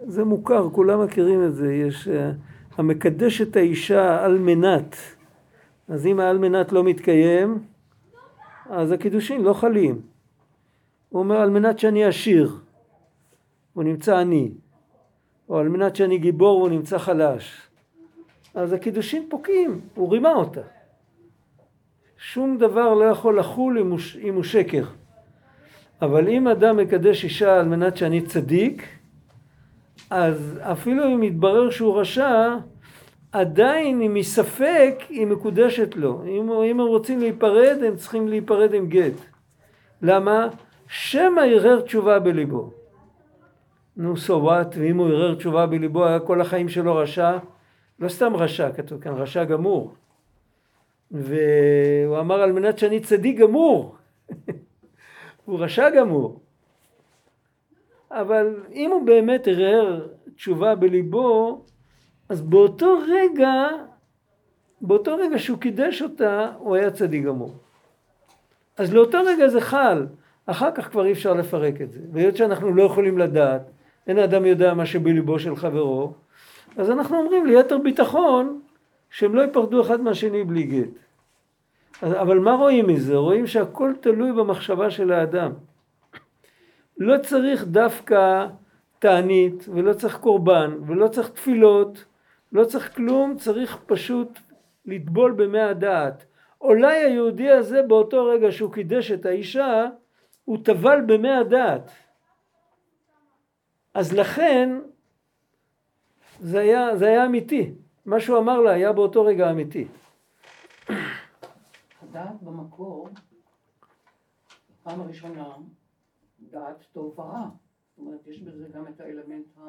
זה 0.07 0.25
מוכר, 0.25 0.71
כולם 0.71 1.05
מכירים 1.05 1.45
את 1.45 1.55
זה, 1.55 1.75
יש 1.75 2.09
uh, 2.09 2.11
המקדש 2.79 3.41
את 3.41 3.57
האישה 3.57 4.25
על 4.25 4.39
מנת, 4.39 4.97
אז 5.89 6.07
אם 6.07 6.21
העל 6.21 6.39
מנת 6.39 6.73
לא 6.73 6.85
מתקיים, 6.85 7.59
אז 8.69 8.93
הקידושין 8.93 9.43
לא 9.43 9.53
חלים. 9.53 10.01
הוא 11.09 11.19
אומר 11.19 11.37
על 11.37 11.51
מנת 11.51 11.79
שאני 11.79 12.05
עשיר, 12.05 12.57
הוא 13.73 13.85
נמצא 13.85 14.17
עני, 14.17 14.51
או 15.49 15.59
על 15.59 15.69
מנת 15.69 15.97
שאני 15.97 16.19
גיבור 16.19 16.59
והוא 16.59 16.69
נמצא 16.69 16.99
חלש. 16.99 17.69
אז 18.55 18.73
הקידושין 18.73 19.27
פוקעים, 19.29 19.81
הוא 19.95 20.13
רימה 20.13 20.33
אותה. 20.33 20.61
שום 22.17 22.59
דבר 22.59 22.95
לא 22.95 23.05
יכול 23.05 23.39
לחול 23.39 23.79
אם 23.79 23.91
הוא, 23.91 23.99
אם 24.23 24.35
הוא 24.35 24.43
שקר. 24.43 24.85
אבל 26.03 26.29
אם 26.29 26.49
אדם 26.49 26.77
מקדש 26.77 27.25
אישה 27.25 27.61
על 27.61 27.69
מנת 27.69 27.97
שאני 27.97 28.21
צדיק, 28.21 28.89
אז 30.11 30.59
אפילו 30.61 31.05
אם 31.15 31.23
יתברר 31.23 31.71
שהוא 31.71 32.01
רשע, 32.01 32.57
עדיין 33.33 34.03
אם 34.03 34.15
מספק 34.15 34.95
היא 35.09 35.27
מקודשת 35.27 35.97
לו. 35.97 36.23
אם, 36.27 36.53
אם 36.53 36.81
הם 36.81 36.87
רוצים 36.87 37.19
להיפרד, 37.19 37.83
הם 37.87 37.97
צריכים 37.97 38.29
להיפרד 38.29 38.75
עם 38.75 38.87
גט. 38.89 39.13
למה? 40.03 40.49
שמא 40.89 41.41
ירהר 41.41 41.81
תשובה 41.81 42.19
בליבו. 42.19 42.71
נו, 43.97 44.15
so 44.15 44.31
what? 44.31 44.77
ואם 44.79 44.97
הוא 44.97 45.09
ירהר 45.09 45.35
תשובה 45.35 45.67
בליבו, 45.67 46.07
היה 46.07 46.21
כל 46.21 46.41
החיים 46.41 46.69
שלו 46.69 46.97
רשע. 46.97 47.39
לא 47.99 48.09
סתם 48.09 48.37
רשע, 48.37 48.73
כתוב 48.73 49.01
כאן, 49.01 49.13
רשע 49.13 49.45
גמור. 49.45 49.95
והוא 51.11 52.19
אמר 52.21 52.41
על 52.41 52.53
מנת 52.53 52.79
שאני 52.79 53.01
צדיק 53.01 53.39
גמור. 53.39 53.97
הוא 55.45 55.61
רשע 55.61 55.91
גמור. 55.91 56.41
אבל 58.11 58.63
אם 58.73 58.91
הוא 58.91 59.07
באמת 59.07 59.49
ערער 59.49 60.07
תשובה 60.37 60.75
בליבו, 60.75 61.65
אז 62.29 62.41
באותו 62.41 62.99
רגע, 63.09 63.69
באותו 64.81 65.17
רגע 65.17 65.39
שהוא 65.39 65.59
קידש 65.59 66.03
אותה, 66.03 66.53
הוא 66.59 66.77
היה 66.77 66.91
צדיק 66.91 67.25
גמור. 67.25 67.55
אז 68.77 68.95
לאותו 68.95 69.19
רגע 69.27 69.49
זה 69.49 69.61
חל, 69.61 70.07
אחר 70.47 70.71
כך 70.75 70.91
כבר 70.91 71.07
אי 71.07 71.13
אפשר 71.13 71.35
לפרק 71.35 71.81
את 71.81 71.93
זה. 71.93 72.01
והיות 72.13 72.37
שאנחנו 72.37 72.75
לא 72.75 72.83
יכולים 72.83 73.19
לדעת, 73.19 73.71
אין 74.07 74.19
אדם 74.19 74.45
יודע 74.45 74.75
מה 74.75 74.87
שבליבו 74.87 75.39
של 75.39 75.57
חברו, 75.57 76.13
אז 76.77 76.91
אנחנו 76.91 77.19
אומרים 77.19 77.47
ליתר 77.47 77.79
ביטחון 77.79 78.61
שהם 79.11 79.35
לא 79.35 79.43
ייפרדו 79.43 79.81
אחד 79.81 80.01
מהשני 80.01 80.45
בלי 80.45 80.63
גט. 80.63 80.91
אבל 82.03 82.39
מה 82.39 82.55
רואים 82.55 82.87
מזה? 82.87 83.17
רואים 83.17 83.47
שהכל 83.47 83.93
תלוי 84.01 84.33
במחשבה 84.33 84.91
של 84.91 85.13
האדם. 85.13 85.53
לא 86.99 87.19
צריך 87.19 87.65
דווקא 87.65 88.47
תענית, 88.99 89.69
ולא 89.75 89.93
צריך 89.93 90.17
קורבן, 90.17 90.71
ולא 90.87 91.09
צריך 91.09 91.29
תפילות, 91.29 92.05
לא 92.53 92.65
צריך 92.65 92.97
כלום, 92.97 93.37
צריך 93.37 93.79
פשוט 93.87 94.39
לטבול 94.87 95.33
במי 95.33 95.61
הדעת. 95.61 96.25
אולי 96.61 96.97
היהודי 96.97 97.51
הזה 97.51 97.83
באותו 97.83 98.25
רגע 98.27 98.53
שהוא 98.53 98.73
קידש 98.73 99.13
את 99.13 99.27
האישה, 99.27 99.87
הוא 100.45 100.59
טבל 100.65 101.01
במי 101.07 101.31
הדעת. 101.31 101.91
אז 103.95 104.13
לכן 104.13 104.81
זה 106.41 106.59
היה, 106.61 106.97
זה 106.97 107.07
היה 107.07 107.27
אמיתי. 107.27 107.75
מה 108.07 108.21
שהוא 108.21 108.39
אמר 108.39 108.61
לה 108.61 108.71
היה 108.71 108.93
באותו 108.93 109.25
רגע 109.25 109.51
אמיתי. 109.51 109.89
הדעת 112.03 112.43
במקור, 112.43 113.09
פעם 114.83 115.01
הראשונה, 115.01 115.49
דעת 116.41 116.85
טוב 116.93 117.19
ורע. 117.19 117.49
זאת 117.91 117.99
אומרת, 117.99 118.27
יש 118.27 118.43
בזה 118.43 118.69
גם 118.75 118.87
את 118.87 119.01
האלמנט 119.01 119.47
ה... 119.59 119.61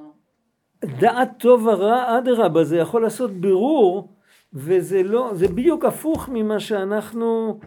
דעת 0.85 1.29
טוב 1.37 1.67
ורע, 1.67 2.17
אדרבה, 2.17 2.63
זה 2.63 2.77
יכול 2.77 3.01
לעשות 3.01 3.31
בירור, 3.31 4.13
וזה 4.53 5.03
לא, 5.03 5.31
זה 5.33 5.47
בדיוק 5.47 5.85
הפוך 5.85 6.29
ממה 6.33 6.59
שאנחנו, 6.59 7.59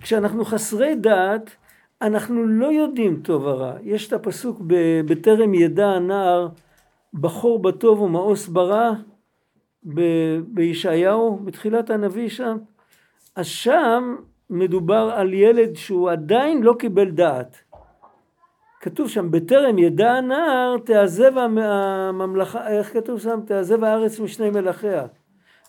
כשאנחנו 0.00 0.44
חסרי 0.44 0.94
דעת, 0.94 1.56
אנחנו 2.02 2.46
לא 2.46 2.66
יודעים 2.66 3.20
טוב 3.22 3.44
ורע. 3.44 3.72
יש 3.82 4.08
את 4.08 4.12
הפסוק 4.12 4.60
בטרם 5.06 5.54
ידע 5.54 5.86
הנער 5.86 6.48
בחור 7.14 7.62
בטוב 7.62 8.00
ומאוס 8.00 8.48
ברע 8.48 8.92
בישעיהו, 10.46 11.38
בתחילת 11.44 11.90
הנביא 11.90 12.28
שם. 12.28 12.56
אז 13.36 13.46
שם 13.46 14.16
מדובר 14.50 15.10
על 15.14 15.34
ילד 15.34 15.74
שהוא 15.76 16.10
עדיין 16.10 16.62
לא 16.62 16.74
קיבל 16.78 17.10
דעת. 17.10 17.63
כתוב 18.84 19.08
שם, 19.08 19.30
בטרם 19.30 19.78
ידע 19.78 20.12
הנער 20.12 20.76
תעזב 20.84 21.38
הממלכה, 21.38 22.68
איך 22.68 22.92
כתוב 22.92 23.20
שם? 23.20 23.40
תעזב 23.46 23.84
הארץ 23.84 24.20
משני 24.20 24.50
מלכיה. 24.50 25.06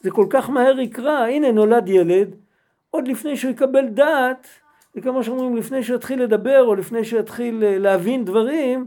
זה 0.01 0.11
כל 0.11 0.25
כך 0.29 0.49
מהר 0.49 0.79
יקרא, 0.79 1.27
הנה 1.27 1.51
נולד 1.51 1.89
ילד, 1.89 2.35
עוד 2.89 3.07
לפני 3.07 3.37
שהוא 3.37 3.51
יקבל 3.51 3.85
דעת, 3.87 4.47
וכמו 4.95 5.23
שאומרים, 5.23 5.55
לפני 5.55 5.83
שהוא 5.83 5.95
יתחיל 5.95 6.23
לדבר, 6.23 6.63
או 6.63 6.75
לפני 6.75 7.03
שהוא 7.03 7.19
יתחיל 7.19 7.63
אה, 7.63 7.77
להבין 7.79 8.25
דברים, 8.25 8.85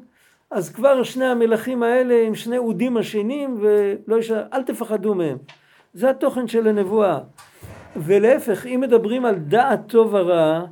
אז 0.51 0.71
כבר 0.71 1.03
שני 1.03 1.27
המלכים 1.27 1.83
האלה 1.83 2.27
הם 2.27 2.35
שני 2.35 2.59
אודים 2.59 2.97
השנים, 2.97 3.59
ולא 3.61 4.19
יש... 4.19 4.31
אל 4.31 4.63
תפחדו 4.63 5.15
מהם. 5.15 5.37
זה 5.95 6.11
התוכן 6.11 6.49
של 6.49 6.69
הנבואה. 6.69 7.19
ולהפך, 7.97 8.67
אם 8.67 8.81
מדברים 8.81 9.25
על 9.25 9.35
דעת 9.35 9.81
טוב 9.87 10.15
ורע, 10.15 10.65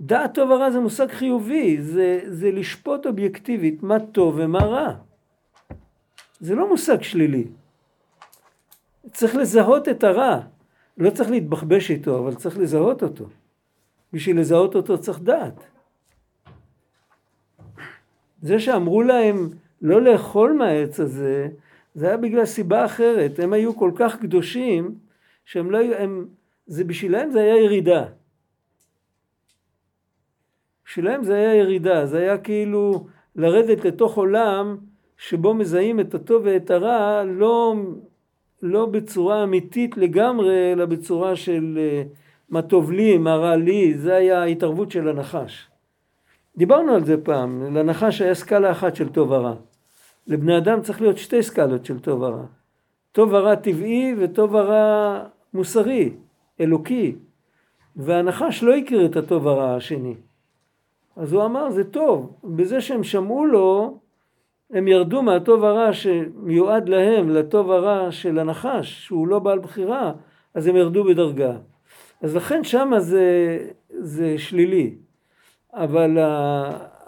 דעת 0.00 0.34
טוב 0.34 0.50
ורע 0.50 0.70
זה 0.70 0.80
מושג 0.80 1.10
חיובי, 1.10 1.82
זה, 1.82 2.20
זה 2.26 2.50
לשפוט 2.50 3.06
אובייקטיבית 3.06 3.82
מה 3.82 4.00
טוב 4.00 4.34
ומה 4.38 4.58
רע. 4.58 4.94
זה 6.40 6.54
לא 6.54 6.68
מושג 6.68 7.02
שלילי. 7.02 7.44
צריך 9.12 9.36
לזהות 9.36 9.88
את 9.88 10.04
הרע. 10.04 10.40
לא 10.98 11.10
צריך 11.10 11.30
להתבחבש 11.30 11.90
איתו, 11.90 12.18
אבל 12.18 12.34
צריך 12.34 12.58
לזהות 12.58 13.02
אותו. 13.02 13.24
בשביל 14.12 14.40
לזהות 14.40 14.74
אותו 14.74 14.98
צריך 14.98 15.20
דעת. 15.20 15.64
זה 18.42 18.58
שאמרו 18.58 19.02
להם 19.02 19.48
לא 19.82 20.02
לאכול 20.02 20.52
מהעץ 20.52 21.00
הזה, 21.00 21.48
זה 21.94 22.08
היה 22.08 22.16
בגלל 22.16 22.44
סיבה 22.44 22.84
אחרת. 22.84 23.38
הם 23.38 23.52
היו 23.52 23.76
כל 23.76 23.90
כך 23.96 24.16
קדושים, 24.16 24.94
שהם 25.44 25.70
לא 25.70 25.78
היו, 25.78 25.94
הם, 25.94 26.26
זה 26.66 26.84
בשבילם 26.84 27.30
זה 27.30 27.40
היה 27.40 27.56
ירידה. 27.56 28.04
בשבילם 30.88 31.24
זה 31.24 31.34
היה 31.34 31.54
ירידה, 31.54 32.06
זה 32.06 32.18
היה 32.18 32.38
כאילו 32.38 33.06
לרדת 33.36 33.84
לתוך 33.84 34.16
עולם 34.16 34.76
שבו 35.16 35.54
מזהים 35.54 36.00
את 36.00 36.14
הטוב 36.14 36.42
ואת 36.44 36.70
הרע 36.70 37.24
לא, 37.24 37.74
לא 38.62 38.86
בצורה 38.86 39.44
אמיתית 39.44 39.96
לגמרי, 39.96 40.72
אלא 40.72 40.84
בצורה 40.84 41.36
של 41.36 41.78
אה, 41.80 42.02
מה 42.48 42.62
טוב 42.62 42.92
לי, 42.92 43.18
מה 43.18 43.36
רע 43.36 43.56
לי, 43.56 43.94
זה 43.94 44.14
היה 44.14 44.42
ההתערבות 44.42 44.90
של 44.90 45.08
הנחש. 45.08 45.68
דיברנו 46.56 46.94
על 46.94 47.04
זה 47.04 47.24
פעם, 47.24 47.76
לנחש 47.76 48.22
היה 48.22 48.34
סקאלה 48.34 48.70
אחת 48.70 48.96
של 48.96 49.08
טוב 49.08 49.30
ורע. 49.30 49.54
לבני 50.26 50.58
אדם 50.58 50.80
צריך 50.80 51.00
להיות 51.00 51.18
שתי 51.18 51.42
סקאלות 51.42 51.84
של 51.84 51.98
טוב 51.98 52.22
ורע. 52.22 52.44
טוב 53.12 53.32
ורע 53.32 53.54
טבעי 53.54 54.14
וטוב 54.18 54.54
ורע 54.54 55.24
מוסרי, 55.54 56.12
אלוקי. 56.60 57.16
והנחש 57.96 58.62
לא 58.62 58.76
הכיר 58.76 59.06
את 59.06 59.16
הטוב 59.16 59.46
ורע 59.46 59.74
השני. 59.74 60.14
אז 61.18 61.32
הוא 61.32 61.44
אמר 61.44 61.70
זה 61.70 61.84
טוב, 61.84 62.32
בזה 62.44 62.80
שהם 62.80 63.02
שמעו 63.02 63.46
לו 63.46 63.98
הם 64.70 64.88
ירדו 64.88 65.22
מהטוב 65.22 65.64
הרע 65.64 65.92
שמיועד 65.92 66.88
להם 66.88 67.30
לטוב 67.30 67.70
הרע 67.70 68.12
של 68.12 68.38
הנחש 68.38 69.06
שהוא 69.06 69.28
לא 69.28 69.38
בעל 69.38 69.58
בחירה 69.58 70.12
אז 70.54 70.66
הם 70.66 70.76
ירדו 70.76 71.04
בדרגה. 71.04 71.52
אז 72.22 72.36
לכן 72.36 72.64
שמה 72.64 73.00
זה, 73.00 73.58
זה 73.90 74.38
שלילי. 74.38 74.94
אבל 75.72 76.18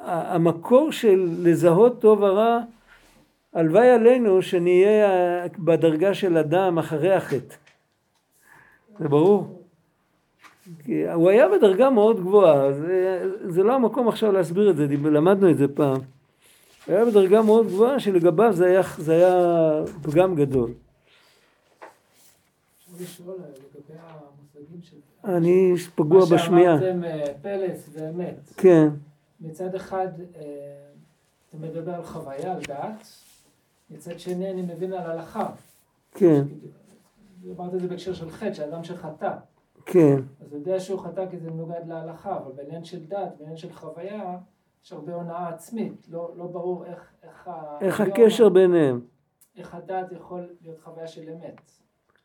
המקור 0.04 0.92
של 0.92 1.28
לזהות 1.42 2.00
טוב 2.00 2.20
ורע, 2.20 2.61
הלוואי 3.54 3.90
עלינו 3.90 4.42
שנהיה 4.42 5.08
בדרגה 5.58 6.14
של 6.14 6.36
אדם 6.36 6.78
אחרי 6.78 7.12
החטא. 7.12 7.54
זה 8.98 9.08
ברור? 9.08 9.59
הוא 11.14 11.30
היה 11.30 11.48
בדרגה 11.48 11.90
מאוד 11.90 12.20
גבוהה, 12.20 12.72
זה, 12.72 13.30
זה 13.44 13.62
לא 13.62 13.74
המקום 13.74 14.08
עכשיו 14.08 14.32
להסביר 14.32 14.70
את 14.70 14.76
זה, 14.76 14.86
למדנו 14.86 15.50
את 15.50 15.58
זה 15.58 15.68
פעם. 15.68 16.00
הוא 16.86 16.94
היה 16.94 17.04
בדרגה 17.04 17.42
מאוד 17.42 17.66
גבוהה 17.66 18.00
שלגביו 18.00 18.52
זה 18.52 18.66
היה, 18.66 18.82
זה 18.98 19.12
היה 19.12 19.84
פגם 20.02 20.34
גדול. 20.34 20.70
אני 25.24 25.74
פגוע 25.94 26.24
בשמיעה. 26.24 26.74
מה 26.74 26.80
שאמרתם 26.80 27.04
אה, 27.04 27.24
פלס 27.42 27.90
ואמת. 27.92 28.34
כן, 28.56 28.88
מצד 29.40 29.74
אחד, 29.74 30.08
אה, 30.36 30.42
אתה 31.48 31.56
מדבר 31.56 31.94
על 31.94 32.02
חוויה, 32.02 32.52
על 32.52 32.60
דעת, 32.68 33.06
מצד 33.90 34.18
שני 34.18 34.50
אני 34.50 34.62
מבין 34.62 34.92
על 34.92 35.10
הלכה. 35.10 35.50
כן, 36.14 36.42
אמרת 37.58 37.74
את 37.74 37.80
זה 37.80 37.88
בהקשר 37.88 38.14
של 38.14 38.30
חטא, 38.30 38.54
שאדם 38.54 38.84
שחטא. 38.84 39.30
כן, 39.86 40.16
אז 40.40 40.52
הוא 40.52 40.58
יודע 40.58 40.80
שהוא 40.80 41.00
חטא 41.00 41.30
כי 41.30 41.38
זה 41.38 41.50
מנוגד 41.50 41.80
להלכה, 41.86 42.36
אבל 42.36 42.52
בעניין 42.52 42.84
של 42.84 43.06
דת, 43.06 43.32
בעניין 43.38 43.56
של 43.56 43.72
חוויה, 43.72 44.38
יש 44.84 44.92
הרבה 44.92 45.14
הונאה 45.14 45.48
עצמית. 45.48 46.06
לא, 46.08 46.32
לא 46.36 46.46
ברור 46.46 46.84
איך... 46.86 47.12
איך, 47.22 47.50
איך 47.80 48.00
היום- 48.00 48.12
הקשר 48.12 48.48
ביניהם? 48.48 49.00
איך 49.56 49.74
הדת 49.74 50.12
יכול 50.12 50.48
להיות 50.62 50.80
חוויה 50.80 51.06
של 51.06 51.28
אמת, 51.30 51.70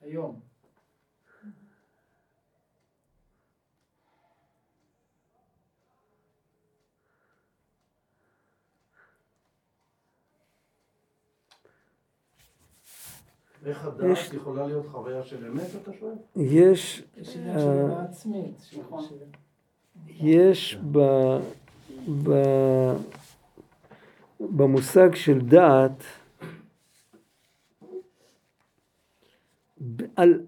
היום. 0.02 0.40
איך 13.66 13.78
יש- 13.78 13.86
הדעת 13.86 14.34
יכולה 14.34 14.68
להיות 14.68 14.86
חוויה 14.88 15.24
של 15.24 15.46
אמת, 15.48 15.68
אתה 15.84 15.92
שואל? 16.00 16.14
יש, 16.36 17.04
יש 17.18 17.36
עניין 17.36 17.60
של 17.60 17.68
אה, 17.68 18.04
עצמית. 18.04 18.62
של- 18.62 18.80
נכון. 18.82 19.04
יש 20.08 20.78
ב, 20.92 21.00
ב, 22.24 22.30
במושג 24.40 25.16
של 25.16 25.40
דעת, 25.42 26.04
על, 30.16 30.42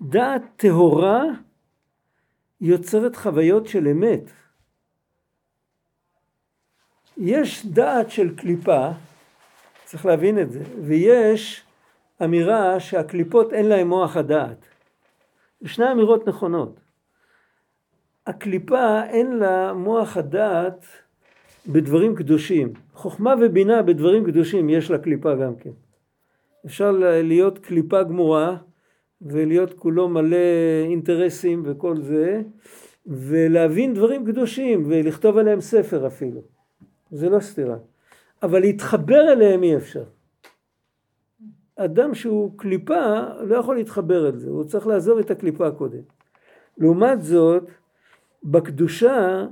דעת 0.00 0.42
טהורה 0.56 1.22
יוצרת 2.60 3.16
חוויות 3.16 3.66
של 3.66 3.88
אמת. 3.88 4.30
יש 7.16 7.66
דעת 7.66 8.10
של 8.10 8.36
קליפה, 8.36 8.88
צריך 9.84 10.06
להבין 10.06 10.38
את 10.38 10.52
זה, 10.52 10.62
ויש 10.82 11.65
אמירה 12.24 12.80
שהקליפות 12.80 13.52
אין 13.52 13.66
להן 13.66 13.86
מוח 13.86 14.16
הדעת. 14.16 14.66
שני 15.64 15.92
אמירות 15.92 16.28
נכונות. 16.28 16.80
הקליפה 18.26 19.02
אין 19.04 19.38
לה 19.38 19.72
מוח 19.72 20.16
הדעת 20.16 20.86
בדברים 21.66 22.14
קדושים. 22.14 22.72
חוכמה 22.94 23.34
ובינה 23.40 23.82
בדברים 23.82 24.24
קדושים 24.24 24.70
יש 24.70 24.90
לה 24.90 24.98
קליפה 24.98 25.34
גם 25.34 25.56
כן. 25.56 25.70
אפשר 26.66 26.90
להיות 27.22 27.58
קליפה 27.58 28.02
גמורה 28.02 28.56
ולהיות 29.22 29.72
כולו 29.74 30.08
מלא 30.08 30.36
אינטרסים 30.88 31.62
וכל 31.66 32.00
זה 32.00 32.42
ולהבין 33.06 33.94
דברים 33.94 34.26
קדושים 34.26 34.84
ולכתוב 34.88 35.38
עליהם 35.38 35.60
ספר 35.60 36.06
אפילו. 36.06 36.40
זה 37.10 37.28
לא 37.28 37.40
סתירה. 37.40 37.76
אבל 38.42 38.60
להתחבר 38.60 39.32
אליהם 39.32 39.62
אי 39.62 39.76
אפשר. 39.76 40.04
אדם 41.76 42.14
שהוא 42.14 42.58
קליפה 42.58 43.20
לא 43.40 43.56
יכול 43.56 43.76
להתחבר 43.76 44.28
אל 44.28 44.36
זה, 44.36 44.50
הוא 44.50 44.64
צריך 44.64 44.86
לעזוב 44.86 45.18
את 45.18 45.30
הקליפה 45.30 45.70
קודם. 45.70 46.02
לעומת 46.78 47.22
זאת, 47.22 47.70
בקדושה, 48.44 49.46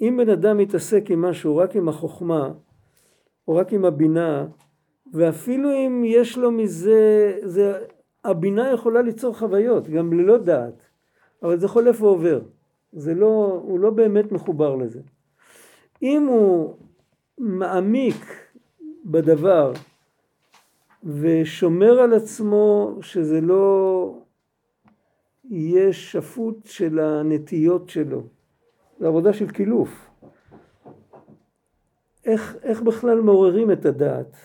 אם 0.00 0.20
בן 0.22 0.30
אדם 0.30 0.58
מתעסק 0.58 1.10
עם 1.10 1.22
משהו 1.22 1.56
רק 1.56 1.76
עם 1.76 1.88
החוכמה, 1.88 2.52
או 3.48 3.56
רק 3.56 3.72
עם 3.72 3.84
הבינה, 3.84 4.46
ואפילו 5.12 5.70
אם 5.72 6.02
יש 6.06 6.38
לו 6.38 6.50
מזה, 6.50 7.32
זה, 7.42 7.78
הבינה 8.24 8.72
יכולה 8.72 9.02
ליצור 9.02 9.38
חוויות, 9.38 9.88
גם 9.88 10.12
ללא 10.12 10.38
דעת, 10.38 10.86
אבל 11.42 11.58
זה 11.58 11.68
חולף 11.68 12.02
ועובר. 12.02 12.40
זה 12.92 13.14
לא, 13.14 13.60
הוא 13.64 13.80
לא 13.80 13.90
באמת 13.90 14.32
מחובר 14.32 14.76
לזה. 14.76 15.00
אם 16.02 16.26
הוא 16.26 16.76
מעמיק 17.38 18.24
בדבר 19.04 19.72
ושומר 21.04 22.00
על 22.00 22.14
עצמו 22.14 22.92
שזה 23.00 23.40
לא 23.40 24.18
יהיה 25.44 25.92
שפוט 25.92 26.66
של 26.66 26.98
הנטיות 26.98 27.88
שלו. 27.88 28.22
זו 29.00 29.06
עבודה 29.06 29.32
של 29.32 29.50
קילוף. 29.50 30.10
איך, 32.24 32.56
איך 32.62 32.82
בכלל 32.82 33.20
מעוררים 33.20 33.70
את 33.70 33.86
הדעת? 33.86 34.36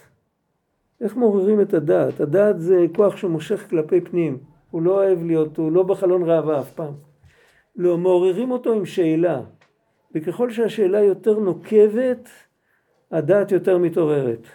איך 1.01 1.17
מעוררים 1.17 1.61
את 1.61 1.73
הדעת? 1.73 2.19
הדעת 2.19 2.61
זה 2.61 2.85
כוח 2.95 3.17
שמושך 3.17 3.69
כלפי 3.69 4.01
פנים. 4.01 4.37
הוא 4.71 4.81
לא 4.81 4.91
אוהב 4.91 5.23
להיות, 5.23 5.57
הוא 5.57 5.71
לא 5.71 5.83
בחלון 5.83 6.29
ראווה 6.29 6.59
אף 6.59 6.71
פעם. 6.71 6.93
לא, 7.75 7.97
מעוררים 7.97 8.51
אותו 8.51 8.73
עם 8.73 8.85
שאלה. 8.85 9.41
וככל 10.15 10.49
שהשאלה 10.51 11.01
יותר 11.01 11.39
נוקבת, 11.39 12.29
הדעת 13.11 13.51
יותר 13.51 13.77
מתעוררת. 13.77 14.47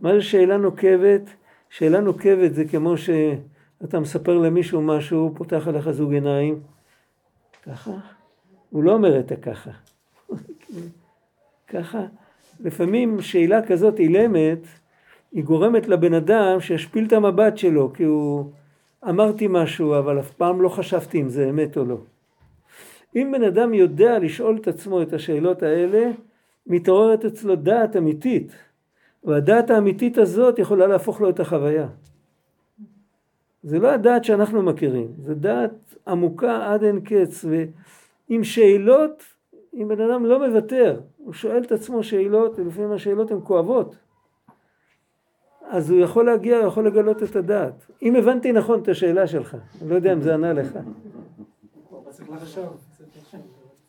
מה 0.00 0.14
זה 0.14 0.22
שאלה 0.22 0.56
נוקבת? 0.56 1.30
שאלה 1.78 2.00
נוקבת 2.00 2.54
זה 2.54 2.64
כמו 2.64 2.94
שאתה 2.96 4.00
מספר 4.00 4.38
למישהו 4.38 4.82
משהו, 4.82 5.18
הוא 5.18 5.30
פותח 5.36 5.68
עליך 5.68 5.90
זוג 5.90 6.12
עיניים, 6.12 6.60
ככה? 7.62 7.90
הוא 8.70 8.82
לא 8.82 8.92
אומר 8.92 9.20
את 9.20 9.32
הככה. 9.32 9.70
ככה? 11.68 12.00
לפעמים 12.60 13.20
שאלה 13.20 13.66
כזאת 13.66 13.98
אילמת, 13.98 14.58
היא 15.32 15.44
גורמת 15.44 15.88
לבן 15.88 16.14
אדם 16.14 16.60
שישפיל 16.60 17.06
את 17.06 17.12
המבט 17.12 17.58
שלו, 17.58 17.92
כי 17.92 18.04
הוא 18.04 18.50
אמרתי 19.08 19.46
משהו, 19.50 19.98
אבל 19.98 20.20
אף 20.20 20.30
פעם 20.30 20.62
לא 20.62 20.68
חשבתי 20.68 21.20
אם 21.20 21.28
זה 21.28 21.50
אמת 21.50 21.76
או 21.76 21.84
לא. 21.84 21.98
אם 23.16 23.32
בן 23.32 23.44
אדם 23.44 23.74
יודע 23.74 24.18
לשאול 24.18 24.56
את 24.56 24.68
עצמו 24.68 25.02
את 25.02 25.12
השאלות 25.12 25.62
האלה, 25.62 26.10
מתעוררת 26.66 27.24
אצלו 27.24 27.56
דעת 27.56 27.96
אמיתית. 27.96 28.52
והדעת 29.26 29.70
האמיתית 29.70 30.18
הזאת 30.18 30.58
יכולה 30.58 30.86
להפוך 30.86 31.20
לו 31.20 31.30
את 31.30 31.40
החוויה. 31.40 31.88
זה 33.62 33.78
לא 33.78 33.90
הדעת 33.90 34.24
שאנחנו 34.24 34.62
מכירים, 34.62 35.12
זה 35.18 35.34
דעת 35.34 35.94
עמוקה 36.08 36.72
עד 36.72 36.82
אין 36.82 37.00
קץ, 37.00 37.44
ועם 37.44 38.44
שאלות, 38.44 39.22
אם 39.74 39.88
בן 39.88 40.00
אדם 40.00 40.26
לא 40.26 40.48
מוותר, 40.48 41.00
הוא 41.16 41.32
שואל 41.32 41.62
את 41.62 41.72
עצמו 41.72 42.02
שאלות, 42.02 42.58
ולפעמים 42.58 42.92
השאלות 42.92 43.30
הן 43.30 43.38
כואבות, 43.44 43.96
אז 45.68 45.90
הוא 45.90 46.00
יכול 46.00 46.26
להגיע, 46.26 46.58
הוא 46.58 46.66
יכול 46.66 46.86
לגלות 46.86 47.22
את 47.22 47.36
הדעת. 47.36 47.86
אם 48.02 48.16
הבנתי 48.16 48.52
נכון 48.52 48.82
את 48.82 48.88
השאלה 48.88 49.26
שלך, 49.26 49.56
אני 49.82 49.90
לא 49.90 49.94
יודע 49.94 50.12
אם 50.12 50.20
זה 50.20 50.34
ענה 50.34 50.52
לך. 50.52 50.78
צריך 52.10 52.30
לחשוב. 52.30 52.76
קצת. 53.28 53.38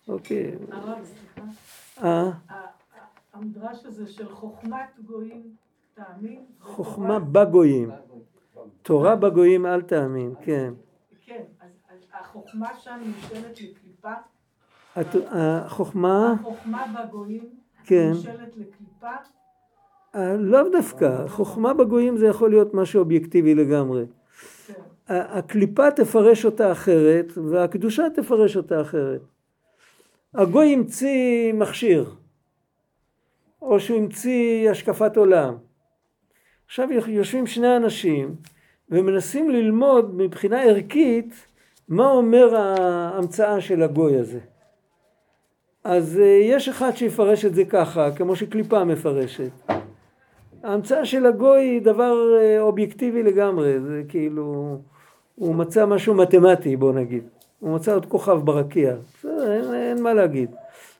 אוקיי. 0.08 0.56
הרב, 0.72 0.98
סליחה. 1.04 1.48
אה, 2.04 2.10
ה- 2.10 2.32
ה- 2.54 2.77
המדרש 3.38 3.86
הזה 3.86 4.08
של 4.08 4.30
חוכמת 4.30 5.00
גויים 5.06 5.44
תאמין. 5.94 6.46
חוכמה 6.62 7.20
בגויים. 7.20 7.90
תורה 8.82 9.16
בגויים 9.16 9.66
אל 9.66 9.82
תאמין, 9.82 10.34
כן. 10.42 10.74
כן, 11.26 11.44
אז 11.60 11.98
החוכמה 12.14 12.70
שם 12.80 13.00
נמשלת 13.06 13.62
לקליפה. 13.62 14.14
החוכמה, 15.32 16.36
החוכמה 16.40 16.86
בגויים 17.08 17.50
כן. 17.84 18.10
נמשלת 18.10 18.58
לקליפה. 18.58 19.16
אה, 20.16 20.38
לאו 20.38 20.70
דווקא, 20.72 21.28
חוכמה 21.28 21.74
בגויים 21.74 22.18
זה 22.18 22.28
יכול 22.28 22.50
להיות 22.50 22.74
משהו 22.74 23.00
אובייקטיבי 23.00 23.56
לגמרי. 23.56 24.06
כן. 24.68 24.74
הקליפה 25.08 25.92
תפרש 25.92 26.46
אותה 26.46 26.72
אחרת, 26.72 27.32
והקדושה 27.52 28.04
תפרש 28.16 28.58
אותה 28.58 28.82
אחרת. 28.82 29.22
הגוי 30.34 30.74
המציא 30.74 31.54
מכשיר, 31.54 32.16
או 33.68 33.80
שהוא 33.80 33.98
המציא 33.98 34.70
השקפת 34.72 35.18
עולם. 35.18 35.56
עכשיו 36.66 36.88
יושבים 37.08 37.48
שני 37.48 37.78
אנשים 37.78 38.36
ומנסים 38.90 39.50
ללמוד 39.50 40.16
מבחינה 40.16 40.62
ערכית 40.62 41.48
מה 41.90 42.12
אומר 42.12 42.56
ההמצאה 42.56 43.62
של 43.62 43.84
הגוי 43.84 44.18
הזה. 44.18 44.40
אז 45.84 46.20
אה, 46.20 46.26
יש 46.26 46.70
אחד 46.70 46.96
שיפרש 46.96 47.46
את 47.46 47.56
זה 47.56 47.66
ככה, 47.66 48.12
כמו 48.12 48.36
שקליפה 48.36 48.84
מפרשת. 48.84 49.52
ההמצאה 50.64 51.06
של 51.06 51.26
הגוי 51.26 51.62
היא 51.62 51.82
דבר 51.82 52.38
אה, 52.40 52.60
אובייקטיבי 52.60 53.24
לגמרי, 53.24 53.80
זה 53.80 54.04
כאילו, 54.10 54.78
הוא 55.36 55.56
מצא 55.56 55.86
משהו 55.86 56.14
מתמטי 56.14 56.76
בוא 56.76 56.94
נגיד, 56.94 57.24
הוא 57.60 57.76
מצא 57.76 57.94
עוד 57.94 58.06
כוכב 58.06 58.40
ברקיע, 58.44 58.96
בסדר, 59.18 59.54
אין, 59.54 59.74
אין 59.74 60.04
מה 60.04 60.14
להגיד, 60.14 60.56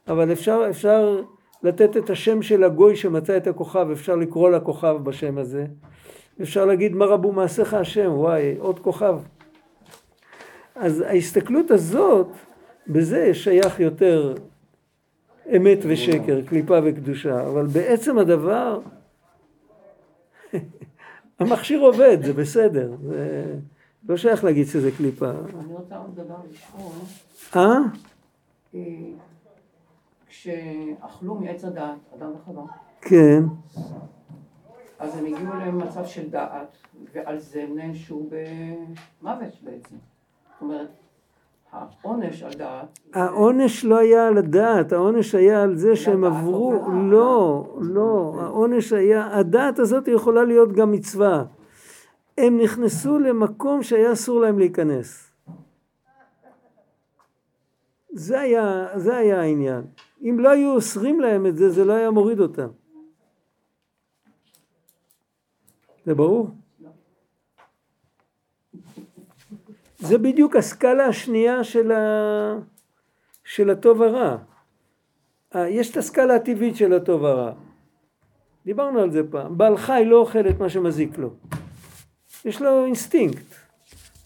אבל 0.08 0.32
אפשר, 0.32 0.66
אפשר 0.70 1.22
לתת 1.62 1.96
את 1.96 2.10
השם 2.10 2.42
של 2.42 2.64
הגוי 2.64 2.96
שמצא 2.96 3.36
את 3.36 3.46
הכוכב, 3.46 3.90
אפשר 3.92 4.16
לקרוא 4.16 4.50
לכוכב 4.50 4.96
בשם 5.02 5.38
הזה, 5.38 5.66
אפשר 6.42 6.64
להגיד 6.64 6.94
מה 6.94 7.04
רבו 7.04 7.32
מעשיך 7.32 7.74
השם, 7.74 8.10
וואי, 8.14 8.56
עוד 8.58 8.78
כוכב. 8.78 9.18
אז 10.74 11.00
ההסתכלות 11.00 11.70
הזאת 11.70 12.28
בזה 12.86 13.34
שייך 13.34 13.80
יותר 13.80 14.34
אמת 15.56 15.78
ושקר, 15.82 16.40
קליפה 16.46 16.78
וקדושה, 16.84 17.46
אבל 17.46 17.66
בעצם 17.66 18.18
הדבר, 18.18 18.80
המכשיר 21.38 21.80
עובד, 21.80 22.18
זה 22.22 22.32
בסדר, 22.32 22.92
זה 23.02 23.54
לא 24.08 24.16
שייך 24.16 24.44
להגיד 24.44 24.66
שזה 24.66 24.90
קליפה. 24.96 25.30
אני 25.30 25.72
רוצה 25.72 25.96
עוד 25.96 26.14
דבר 26.14 26.36
לשאול. 26.50 26.92
אה? 27.56 27.78
כשאכלו 30.40 31.34
מעץ 31.34 31.64
הדעת, 31.64 31.98
אדם 32.16 32.30
וחווה, 32.34 32.64
כן. 33.00 33.42
אז 34.98 35.18
הם 35.18 35.24
הגיעו 35.24 35.54
למצב 35.54 36.04
של 36.04 36.30
דעת, 36.30 36.76
ועל 37.14 37.38
זה 37.38 37.62
הם 37.62 37.76
נענשו 37.76 38.28
במוות 38.30 39.62
בעצם. 39.62 39.96
זאת 40.52 40.62
אומרת, 40.62 40.88
העונש 41.72 42.42
על 42.42 42.52
דעת... 42.52 42.98
העונש 43.14 43.84
לא 43.84 43.98
היה 43.98 44.28
על 44.28 44.38
הדעת, 44.38 44.92
העונש 44.92 45.34
היה 45.34 45.62
על 45.62 45.76
זה 45.76 45.96
שהם 45.96 46.24
עברו. 46.24 46.90
לא, 46.92 47.66
לא, 47.80 48.34
העונש 48.40 48.92
היה, 48.92 49.38
הדעת 49.38 49.78
הזאת 49.78 50.08
יכולה 50.08 50.44
להיות 50.44 50.72
גם 50.72 50.92
מצווה. 50.92 51.44
הם 52.38 52.60
נכנסו 52.60 53.18
למקום 53.18 53.82
שהיה 53.82 54.12
אסור 54.12 54.40
להם 54.40 54.58
להיכנס. 54.58 55.27
זה 58.18 58.40
היה, 58.40 58.88
זה 58.96 59.16
היה 59.16 59.40
העניין. 59.40 59.82
אם 60.22 60.40
לא 60.40 60.50
היו 60.50 60.74
אוסרים 60.74 61.20
להם 61.20 61.46
את 61.46 61.56
זה, 61.56 61.70
זה 61.70 61.84
לא 61.84 61.92
היה 61.92 62.10
מוריד 62.10 62.40
אותם. 62.40 62.68
זה 66.04 66.14
ברור? 66.14 66.50
זה 69.98 70.18
בדיוק 70.18 70.56
הסקאלה 70.56 71.06
השנייה 71.06 71.64
של, 71.64 71.92
ה... 71.92 72.58
של 73.44 73.70
הטוב 73.70 74.02
הרע. 74.02 74.36
אה, 75.54 75.68
יש 75.68 75.90
את 75.90 75.96
הסקאלה 75.96 76.34
הטבעית 76.34 76.76
של 76.76 76.92
הטוב 76.92 77.24
הרע. 77.24 77.52
דיברנו 78.64 79.00
על 79.00 79.10
זה 79.10 79.30
פעם. 79.30 79.58
בעל 79.58 79.76
חי 79.76 80.02
לא 80.06 80.16
אוכל 80.16 80.48
את 80.48 80.60
מה 80.60 80.68
שמזיק 80.68 81.18
לו. 81.18 81.30
יש 82.44 82.62
לו 82.62 82.84
אינסטינקט. 82.84 83.54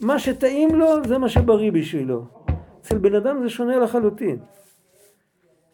מה 0.01 0.19
שטעים 0.19 0.75
לו 0.75 1.05
זה 1.09 1.19
מה 1.19 1.29
שבריא 1.29 1.73
בשבילו. 1.73 2.42
אצל 2.83 2.99
בן 2.99 3.15
אדם 3.15 3.43
זה 3.43 3.49
שונה 3.49 3.79
לחלוטין. 3.79 4.39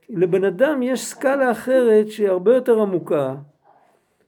לבן 0.08 0.44
אדם 0.44 0.82
יש 0.82 1.04
סקאלה 1.04 1.50
אחרת 1.50 2.08
שהיא 2.08 2.28
הרבה 2.28 2.54
יותר 2.54 2.80
עמוקה, 2.80 3.34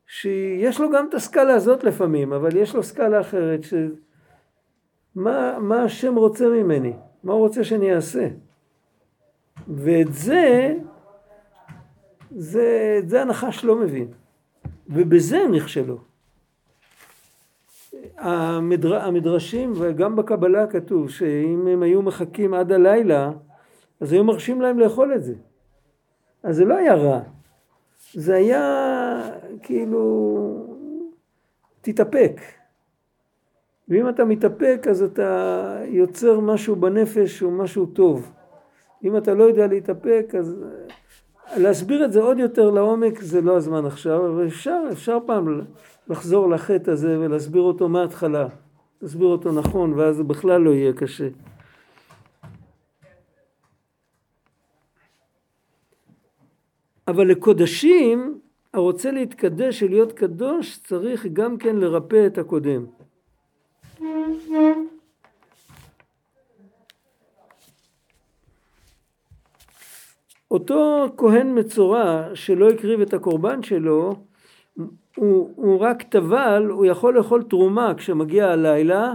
שיש 0.06 0.80
לו 0.80 0.90
גם 0.90 1.06
את 1.08 1.14
הסקאלה 1.14 1.54
הזאת 1.54 1.84
לפעמים, 1.84 2.32
אבל 2.32 2.56
יש 2.56 2.74
לו 2.74 2.82
סקאלה 2.82 3.20
אחרת 3.20 3.64
ש... 3.64 3.74
מה, 5.14 5.58
מה 5.58 5.82
השם 5.82 6.14
רוצה 6.14 6.48
ממני? 6.48 6.92
מה 7.24 7.32
הוא 7.32 7.40
רוצה 7.40 7.64
שאני 7.64 7.94
אעשה? 7.94 8.28
ואת 9.68 10.12
זה, 10.12 10.74
זה, 12.30 12.96
את 12.98 13.08
זה 13.08 13.22
הנחש 13.22 13.64
לא 13.64 13.76
מבין. 13.76 14.08
ובזה 14.88 15.38
הם 15.38 15.54
נכשלו. 15.54 16.09
המדר, 18.20 19.04
המדרשים, 19.04 19.72
וגם 19.76 20.16
בקבלה 20.16 20.66
כתוב, 20.66 21.10
שאם 21.10 21.66
הם 21.66 21.82
היו 21.82 22.02
מחכים 22.02 22.54
עד 22.54 22.72
הלילה, 22.72 23.30
אז 24.00 24.12
היו 24.12 24.24
מרשים 24.24 24.60
להם 24.60 24.78
לאכול 24.78 25.14
את 25.14 25.22
זה. 25.22 25.34
אז 26.42 26.56
זה 26.56 26.64
לא 26.64 26.74
היה 26.74 26.94
רע. 26.94 27.20
זה 28.14 28.34
היה 28.34 29.22
כאילו, 29.62 30.66
תתאפק. 31.80 32.40
ואם 33.88 34.08
אתה 34.08 34.24
מתאפק 34.24 34.86
אז 34.90 35.02
אתה 35.02 35.78
יוצר 35.84 36.40
משהו 36.40 36.76
בנפש 36.76 37.42
או 37.42 37.50
משהו 37.50 37.86
טוב. 37.86 38.32
אם 39.04 39.16
אתה 39.16 39.34
לא 39.34 39.44
יודע 39.44 39.66
להתאפק 39.66 40.34
אז 40.38 40.64
להסביר 41.56 42.04
את 42.04 42.12
זה 42.12 42.20
עוד 42.20 42.38
יותר 42.38 42.70
לעומק 42.70 43.20
זה 43.20 43.40
לא 43.40 43.56
הזמן 43.56 43.86
עכשיו, 43.86 44.26
אבל 44.26 44.46
אפשר, 44.46 44.82
אפשר 44.92 45.18
פעם 45.26 45.60
לחזור 46.08 46.50
לחטא 46.50 46.90
הזה 46.90 47.18
ולהסביר 47.20 47.62
אותו 47.62 47.88
מההתחלה. 47.88 48.48
להסביר 49.02 49.26
אותו 49.26 49.52
נכון 49.52 49.92
ואז 49.92 50.16
זה 50.16 50.24
בכלל 50.24 50.60
לא 50.60 50.70
יהיה 50.70 50.92
קשה. 50.92 51.28
אבל 57.08 57.26
לקודשים, 57.26 58.40
הרוצה 58.74 59.10
להתקדש 59.10 59.82
ולהיות 59.82 60.12
קדוש, 60.12 60.78
צריך 60.78 61.26
גם 61.26 61.58
כן 61.58 61.76
לרפא 61.76 62.26
את 62.26 62.38
הקודם. 62.38 62.84
אותו 70.50 71.06
כהן 71.16 71.58
מצורע 71.58 72.28
שלא 72.34 72.70
הקריב 72.70 73.00
את 73.00 73.14
הקורבן 73.14 73.62
שלו, 73.62 74.14
הוא, 75.16 75.50
הוא 75.56 75.80
רק 75.80 76.02
טבל, 76.02 76.66
הוא 76.70 76.86
יכול 76.86 77.16
לאכול 77.16 77.42
תרומה 77.42 77.94
כשמגיע 77.96 78.48
הלילה, 78.48 79.14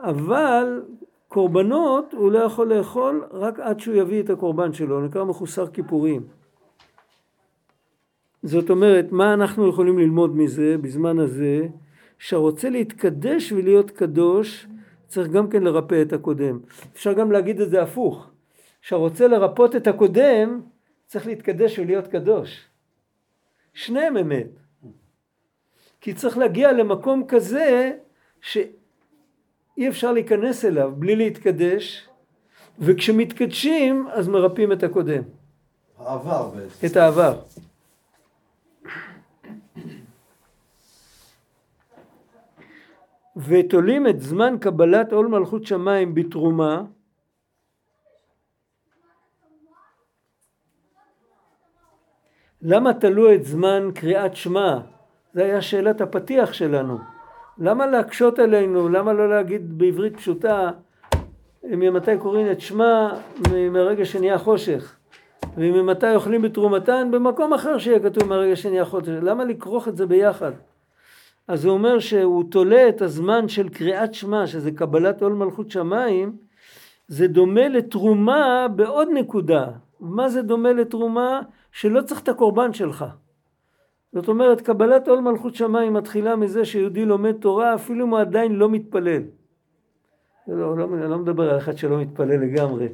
אבל 0.00 0.82
קורבנות 1.28 2.12
הוא 2.12 2.32
לא 2.32 2.38
יכול 2.38 2.74
לאכול 2.74 3.24
רק 3.30 3.60
עד 3.60 3.80
שהוא 3.80 3.94
יביא 3.94 4.22
את 4.22 4.30
הקורבן 4.30 4.72
שלו, 4.72 5.00
נקרא 5.00 5.24
מחוסר 5.24 5.66
כיפורים. 5.66 6.22
זאת 8.42 8.70
אומרת, 8.70 9.12
מה 9.12 9.34
אנחנו 9.34 9.68
יכולים 9.68 9.98
ללמוד 9.98 10.36
מזה 10.36 10.76
בזמן 10.80 11.18
הזה? 11.18 11.66
שהרוצה 12.18 12.70
להתקדש 12.70 13.52
ולהיות 13.52 13.90
קדוש, 13.90 14.66
צריך 15.06 15.28
גם 15.28 15.48
כן 15.48 15.62
לרפא 15.62 16.02
את 16.02 16.12
הקודם. 16.12 16.58
אפשר 16.92 17.12
גם 17.12 17.32
להגיד 17.32 17.60
את 17.60 17.70
זה 17.70 17.82
הפוך. 17.82 18.30
שהרוצה 18.86 19.28
לרפות 19.28 19.76
את 19.76 19.86
הקודם, 19.86 20.60
צריך 21.06 21.26
להתקדש 21.26 21.78
ולהיות 21.78 22.06
קדוש. 22.06 22.64
שניהם 23.74 24.16
אמת. 24.16 24.46
כי 26.00 26.14
צריך 26.14 26.38
להגיע 26.38 26.72
למקום 26.72 27.24
כזה 27.28 27.92
שאי 28.40 29.88
אפשר 29.88 30.12
להיכנס 30.12 30.64
אליו 30.64 30.92
בלי 30.96 31.16
להתקדש, 31.16 32.08
וכשמתקדשים 32.78 34.08
אז 34.12 34.28
מרפאים 34.28 34.72
את 34.72 34.82
הקודם, 34.82 35.22
העבר 35.98 36.48
בעצם. 36.48 36.86
את 36.86 36.96
העבר. 36.96 37.40
ותולים 43.36 44.06
את 44.06 44.20
זמן 44.20 44.56
קבלת 44.60 45.12
עול 45.12 45.26
מלכות 45.26 45.66
שמיים 45.66 46.14
בתרומה 46.14 46.82
למה 52.68 52.94
תלו 52.94 53.34
את 53.34 53.44
זמן 53.44 53.90
קריאת 53.94 54.36
שמע? 54.36 54.78
זו 55.34 55.40
הייתה 55.40 55.60
שאלת 55.60 56.00
הפתיח 56.00 56.52
שלנו. 56.52 56.98
למה 57.58 57.86
להקשות 57.86 58.38
עלינו? 58.38 58.88
למה 58.88 59.12
לא 59.12 59.28
להגיד 59.28 59.78
בעברית 59.78 60.16
פשוטה 60.16 60.70
ממתי 61.64 62.18
קוראים 62.18 62.50
את 62.50 62.60
שמע 62.60 63.08
מהרגע 63.70 64.04
שנהיה 64.04 64.38
חושך 64.38 64.96
וממתי 65.56 66.14
אוכלים 66.14 66.42
בתרומתן 66.42 67.08
במקום 67.10 67.54
אחר 67.54 67.78
שיהיה 67.78 68.00
כתוב 68.00 68.28
מהרגע 68.28 68.56
שנהיה 68.56 68.84
חושך 68.84 69.08
למה 69.22 69.44
לכרוך 69.44 69.88
את 69.88 69.96
זה 69.96 70.06
ביחד? 70.06 70.52
אז 71.48 71.64
הוא 71.64 71.74
אומר 71.74 71.98
שהוא 71.98 72.44
תולה 72.50 72.88
את 72.88 73.02
הזמן 73.02 73.48
של 73.48 73.68
קריאת 73.68 74.14
שמע 74.14 74.46
שזה 74.46 74.70
קבלת 74.70 75.22
עול 75.22 75.32
מלכות 75.32 75.70
שמיים 75.70 76.36
זה 77.08 77.28
דומה 77.28 77.68
לתרומה 77.68 78.66
בעוד 78.76 79.08
נקודה 79.14 79.66
מה 80.00 80.28
זה 80.28 80.42
דומה 80.42 80.72
לתרומה? 80.72 81.40
שלא 81.76 82.02
צריך 82.02 82.22
את 82.22 82.28
הקורבן 82.28 82.72
שלך 82.72 83.04
זאת 84.12 84.28
אומרת 84.28 84.60
קבלת 84.60 85.08
עול 85.08 85.20
מלכות 85.20 85.54
שמיים 85.54 85.92
מתחילה 85.92 86.36
מזה 86.36 86.64
שיהודי 86.64 87.04
לומד 87.04 87.32
תורה 87.32 87.74
אפילו 87.74 88.04
אם 88.04 88.10
הוא 88.10 88.18
עדיין 88.18 88.52
לא 88.52 88.68
מתפלל 88.68 89.22
לא, 90.48 90.78
לא, 90.78 90.84
אני 90.84 91.10
לא 91.10 91.18
מדבר 91.18 91.50
על 91.50 91.58
אחד 91.58 91.76
שלא 91.76 92.00
מתפלל 92.00 92.40
לגמרי 92.40 92.88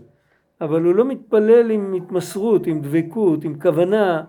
אבל 0.62 0.82
הוא 0.82 0.94
לא 0.94 1.04
מתפלל 1.04 1.70
עם 1.70 1.94
התמסרות, 1.94 2.66
עם 2.66 2.80
דבקות, 2.80 3.44
עם 3.44 3.60
כוונה, 3.60 4.24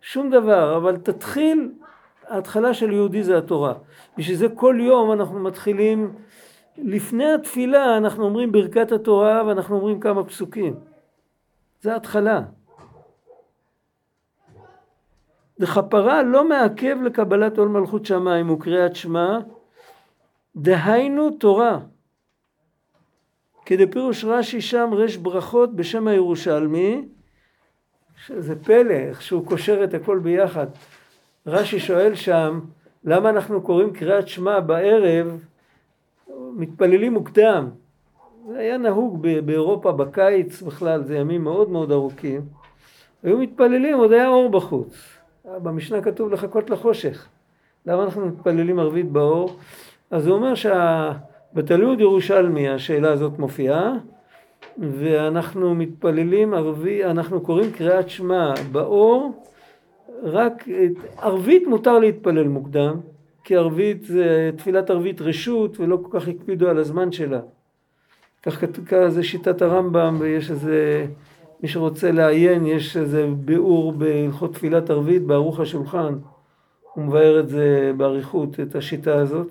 שום 0.00 0.30
דבר, 0.30 0.76
אבל 0.76 0.96
תתחיל, 0.96 1.72
ההתחלה 2.28 2.74
של 2.74 2.92
יהודי 2.92 3.22
זה 3.22 3.38
התורה. 3.38 3.74
בשביל 4.18 4.36
זה 4.36 4.48
כל 4.48 4.76
יום 4.80 5.12
אנחנו 5.12 5.40
מתחילים, 5.40 6.12
לפני 6.78 7.32
התפילה 7.32 7.96
אנחנו 7.96 8.24
אומרים 8.24 8.52
ברכת 8.52 8.92
התורה 8.92 9.42
ואנחנו 9.46 9.76
אומרים 9.76 10.00
כמה 10.00 10.24
פסוקים. 10.24 10.74
זה 11.80 11.92
ההתחלה. 11.92 12.42
וכפרה 15.62 16.22
לא 16.22 16.48
מעכב 16.48 16.96
לקבלת 17.04 17.58
עול 17.58 17.68
מלכות 17.68 18.06
שמיים 18.06 18.50
וקריאת 18.50 18.96
שמע, 18.96 19.38
דהיינו 20.56 21.30
תורה. 21.30 21.78
כדפירוש 23.66 24.24
רש"י 24.24 24.60
שם 24.60 24.90
רש 24.92 25.16
ברכות 25.16 25.76
בשם 25.76 26.08
הירושלמי, 26.08 27.04
שזה 28.26 28.64
פלא, 28.64 28.92
איך 28.92 29.22
שהוא 29.22 29.46
קושר 29.46 29.84
את 29.84 29.94
הכל 29.94 30.18
ביחד. 30.18 30.66
רש"י 31.46 31.80
שואל 31.80 32.14
שם, 32.14 32.60
למה 33.04 33.30
אנחנו 33.30 33.62
קוראים 33.62 33.92
קריאת 33.92 34.28
שמע 34.28 34.60
בערב, 34.60 35.44
מתפללים 36.56 37.12
מוקדם, 37.12 37.70
זה 38.48 38.58
היה 38.58 38.78
נהוג 38.78 39.26
באירופה 39.44 39.92
בקיץ 39.92 40.62
בכלל, 40.62 41.02
זה 41.02 41.16
ימים 41.16 41.44
מאוד 41.44 41.70
מאוד 41.70 41.92
ארוכים. 41.92 42.40
היו 43.22 43.38
מתפללים, 43.38 43.98
עוד 43.98 44.12
היה 44.12 44.28
אור 44.28 44.50
בחוץ. 44.50 45.21
במשנה 45.44 46.02
כתוב 46.02 46.32
לחכות 46.32 46.70
לחושך. 46.70 47.28
למה 47.86 48.04
אנחנו 48.04 48.26
מתפללים 48.26 48.78
ערבית 48.78 49.10
באור? 49.10 49.56
אז 50.10 50.26
הוא 50.26 50.36
אומר 50.36 50.54
שבתלמוד 50.54 52.00
ירושלמי 52.00 52.68
השאלה 52.68 53.12
הזאת 53.12 53.38
מופיעה, 53.38 53.92
ואנחנו 54.78 55.74
מתפללים 55.74 56.54
ערבי, 56.54 57.04
אנחנו 57.04 57.40
קוראים 57.40 57.70
קריאת 57.72 58.10
שמע 58.10 58.54
באור, 58.72 59.42
רק 60.22 60.64
ערבית 61.18 61.66
מותר 61.66 61.98
להתפלל 61.98 62.48
מוקדם, 62.48 63.00
כי 63.44 63.56
ערבית 63.56 64.04
זה 64.04 64.50
תפילת 64.56 64.90
ערבית 64.90 65.20
רשות 65.20 65.80
ולא 65.80 65.98
כל 66.02 66.20
כך 66.20 66.28
הקפידו 66.28 66.68
על 66.68 66.78
הזמן 66.78 67.12
שלה. 67.12 67.40
כך 68.42 68.64
זה 69.08 69.22
שיטת 69.22 69.62
הרמב"ם 69.62 70.16
ויש 70.20 70.50
איזה, 70.50 71.06
מי 71.62 71.68
שרוצה 71.68 72.10
לעיין, 72.10 72.66
יש 72.66 72.96
איזה 72.96 73.26
ביאור 73.36 73.92
בהלכות 73.92 74.54
תפילת 74.54 74.90
ערבית 74.90 75.22
בערוך 75.22 75.60
השולחן, 75.60 76.14
הוא 76.92 77.04
מבאר 77.04 77.40
את 77.40 77.48
זה 77.48 77.92
באריכות, 77.96 78.60
את 78.60 78.74
השיטה 78.74 79.14
הזאת. 79.14 79.48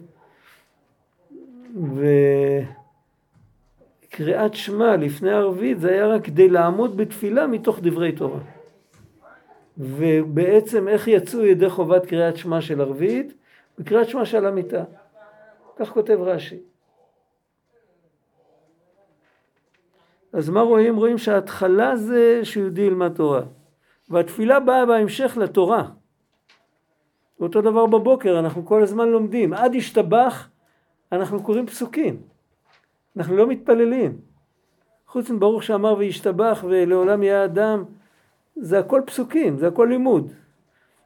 וקריאת 4.07 4.53
שמע 4.53 4.95
לפני 4.95 5.31
ערבית 5.31 5.79
זה 5.79 5.91
היה 5.91 6.07
רק 6.07 6.23
כדי 6.23 6.49
לעמוד 6.49 6.97
בתפילה 6.97 7.47
מתוך 7.47 7.79
דברי 7.81 8.11
תורה. 8.11 8.39
ובעצם 9.77 10.87
איך 10.87 11.07
יצאו 11.07 11.45
ידי 11.45 11.69
חובת 11.69 12.05
קריאת 12.05 12.37
שמע 12.37 12.61
של 12.61 12.81
ערבית? 12.81 13.33
בקריאת 13.79 14.09
שמע 14.09 14.25
של 14.25 14.45
המיטה. 14.45 14.83
כך 15.79 15.89
כותב 15.89 16.17
רש"י. 16.21 16.57
אז 20.33 20.49
מה 20.49 20.61
רואים? 20.61 20.95
רואים 20.95 21.17
שההתחלה 21.17 21.95
זה 21.95 22.39
שיהודי 22.43 22.81
ילמד 22.81 23.13
תורה. 23.13 23.41
והתפילה 24.09 24.59
באה 24.59 24.85
בהמשך 24.85 25.37
לתורה. 25.37 25.89
אותו 27.39 27.61
דבר 27.61 27.85
בבוקר, 27.85 28.39
אנחנו 28.39 28.65
כל 28.65 28.83
הזמן 28.83 29.07
לומדים. 29.09 29.53
עד 29.53 29.75
ישתבח, 29.75 30.49
אנחנו 31.11 31.43
קוראים 31.43 31.67
פסוקים. 31.67 32.21
אנחנו 33.17 33.37
לא 33.37 33.47
מתפללים. 33.47 34.17
חוץ 35.07 35.29
מברוך 35.29 35.63
שאמר 35.63 35.95
וישתבח 35.97 36.63
ולעולם 36.67 37.23
יהיה 37.23 37.45
אדם, 37.45 37.83
זה 38.55 38.79
הכל 38.79 39.01
פסוקים, 39.05 39.57
זה 39.57 39.67
הכל 39.67 39.87
לימוד. 39.89 40.31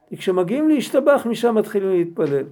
כי 0.09 0.17
כשמגיעים 0.17 0.69
להשתבח, 0.69 1.25
משם 1.29 1.55
מתחילים 1.55 1.89
להתפלל. 1.89 2.45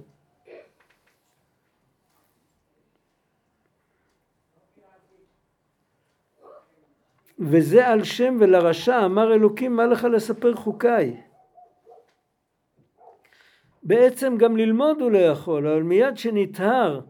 וזה 7.38 7.88
על 7.88 8.04
שם 8.04 8.36
ולרשע 8.40 9.04
אמר 9.04 9.34
אלוקים 9.34 9.76
מה 9.76 9.86
לך 9.86 10.04
לספר 10.04 10.54
חוקיי. 10.54 11.16
בעצם 13.82 14.36
גם 14.36 14.56
ללמוד 14.56 15.00
הוא 15.00 15.10
לא 15.10 15.18
יכול, 15.18 15.66
אבל 15.66 15.82
מיד 15.82 16.18
שנטהר, 16.18 17.00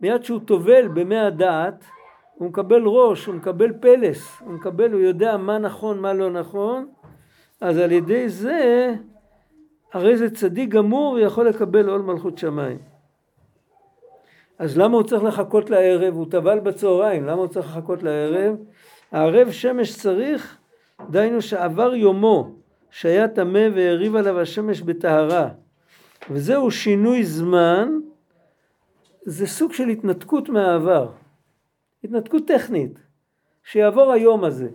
מיד 0.00 0.24
שהוא 0.24 0.40
טובל 0.44 0.88
במי 0.88 1.18
הדעת, 1.18 1.84
הוא 2.34 2.48
מקבל 2.48 2.82
ראש, 2.84 3.26
הוא 3.26 3.34
מקבל 3.34 3.72
פלס, 3.80 4.40
הוא 4.40 4.52
מקבל, 4.52 4.92
הוא 4.92 5.00
יודע 5.00 5.36
מה 5.36 5.58
נכון, 5.58 5.98
מה 5.98 6.12
לא 6.12 6.30
נכון, 6.30 6.88
אז 7.60 7.78
על 7.78 7.92
ידי 7.92 8.28
זה, 8.28 8.94
הרי 9.92 10.16
זה 10.16 10.30
צדיק 10.30 10.68
גמור 10.68 11.12
ויכול 11.12 11.48
לקבל 11.48 11.88
עול 11.88 12.02
מלכות 12.02 12.38
שמיים. 12.38 12.78
אז 14.58 14.78
למה 14.78 14.96
הוא 14.96 15.02
צריך 15.02 15.24
לחכות 15.24 15.70
לערב? 15.70 16.14
הוא 16.14 16.26
טבל 16.30 16.60
בצהריים, 16.60 17.24
למה 17.24 17.40
הוא 17.40 17.46
צריך 17.46 17.66
לחכות 17.66 18.02
לערב? 18.02 18.56
הערב 19.12 19.50
שמש 19.50 19.96
צריך, 19.96 20.58
דהיינו 21.10 21.42
שעבר 21.42 21.94
יומו, 21.94 22.54
שהיה 22.90 23.28
טמא 23.28 23.68
והריב 23.74 24.16
עליו 24.16 24.40
השמש 24.40 24.80
בטהרה. 24.80 25.48
וזהו 26.30 26.70
שינוי 26.70 27.24
זמן, 27.24 27.98
זה 29.22 29.46
סוג 29.46 29.72
של 29.72 29.88
התנתקות 29.88 30.48
מהעבר. 30.48 31.10
התנתקות 32.04 32.46
טכנית, 32.46 32.98
שיעבור 33.64 34.12
היום 34.12 34.44
הזה. 34.44 34.68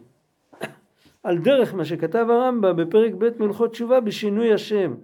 על 1.23 1.38
דרך 1.38 1.73
מה 1.73 1.85
שכתב 1.85 2.27
הרמב"ם 2.29 2.75
בפרק 2.75 3.13
ב' 3.17 3.43
מלכות 3.43 3.71
תשובה 3.71 3.99
בשינוי 3.99 4.53
השם. 4.53 4.95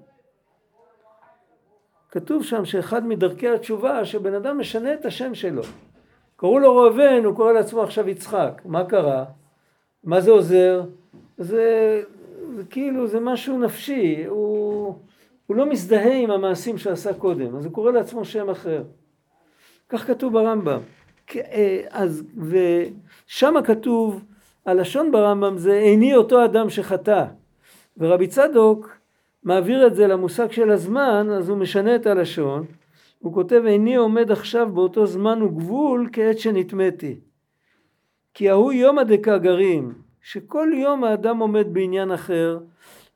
כתוב 2.12 2.44
שם 2.44 2.66
שאחד 2.66 3.08
מדרכי 3.08 3.50
התשובה 3.50 4.06
שבן 4.06 4.34
אדם 4.34 4.60
משנה 4.60 4.94
את 4.94 5.06
השם 5.06 5.36
שלו. 5.36 5.64
קראו 6.44 6.60
לו 6.60 6.76
ראובן, 6.76 7.26
הוא 7.26 7.36
קורא 7.36 7.52
לעצמו 7.52 7.84
עכשיו 7.84 8.10
יצחק. 8.10 8.62
מה 8.66 8.86
קרה? 8.86 9.26
מה 10.04 10.22
זה 10.22 10.32
עוזר? 10.32 10.82
זה, 11.38 12.02
זה 12.56 12.64
כאילו, 12.70 13.08
זה 13.08 13.20
משהו 13.20 13.60
נפשי. 13.60 14.24
הוא, 14.28 14.96
הוא 15.48 15.58
לא 15.58 15.70
מזדהה 15.70 16.14
עם 16.14 16.32
המעשים 16.32 16.78
שעשה 16.78 17.14
קודם, 17.14 17.56
אז 17.56 17.66
הוא 17.66 17.74
קורא 17.74 17.92
לעצמו 17.92 18.26
שם 18.26 18.50
אחר. 18.50 18.84
כך 19.90 20.08
כתוב 20.08 20.34
ברמב"ם. 20.34 20.80
אה, 21.36 21.82
אז, 21.90 22.24
ושם 22.38 23.54
כתוב, 23.66 24.24
הלשון 24.66 25.12
ברמב"ם 25.12 25.58
זה 25.58 25.74
איני 25.74 26.16
אותו 26.16 26.46
אדם 26.46 26.70
שחטא. 26.70 27.26
ורבי 27.98 28.28
צדוק 28.28 28.98
מעביר 29.44 29.88
את 29.88 29.96
זה 29.96 30.08
למושג 30.08 30.52
של 30.52 30.72
הזמן, 30.72 31.28
אז 31.30 31.50
הוא 31.50 31.58
משנה 31.58 31.96
את 31.96 32.06
הלשון. 32.06 32.66
הוא 33.24 33.34
כותב 33.34 33.64
איני 33.66 33.96
עומד 33.96 34.32
עכשיו 34.32 34.70
באותו 34.74 35.06
זמן 35.06 35.42
וגבול 35.42 36.10
כעת 36.12 36.40
שנטמאתי. 36.40 37.20
כי 38.34 38.50
ההוא 38.50 38.72
יומא 38.72 39.04
דקאגרים, 39.04 39.94
שכל 40.22 40.70
יום 40.74 41.04
האדם 41.04 41.38
עומד 41.38 41.68
בעניין 41.74 42.12
אחר, 42.12 42.60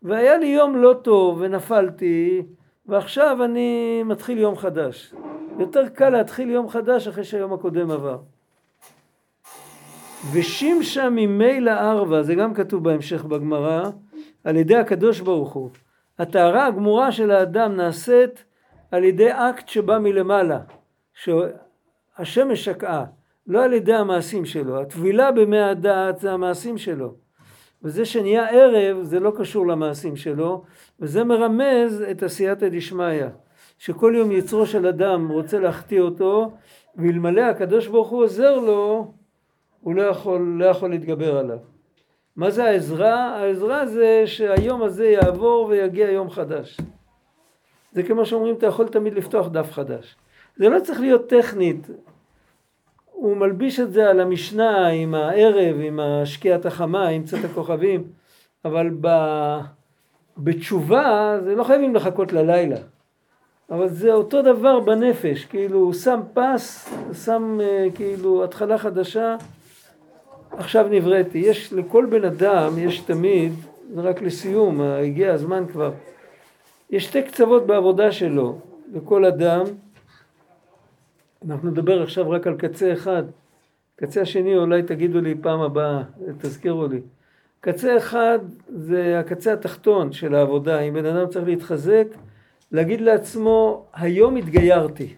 והיה 0.03 0.37
לי 0.37 0.45
יום 0.45 0.75
לא 0.75 0.95
טוב 1.03 1.37
ונפלתי, 1.41 2.43
ועכשיו 2.85 3.43
אני 3.43 4.03
מתחיל 4.05 4.37
יום 4.37 4.55
חדש. 4.55 5.13
יותר 5.59 5.89
קל 5.89 6.09
להתחיל 6.09 6.49
יום 6.49 6.69
חדש 6.69 7.07
אחרי 7.07 7.23
שהיום 7.23 7.53
הקודם 7.53 7.91
עבר. 7.91 8.17
ושמשה 10.33 11.09
ממילא 11.09 11.71
ערווה, 11.71 12.23
זה 12.23 12.35
גם 12.35 12.53
כתוב 12.53 12.83
בהמשך 12.83 13.25
בגמרא, 13.25 13.89
על 14.43 14.55
ידי 14.55 14.75
הקדוש 14.75 15.19
ברוך 15.19 15.53
הוא. 15.53 15.69
הטהרה 16.19 16.65
הגמורה 16.65 17.11
של 17.11 17.31
האדם 17.31 17.75
נעשית 17.75 18.46
על 18.91 19.03
ידי 19.03 19.31
אקט 19.31 19.67
שבא 19.67 19.99
מלמעלה, 19.99 20.59
שהשמש 21.13 22.65
שקעה, 22.65 23.05
לא 23.47 23.63
על 23.63 23.73
ידי 23.73 23.93
המעשים 23.93 24.45
שלו. 24.45 24.81
הטבילה 24.81 25.31
במי 25.31 25.59
הדעת 25.59 26.19
זה 26.19 26.31
המעשים 26.31 26.77
שלו. 26.77 27.13
וזה 27.83 28.05
שנהיה 28.05 28.49
ערב 28.49 29.03
זה 29.03 29.19
לא 29.19 29.31
קשור 29.37 29.67
למעשים 29.67 30.15
שלו, 30.15 30.63
וזה 30.99 31.23
מרמז 31.23 32.03
את 32.11 32.23
עשייתא 32.23 32.69
דשמיא, 32.69 33.25
שכל 33.77 34.13
יום 34.17 34.31
יצרו 34.31 34.65
של 34.65 34.87
אדם 34.87 35.31
רוצה 35.31 35.59
להחטיא 35.59 36.01
אותו, 36.01 36.51
ואלמלא 36.95 37.41
הקדוש 37.41 37.87
ברוך 37.87 38.09
הוא 38.09 38.23
עוזר 38.23 38.59
לו, 38.59 39.11
הוא 39.81 39.95
לא 39.95 40.01
יכול, 40.01 40.41
לא 40.59 40.65
יכול 40.65 40.89
להתגבר 40.89 41.37
עליו. 41.37 41.57
מה 42.35 42.51
זה 42.51 42.63
העזרה? 42.63 43.15
העזרה 43.15 43.87
זה 43.87 44.23
שהיום 44.25 44.83
הזה 44.83 45.07
יעבור 45.07 45.65
ויגיע 45.69 46.11
יום 46.11 46.29
חדש. 46.29 46.77
זה 47.97 48.03
כמו 48.03 48.25
שאומרים, 48.25 48.55
אתה 48.55 48.65
יכול 48.65 48.87
תמיד 48.87 49.13
לפתוח 49.13 49.47
דף 49.47 49.71
חדש. 49.71 50.15
זה 50.57 50.69
לא 50.69 50.79
צריך 50.79 50.99
להיות 50.99 51.29
טכנית. 51.29 51.87
הוא 53.11 53.37
מלביש 53.37 53.79
את 53.79 53.93
זה 53.93 54.09
על 54.09 54.19
המשנה 54.19 54.87
עם 54.87 55.15
הערב, 55.15 55.75
עם 55.81 55.99
השקיעת 55.99 56.65
החמה, 56.65 57.07
עם 57.07 57.23
צאת 57.23 57.45
הכוכבים, 57.45 58.03
אבל 58.65 58.89
ב... 59.01 59.07
בתשובה 60.37 61.37
זה 61.43 61.55
לא 61.55 61.63
חייבים 61.63 61.95
לחכות 61.95 62.33
ללילה. 62.33 62.77
אבל 63.69 63.87
זה 63.87 64.13
אותו 64.13 64.41
דבר 64.41 64.79
בנפש, 64.79 65.45
כאילו 65.45 65.79
הוא 65.79 65.93
שם 65.93 66.19
פס, 66.33 66.93
שם 67.25 67.59
אה, 67.61 67.87
כאילו 67.95 68.43
התחלה 68.43 68.77
חדשה, 68.77 69.35
עכשיו 70.51 70.87
נבראתי. 70.91 71.37
יש 71.37 71.73
לכל 71.73 72.05
בן 72.09 72.23
אדם, 72.25 72.77
יש 72.77 72.99
תמיד, 72.99 73.53
זה 73.93 74.01
רק 74.01 74.21
לסיום, 74.21 74.81
הגיע 74.81 75.33
הזמן 75.33 75.63
כבר, 75.71 75.91
יש 76.89 77.05
שתי 77.05 77.23
קצוות 77.23 77.67
בעבודה 77.67 78.11
שלו, 78.11 78.59
לכל 78.93 79.25
אדם. 79.25 79.63
אנחנו 81.45 81.69
נדבר 81.69 82.03
עכשיו 82.03 82.29
רק 82.29 82.47
על 82.47 82.55
קצה 82.57 82.93
אחד. 82.93 83.23
קצה 83.95 84.21
השני 84.21 84.57
אולי 84.57 84.83
תגידו 84.83 85.21
לי 85.21 85.35
פעם 85.41 85.61
הבאה, 85.61 86.03
תזכירו 86.37 86.87
לי. 86.87 87.01
קצה 87.59 87.97
אחד 87.97 88.39
זה 88.67 89.19
הקצה 89.19 89.53
התחתון 89.53 90.11
של 90.11 90.35
העבודה. 90.35 90.79
אם 90.79 90.93
בן 90.93 91.05
אדם 91.05 91.29
צריך 91.29 91.45
להתחזק, 91.45 92.07
להגיד 92.71 93.01
לעצמו, 93.01 93.85
היום 93.93 94.35
התגיירתי. 94.35 95.15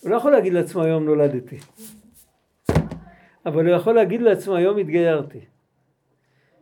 הוא 0.00 0.10
לא 0.10 0.16
יכול 0.16 0.32
להגיד 0.32 0.52
לעצמו, 0.52 0.82
היום 0.82 1.04
נולדתי. 1.04 1.58
אבל 3.46 3.66
הוא 3.66 3.74
יכול 3.76 3.94
להגיד 3.94 4.22
לעצמו, 4.22 4.54
היום 4.54 4.78
התגיירתי. 4.78 5.40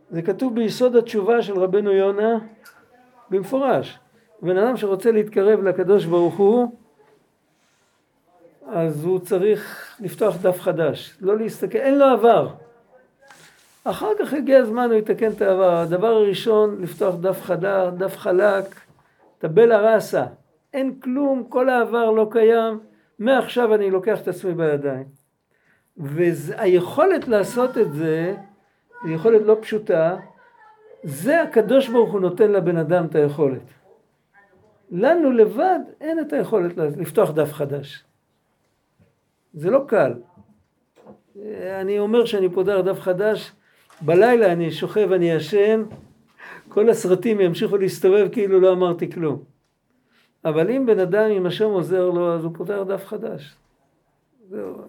זה 0.09 0.21
כתוב 0.21 0.55
ביסוד 0.55 0.95
התשובה 0.95 1.41
של 1.41 1.59
רבנו 1.59 1.91
יונה, 1.91 2.39
במפורש. 3.31 3.99
בן 4.41 4.57
אדם 4.57 4.77
שרוצה 4.77 5.11
להתקרב 5.11 5.63
לקדוש 5.63 6.05
ברוך 6.05 6.37
הוא, 6.37 6.67
אז 8.67 9.03
הוא 9.03 9.19
צריך 9.19 9.95
לפתוח 9.99 10.35
דף 10.41 10.61
חדש, 10.61 11.17
לא 11.21 11.37
להסתכל, 11.37 11.77
אין 11.77 11.99
לו 11.99 12.05
עבר. 12.05 12.49
אחר 13.83 14.11
כך 14.19 14.33
הגיע 14.33 14.57
הזמן, 14.57 14.89
הוא 14.91 14.99
יתקן 14.99 15.31
את 15.31 15.41
העבר. 15.41 15.75
הדבר 15.75 16.07
הראשון, 16.07 16.81
לפתוח 16.81 17.15
דף 17.15 17.41
חדש, 17.41 17.93
דף 17.97 18.17
חלק, 18.17 18.65
טבלה 19.37 19.93
ראסה. 19.93 20.25
אין 20.73 20.99
כלום, 20.99 21.43
כל 21.49 21.69
העבר 21.69 22.11
לא 22.11 22.27
קיים, 22.31 22.79
מעכשיו 23.19 23.75
אני 23.75 23.91
לוקח 23.91 24.21
את 24.21 24.27
עצמי 24.27 24.53
בידיים. 24.53 25.05
והיכולת 25.97 27.27
לעשות 27.27 27.77
את 27.77 27.93
זה, 27.93 28.35
היא 29.03 29.15
יכולת 29.15 29.41
לא 29.41 29.57
פשוטה, 29.61 30.17
זה 31.03 31.41
הקדוש 31.41 31.87
ברוך 31.89 32.11
הוא 32.11 32.21
נותן 32.21 32.51
לבן 32.51 32.77
אדם 32.77 33.05
את 33.05 33.15
היכולת. 33.15 33.61
לנו 34.91 35.31
לבד 35.31 35.79
אין 36.01 36.19
את 36.19 36.33
היכולת 36.33 36.77
לפתוח 36.77 37.31
דף 37.31 37.53
חדש. 37.53 38.03
זה 39.53 39.69
לא 39.69 39.83
קל. 39.87 40.13
אני 41.81 41.99
אומר 41.99 42.25
שאני 42.25 42.49
פותח 42.49 42.75
דף 42.85 42.99
חדש, 42.99 43.51
בלילה 44.01 44.51
אני 44.53 44.71
שוכב, 44.71 45.11
אני 45.11 45.31
ישן, 45.31 45.83
כל 46.69 46.89
הסרטים 46.89 47.41
ימשיכו 47.41 47.77
להסתובב 47.77 48.27
כאילו 48.31 48.59
לא 48.59 48.73
אמרתי 48.73 49.11
כלום. 49.11 49.43
אבל 50.45 50.71
אם 50.71 50.85
בן 50.85 50.99
אדם, 50.99 51.31
אם 51.31 51.45
השם 51.45 51.69
עוזר 51.69 52.09
לו, 52.09 52.33
אז 52.33 52.43
הוא 52.43 52.51
פותח 52.57 52.77
דף 52.87 53.05
חדש. 53.05 53.55
זהו. 54.49 54.81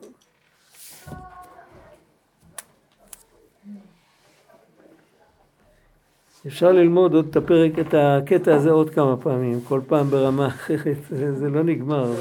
אפשר 6.46 6.72
ללמוד 6.72 7.14
עוד 7.14 7.26
את 7.30 7.36
הפרק, 7.36 7.78
את 7.78 7.94
הקטע 7.94 8.54
הזה 8.54 8.70
עוד 8.70 8.90
כמה 8.90 9.16
פעמים, 9.16 9.60
כל 9.68 9.80
פעם 9.86 10.06
ברמה 10.06 10.46
אחרת, 10.46 10.96
זה, 11.10 11.50
לא 11.50 11.62
נגמר. 11.62 12.12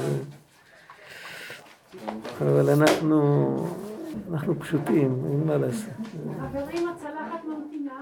אבל 2.40 2.70
אנחנו, 2.70 3.56
אנחנו 4.30 4.60
פשוטים, 4.60 5.24
אין 5.30 5.44
מה 5.46 5.56
לעשות. 5.56 5.94
חברים, 6.52 6.88
הצלחת 6.88 7.44
ממתינה. 7.44 8.00